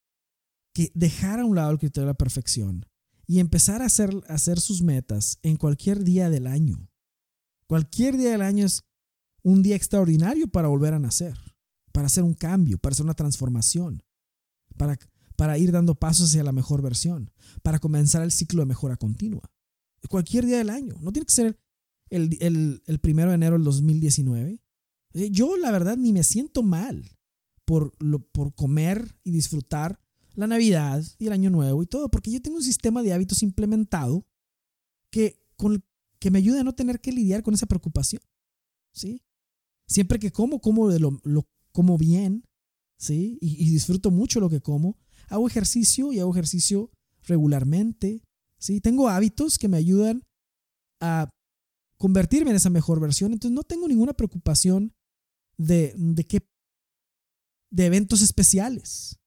que 0.73 0.91
dejar 0.95 1.39
a 1.39 1.45
un 1.45 1.55
lado 1.55 1.71
el 1.71 1.77
criterio 1.77 2.07
de 2.07 2.13
la 2.13 2.17
perfección 2.17 2.85
y 3.27 3.39
empezar 3.39 3.81
a 3.81 3.85
hacer, 3.85 4.09
hacer 4.27 4.59
sus 4.59 4.81
metas 4.81 5.37
en 5.43 5.57
cualquier 5.57 6.03
día 6.03 6.29
del 6.29 6.47
año. 6.47 6.89
Cualquier 7.67 8.17
día 8.17 8.31
del 8.31 8.41
año 8.41 8.65
es 8.65 8.83
un 9.43 9.61
día 9.61 9.75
extraordinario 9.75 10.47
para 10.47 10.69
volver 10.69 10.93
a 10.93 10.99
nacer, 10.99 11.37
para 11.91 12.07
hacer 12.07 12.23
un 12.23 12.33
cambio, 12.33 12.77
para 12.77 12.93
hacer 12.93 13.05
una 13.05 13.13
transformación, 13.13 14.03
para, 14.77 14.97
para 15.35 15.57
ir 15.57 15.71
dando 15.71 15.95
pasos 15.95 16.29
hacia 16.29 16.43
la 16.43 16.51
mejor 16.51 16.81
versión, 16.81 17.31
para 17.63 17.79
comenzar 17.79 18.21
el 18.23 18.31
ciclo 18.31 18.61
de 18.61 18.67
mejora 18.67 18.97
continua. 18.97 19.49
Cualquier 20.09 20.45
día 20.45 20.57
del 20.59 20.69
año. 20.69 20.95
No 20.99 21.11
tiene 21.11 21.25
que 21.25 21.33
ser 21.33 21.59
el, 22.09 22.81
el, 22.85 22.99
primero 22.99 23.29
de 23.29 23.35
enero 23.35 23.55
del 23.55 23.63
2019. 23.63 24.61
Yo, 25.31 25.57
la 25.57 25.71
verdad, 25.71 25.97
ni 25.97 26.13
me 26.13 26.23
siento 26.23 26.61
mal 26.63 27.09
por, 27.63 27.93
lo, 27.99 28.19
por 28.19 28.53
comer 28.53 29.17
y 29.23 29.31
disfrutar 29.31 29.99
la 30.33 30.47
Navidad 30.47 31.03
y 31.17 31.27
el 31.27 31.33
Año 31.33 31.49
Nuevo 31.49 31.81
y 31.83 31.87
todo, 31.87 32.09
porque 32.09 32.31
yo 32.31 32.41
tengo 32.41 32.57
un 32.57 32.63
sistema 32.63 33.01
de 33.01 33.13
hábitos 33.13 33.41
implementado 33.41 34.27
que, 35.09 35.41
con, 35.55 35.83
que 36.19 36.31
me 36.31 36.39
ayuda 36.39 36.61
a 36.61 36.63
no 36.63 36.75
tener 36.75 36.99
que 36.99 37.13
lidiar 37.13 37.43
con 37.43 37.53
esa 37.53 37.65
preocupación. 37.65 38.21
¿sí? 38.95 39.21
Siempre 39.87 40.19
que 40.19 40.31
como, 40.31 40.59
como, 40.59 40.89
de 40.89 40.99
lo, 40.99 41.19
lo 41.23 41.47
como 41.71 41.97
bien, 41.97 42.45
¿sí? 42.97 43.37
Y, 43.41 43.69
disfruto 43.69 44.09
mucho 44.09 44.39
lo 44.39 44.49
que 44.49 44.61
como. 44.61 44.97
Hago 45.27 45.47
ejercicio 45.47 46.11
y 46.11 46.19
hago 46.19 46.31
ejercicio 46.31 46.91
regularmente, 47.23 48.23
¿sí? 48.57 48.81
Tengo 48.81 49.09
hábitos 49.09 49.57
que 49.57 49.67
me 49.67 49.77
ayudan 49.77 50.23
a 51.01 51.29
convertirme 52.05 52.51
en 52.51 52.57
esa 52.57 52.69
mejor 52.69 52.99
versión, 52.99 53.33
entonces 53.33 53.55
no 53.55 53.63
tengo 53.63 53.87
ninguna 53.87 54.13
preocupación 54.13 54.93
de, 55.57 55.91
de 55.97 56.23
qué 56.23 56.47
de 57.71 57.87
eventos 57.87 58.21
especiales, 58.21 59.19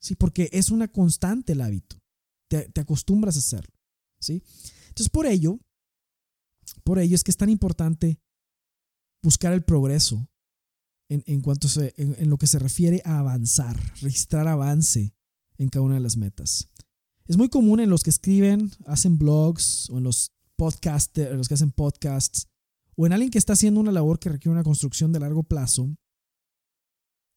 ¿sí? 0.00 0.16
Porque 0.16 0.48
es 0.50 0.70
una 0.70 0.88
constante 0.88 1.52
el 1.52 1.60
hábito, 1.60 2.02
te, 2.50 2.68
te 2.70 2.80
acostumbras 2.80 3.36
a 3.36 3.38
hacerlo, 3.38 3.72
¿sí? 4.18 4.42
Entonces 4.88 5.10
por 5.10 5.26
ello, 5.26 5.60
por 6.82 6.98
ello 6.98 7.14
es 7.14 7.22
que 7.22 7.30
es 7.30 7.36
tan 7.36 7.50
importante 7.50 8.20
buscar 9.22 9.52
el 9.52 9.62
progreso 9.62 10.28
en, 11.08 11.22
en 11.28 11.40
cuanto 11.40 11.68
se, 11.68 11.94
en, 11.96 12.28
lo 12.28 12.36
que 12.36 12.48
se 12.48 12.58
refiere 12.58 13.00
a 13.04 13.20
avanzar, 13.20 13.78
registrar 14.00 14.48
avance 14.48 15.14
en 15.56 15.68
cada 15.68 15.84
una 15.84 15.94
de 15.94 16.00
las 16.00 16.16
metas. 16.16 16.68
Es 17.26 17.36
muy 17.36 17.48
común 17.48 17.78
en 17.78 17.90
los 17.90 18.02
que 18.02 18.10
escriben, 18.10 18.72
hacen 18.86 19.18
blogs 19.18 19.88
o 19.90 19.98
en 19.98 20.02
los 20.02 20.33
podcasters, 20.56 21.36
los 21.36 21.48
que 21.48 21.54
hacen 21.54 21.72
podcasts 21.72 22.48
o 22.96 23.06
en 23.06 23.12
alguien 23.12 23.30
que 23.30 23.38
está 23.38 23.54
haciendo 23.54 23.80
una 23.80 23.92
labor 23.92 24.18
que 24.18 24.28
requiere 24.28 24.52
una 24.52 24.62
construcción 24.62 25.12
de 25.12 25.20
largo 25.20 25.42
plazo, 25.42 25.96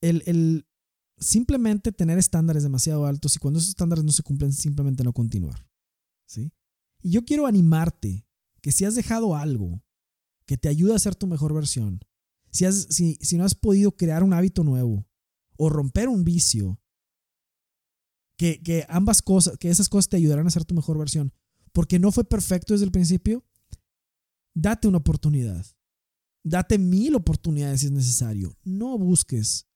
el, 0.02 0.24
el 0.28 0.68
simplemente 1.18 1.92
tener 1.92 2.18
estándares 2.18 2.64
demasiado 2.64 3.06
altos 3.06 3.36
y 3.36 3.40
cuando 3.40 3.60
esos 3.60 3.70
estándares 3.70 4.04
no 4.04 4.12
se 4.12 4.24
cumplen, 4.24 4.54
simplemente 4.54 5.04
no 5.04 5.14
continuar. 5.14 5.68
¿sí? 6.28 6.52
Y 7.02 7.12
yo 7.12 7.26
quiero 7.26 7.48
animarte 7.48 8.28
que 8.62 8.72
si 8.72 8.86
has 8.86 8.96
dejado 8.96 9.36
algo 9.36 9.84
que 10.46 10.58
te 10.58 10.70
ayuda 10.70 10.96
a 10.96 11.00
ser 11.00 11.16
tu 11.16 11.28
mejor 11.28 11.54
versión, 11.54 12.00
si, 12.52 12.66
has, 12.66 12.88
si, 12.90 13.16
si 13.22 13.38
no 13.38 13.44
has 13.44 13.56
podido 13.56 13.92
crear 13.94 14.24
un 14.24 14.34
hábito 14.34 14.64
nuevo 14.64 15.08
o 15.58 15.70
romper 15.70 16.08
un 16.08 16.24
vicio, 16.24 16.80
que, 18.38 18.62
que 18.62 18.86
ambas 18.88 19.24
cosas, 19.24 19.58
que 19.58 19.70
esas 19.70 19.90
cosas 19.90 20.10
te 20.10 20.18
ayudarán 20.18 20.46
a 20.46 20.52
ser 20.52 20.64
tu 20.64 20.76
mejor 20.76 21.00
versión, 21.00 21.34
porque 21.74 22.00
no 22.00 22.12
fue 22.12 22.24
perfecto 22.24 22.74
desde 22.74 22.86
el 22.86 22.92
principio, 22.92 23.46
date 24.54 24.88
una 24.88 24.98
oportunidad. 24.98 25.66
Date 26.44 26.78
mil 26.78 27.16
oportunidades 27.16 27.82
si 27.82 27.88
es 27.88 27.92
necesario. 27.92 28.58
No 28.64 28.98
busques 28.98 29.68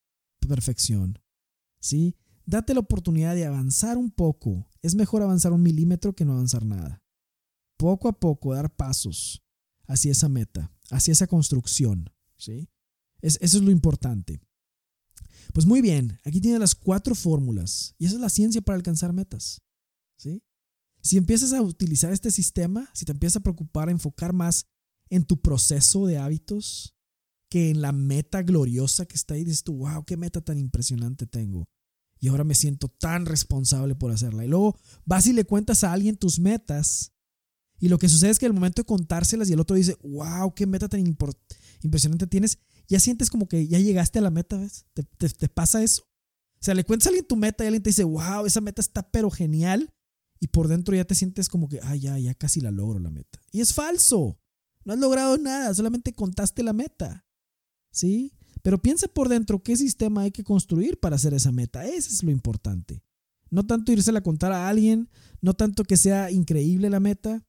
perfección. 0.48 1.20
¿Sí? 1.80 2.16
Date 2.46 2.74
la 2.74 2.80
oportunidad 2.80 3.36
de 3.36 3.46
avanzar 3.46 3.98
un 3.98 4.12
poco. 4.12 4.70
Es 4.82 4.96
mejor 4.96 5.22
avanzar 5.22 5.52
un 5.52 5.62
milímetro 5.62 6.14
que 6.14 6.26
no 6.26 6.34
avanzar 6.34 6.66
nada. 6.66 7.04
Poco 7.78 8.08
a 8.08 8.20
poco 8.20 8.54
dar 8.54 8.76
pasos 8.76 9.44
hacia 9.88 10.12
esa 10.12 10.30
meta, 10.30 10.72
hacia 10.90 11.12
esa 11.12 11.28
construcción. 11.28 12.10
¿sí? 12.38 12.70
eso 13.22 13.38
es 13.42 13.62
lo 13.62 13.72
importante. 13.72 14.42
Pues 15.54 15.66
muy 15.66 15.82
bien, 15.82 16.20
aquí 16.24 16.40
tiene 16.40 16.60
las 16.60 16.76
cuatro 16.76 17.16
fórmulas 17.16 17.96
y 17.98 18.06
esa 18.06 18.16
es 18.16 18.22
la 18.22 18.30
ciencia 18.30 18.62
para 18.62 18.78
alcanzar 18.78 19.14
metas. 19.14 19.62
¿sí? 20.18 20.42
Si 21.02 21.18
empiezas 21.18 21.54
a 21.54 21.62
utilizar 21.62 22.12
este 22.12 22.32
sistema, 22.32 22.90
si 22.94 23.06
te 23.06 23.12
empiezas 23.12 23.38
a 23.38 23.44
preocupar, 23.44 23.90
a 23.90 23.92
enfocar 23.92 24.34
más 24.34 24.68
en 25.10 25.26
tu 25.26 25.42
proceso 25.42 26.06
de 26.06 26.18
hábitos 26.18 26.96
que 27.50 27.70
en 27.70 27.82
la 27.82 27.92
meta 27.92 28.44
gloriosa 28.44 29.06
que 29.06 29.16
está 29.16 29.34
ahí, 29.34 29.44
dices 29.44 29.64
tú, 29.64 29.76
wow, 29.78 30.06
qué 30.06 30.16
meta 30.16 30.40
tan 30.40 30.58
impresionante 30.58 31.28
tengo. 31.28 31.68
Y 32.18 32.30
ahora 32.30 32.44
me 32.44 32.56
siento 32.56 32.88
tan 32.88 33.26
responsable 33.26 33.96
por 33.96 34.12
hacerla. 34.12 34.46
Y 34.46 34.48
luego 34.48 34.78
vas 35.06 35.28
y 35.28 35.34
le 35.34 35.44
cuentas 35.44 35.84
a 35.84 35.92
alguien 35.92 36.16
tus 36.16 36.40
metas. 36.40 37.12
Y 37.80 37.90
lo 37.90 37.98
que 37.98 38.08
sucede 38.08 38.30
es 38.30 38.40
que 38.40 38.46
al 38.46 38.54
momento 38.54 38.84
de 38.84 38.86
contárselas 38.86 39.50
y 39.50 39.54
el 39.54 39.60
otro 39.60 39.76
dice, 39.76 39.98
wow, 40.04 40.54
qué 40.54 40.68
meta 40.68 40.88
tan 40.88 41.00
impresionante 41.00 42.28
tienes, 42.28 42.60
ya 42.88 43.00
sientes 43.00 43.30
como 43.30 43.48
que 43.48 43.68
ya 43.68 43.80
llegaste 43.80 44.20
a 44.20 44.22
la 44.22 44.30
meta, 44.30 44.58
¿ves? 44.58 44.86
¿Te, 44.94 45.50
pasa 45.50 45.84
eso? 45.84 46.04
O 46.04 46.64
sea, 46.64 46.76
le 46.76 46.84
cuentas 46.84 47.08
a 47.08 47.10
alguien 47.10 47.26
tu 47.26 47.36
meta 47.36 47.64
y 47.64 47.68
alguien 47.68 47.82
te 47.82 47.90
dice, 47.90 48.04
wow, 48.04 48.46
esa 48.46 48.62
meta 48.62 48.82
está 48.82 49.10
pero 49.10 49.32
genial. 49.32 49.92
Y 50.42 50.48
por 50.48 50.68
dentro 50.68 50.96
ya 50.96 51.06
te 51.06 51.16
sientes 51.16 51.48
como 51.48 51.70
que, 51.70 51.80
ay, 51.84 52.02
ya, 52.02 52.18
ya 52.18 52.34
casi 52.34 52.60
la 52.60 52.72
logro 52.72 53.00
la 53.00 53.12
meta. 53.12 53.40
Y 53.52 53.62
es 53.62 53.74
falso. 53.74 54.40
No 54.84 54.94
has 54.94 55.00
logrado 55.00 55.38
nada, 55.38 55.74
solamente 55.74 56.14
contaste 56.14 56.64
la 56.64 56.74
meta. 56.74 57.26
¿Sí? 57.92 58.34
Pero 58.64 58.82
piensa 58.82 59.08
por 59.08 59.30
dentro 59.30 59.62
qué 59.62 59.78
sistema 59.78 60.22
hay 60.22 60.32
que 60.32 60.44
construir 60.44 61.00
para 61.00 61.16
hacer 61.16 61.34
esa 61.34 61.52
meta. 61.52 61.86
Eso 61.86 62.10
es 62.10 62.24
lo 62.24 62.32
importante. 62.32 63.04
No 63.52 63.66
tanto 63.66 63.92
irse 63.92 64.16
a 64.16 64.22
contar 64.22 64.52
a 64.52 64.68
alguien, 64.68 65.10
no 65.42 65.54
tanto 65.54 65.84
que 65.84 65.98
sea 65.98 66.32
increíble 66.32 66.90
la 66.90 67.00
meta. 67.00 67.46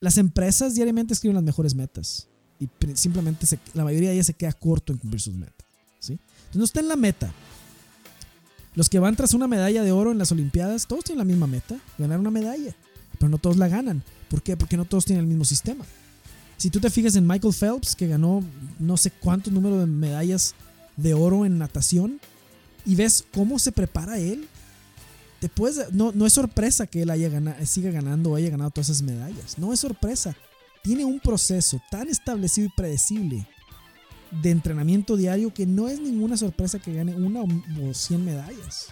Las 0.00 0.18
empresas 0.18 0.74
diariamente 0.74 1.14
escriben 1.14 1.34
las 1.34 1.44
mejores 1.44 1.74
metas 1.74 2.28
y 2.60 2.68
simplemente 2.94 3.46
la 3.74 3.82
mayoría 3.84 4.10
de 4.10 4.14
ellas 4.14 4.26
se 4.26 4.34
queda 4.34 4.52
corto 4.52 4.92
en 4.92 4.98
cumplir 4.98 5.20
sus 5.20 5.34
metas. 5.34 5.66
¿sí? 5.98 6.12
Entonces 6.12 6.56
no 6.56 6.64
está 6.64 6.80
en 6.80 6.88
la 6.88 6.96
meta. 6.96 7.32
Los 8.74 8.88
que 8.88 8.98
van 8.98 9.16
tras 9.16 9.34
una 9.34 9.46
medalla 9.46 9.82
de 9.82 9.92
oro 9.92 10.12
en 10.12 10.18
las 10.18 10.32
Olimpiadas, 10.32 10.86
todos 10.86 11.04
tienen 11.04 11.18
la 11.18 11.24
misma 11.24 11.46
meta, 11.46 11.76
ganar 11.98 12.18
una 12.18 12.30
medalla, 12.30 12.74
pero 13.18 13.28
no 13.28 13.38
todos 13.38 13.56
la 13.56 13.68
ganan. 13.68 14.02
¿Por 14.28 14.42
qué? 14.42 14.56
Porque 14.56 14.76
no 14.76 14.84
todos 14.84 15.04
tienen 15.04 15.24
el 15.24 15.28
mismo 15.28 15.44
sistema. 15.44 15.84
Si 16.56 16.70
tú 16.70 16.80
te 16.80 16.90
fijas 16.90 17.16
en 17.16 17.26
Michael 17.26 17.54
Phelps, 17.54 17.94
que 17.94 18.08
ganó 18.08 18.42
no 18.78 18.96
sé 18.96 19.10
cuántos 19.10 19.52
números 19.52 19.80
de 19.80 19.86
medallas 19.86 20.54
de 20.96 21.12
oro 21.14 21.44
en 21.44 21.58
natación, 21.58 22.20
y 22.86 22.94
ves 22.94 23.24
cómo 23.32 23.58
se 23.58 23.72
prepara 23.72 24.18
él, 24.18 24.48
te 25.40 25.50
no, 25.92 26.12
no 26.12 26.24
es 26.24 26.32
sorpresa 26.32 26.86
que 26.86 27.02
él 27.02 27.10
haya 27.10 27.28
ganado, 27.28 27.66
siga 27.66 27.90
ganando 27.90 28.30
o 28.30 28.36
haya 28.36 28.50
ganado 28.50 28.70
todas 28.70 28.88
esas 28.88 29.02
medallas. 29.02 29.58
No 29.58 29.72
es 29.72 29.80
sorpresa 29.80 30.36
tiene 30.82 31.04
un 31.04 31.20
proceso 31.20 31.80
tan 31.90 32.08
establecido 32.08 32.66
y 32.66 32.70
predecible 32.70 33.46
de 34.40 34.50
entrenamiento 34.50 35.16
diario 35.16 35.52
que 35.52 35.66
no 35.66 35.88
es 35.88 36.00
ninguna 36.00 36.36
sorpresa 36.36 36.78
que 36.78 36.94
gane 36.94 37.14
una 37.14 37.42
o 37.42 37.94
100 37.94 38.24
medallas. 38.24 38.86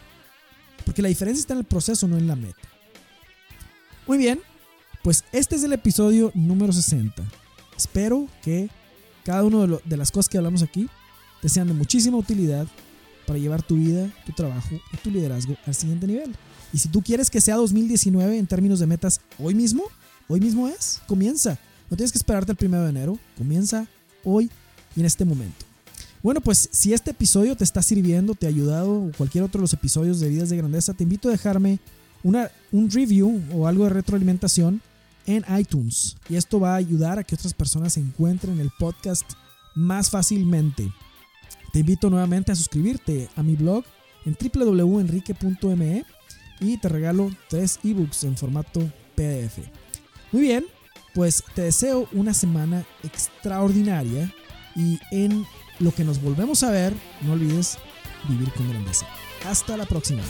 Porque 0.85 1.03
la 1.03 1.09
diferencia 1.09 1.41
está 1.41 1.55
en 1.55 1.61
el 1.61 1.65
proceso, 1.65 2.07
no 2.07 2.19
en 2.19 2.27
la 2.27 2.37
meta. 2.37 2.69
Muy 4.07 4.19
bien, 4.19 4.41
pues 5.03 5.25
este 5.33 5.57
es 5.57 5.63
el 5.65 5.73
episodio 5.73 6.31
número 6.35 6.73
60. 6.73 7.23
Espero 7.77 8.27
que 8.43 8.69
cada 9.25 9.45
una 9.45 9.79
de 9.85 9.97
las 9.97 10.11
cosas 10.11 10.29
que 10.29 10.37
hablamos 10.37 10.63
aquí 10.63 10.89
te 11.41 11.49
sean 11.49 11.69
de 11.69 11.75
muchísima 11.75 12.19
utilidad 12.19 12.67
para 13.27 13.39
llevar 13.39 13.63
tu 13.63 13.77
vida, 13.77 14.11
tu 14.27 14.33
trabajo 14.33 14.81
y 14.93 14.97
tu 14.99 15.11
liderazgo 15.11 15.57
al 15.67 15.75
siguiente 15.75 16.07
nivel. 16.07 16.35
Y 16.73 16.79
si 16.79 16.89
tú 16.89 17.03
quieres 17.03 17.31
que 17.31 17.41
sea 17.41 17.57
2019 17.57 18.39
en 18.39 18.47
términos 18.47 18.81
de 18.81 18.87
metas 18.87 19.21
hoy 19.39 19.55
mismo, 19.55 19.85
hoy 20.29 20.41
mismo 20.41 20.69
es, 20.69 21.01
comienza. 21.07 21.59
No 21.89 21.97
tienes 21.97 22.13
que 22.13 22.19
esperarte 22.19 22.53
el 22.53 22.59
primero 22.59 22.85
de 22.85 22.91
enero. 22.91 23.19
Comienza 23.37 23.87
hoy 24.25 24.51
y 24.97 25.01
en 25.01 25.07
este 25.07 25.25
momento. 25.25 25.67
Bueno, 26.23 26.41
pues 26.41 26.69
si 26.71 26.93
este 26.93 27.13
episodio 27.13 27.57
te 27.57 27.65
está 27.65 27.83
sirviendo, 27.83 28.35
te 28.35 28.47
ha 28.47 28.51
ayudado, 28.51 29.05
o 29.05 29.13
cualquier 29.17 29.45
otro 29.45 29.59
de 29.59 29.63
los 29.63 29.73
episodios 29.73 30.21
de 30.21 30.29
Vidas 30.29 30.51
de 30.51 30.59
Grandeza, 30.59 30.93
te 30.93 31.05
invito 31.05 31.29
a 31.29 31.33
dejarme 31.33 31.79
una, 32.23 32.51
un 32.73 32.91
review 32.91 33.43
o 33.55 33.67
algo 33.67 33.85
de 33.85 33.91
retroalimentación 33.91 34.83
en 35.27 35.45
iTunes. 35.59 36.17
Y 36.29 36.37
esto 36.37 36.61
va 36.61 36.75
a 36.75 36.77
ayudar 36.77 37.19
a 37.19 37.25
que 37.25 37.35
otras 37.35 37.55
personas 37.55 37.97
encuentren 37.97 38.61
el 38.61 38.71
podcast 38.79 39.25
más 39.75 40.11
fácilmente. 40.11 40.93
Te 41.73 41.81
invito 41.81 42.11
nuevamente 42.11 42.53
a 42.53 42.57
suscribirte 42.57 43.29
a 43.37 43.43
mi 43.43 43.57
blog 43.57 43.85
en 44.27 44.37
www.enrique.me 44.37 46.05
y 46.61 46.77
te 46.77 46.89
regalo 46.89 47.31
tres 47.49 47.79
ebooks 47.83 48.25
en 48.25 48.37
formato 48.37 48.81
PDF. 49.15 49.59
Muy 50.33 50.43
bien, 50.43 50.67
pues 51.15 51.43
te 51.55 51.63
deseo 51.63 52.09
una 52.13 52.35
semana 52.35 52.85
extraordinaria 53.03 54.33
y 54.77 54.99
en 55.11 55.47
lo 55.79 55.93
que 55.93 56.05
nos 56.05 56.21
volvemos 56.23 56.63
a 56.63 56.71
ver, 56.71 56.95
no 57.23 57.33
olvides 57.33 57.79
vivir 58.29 58.53
con 58.53 58.69
grandeza. 58.69 59.07
Hasta 59.47 59.77
la 59.77 59.87
próxima. 59.87 60.23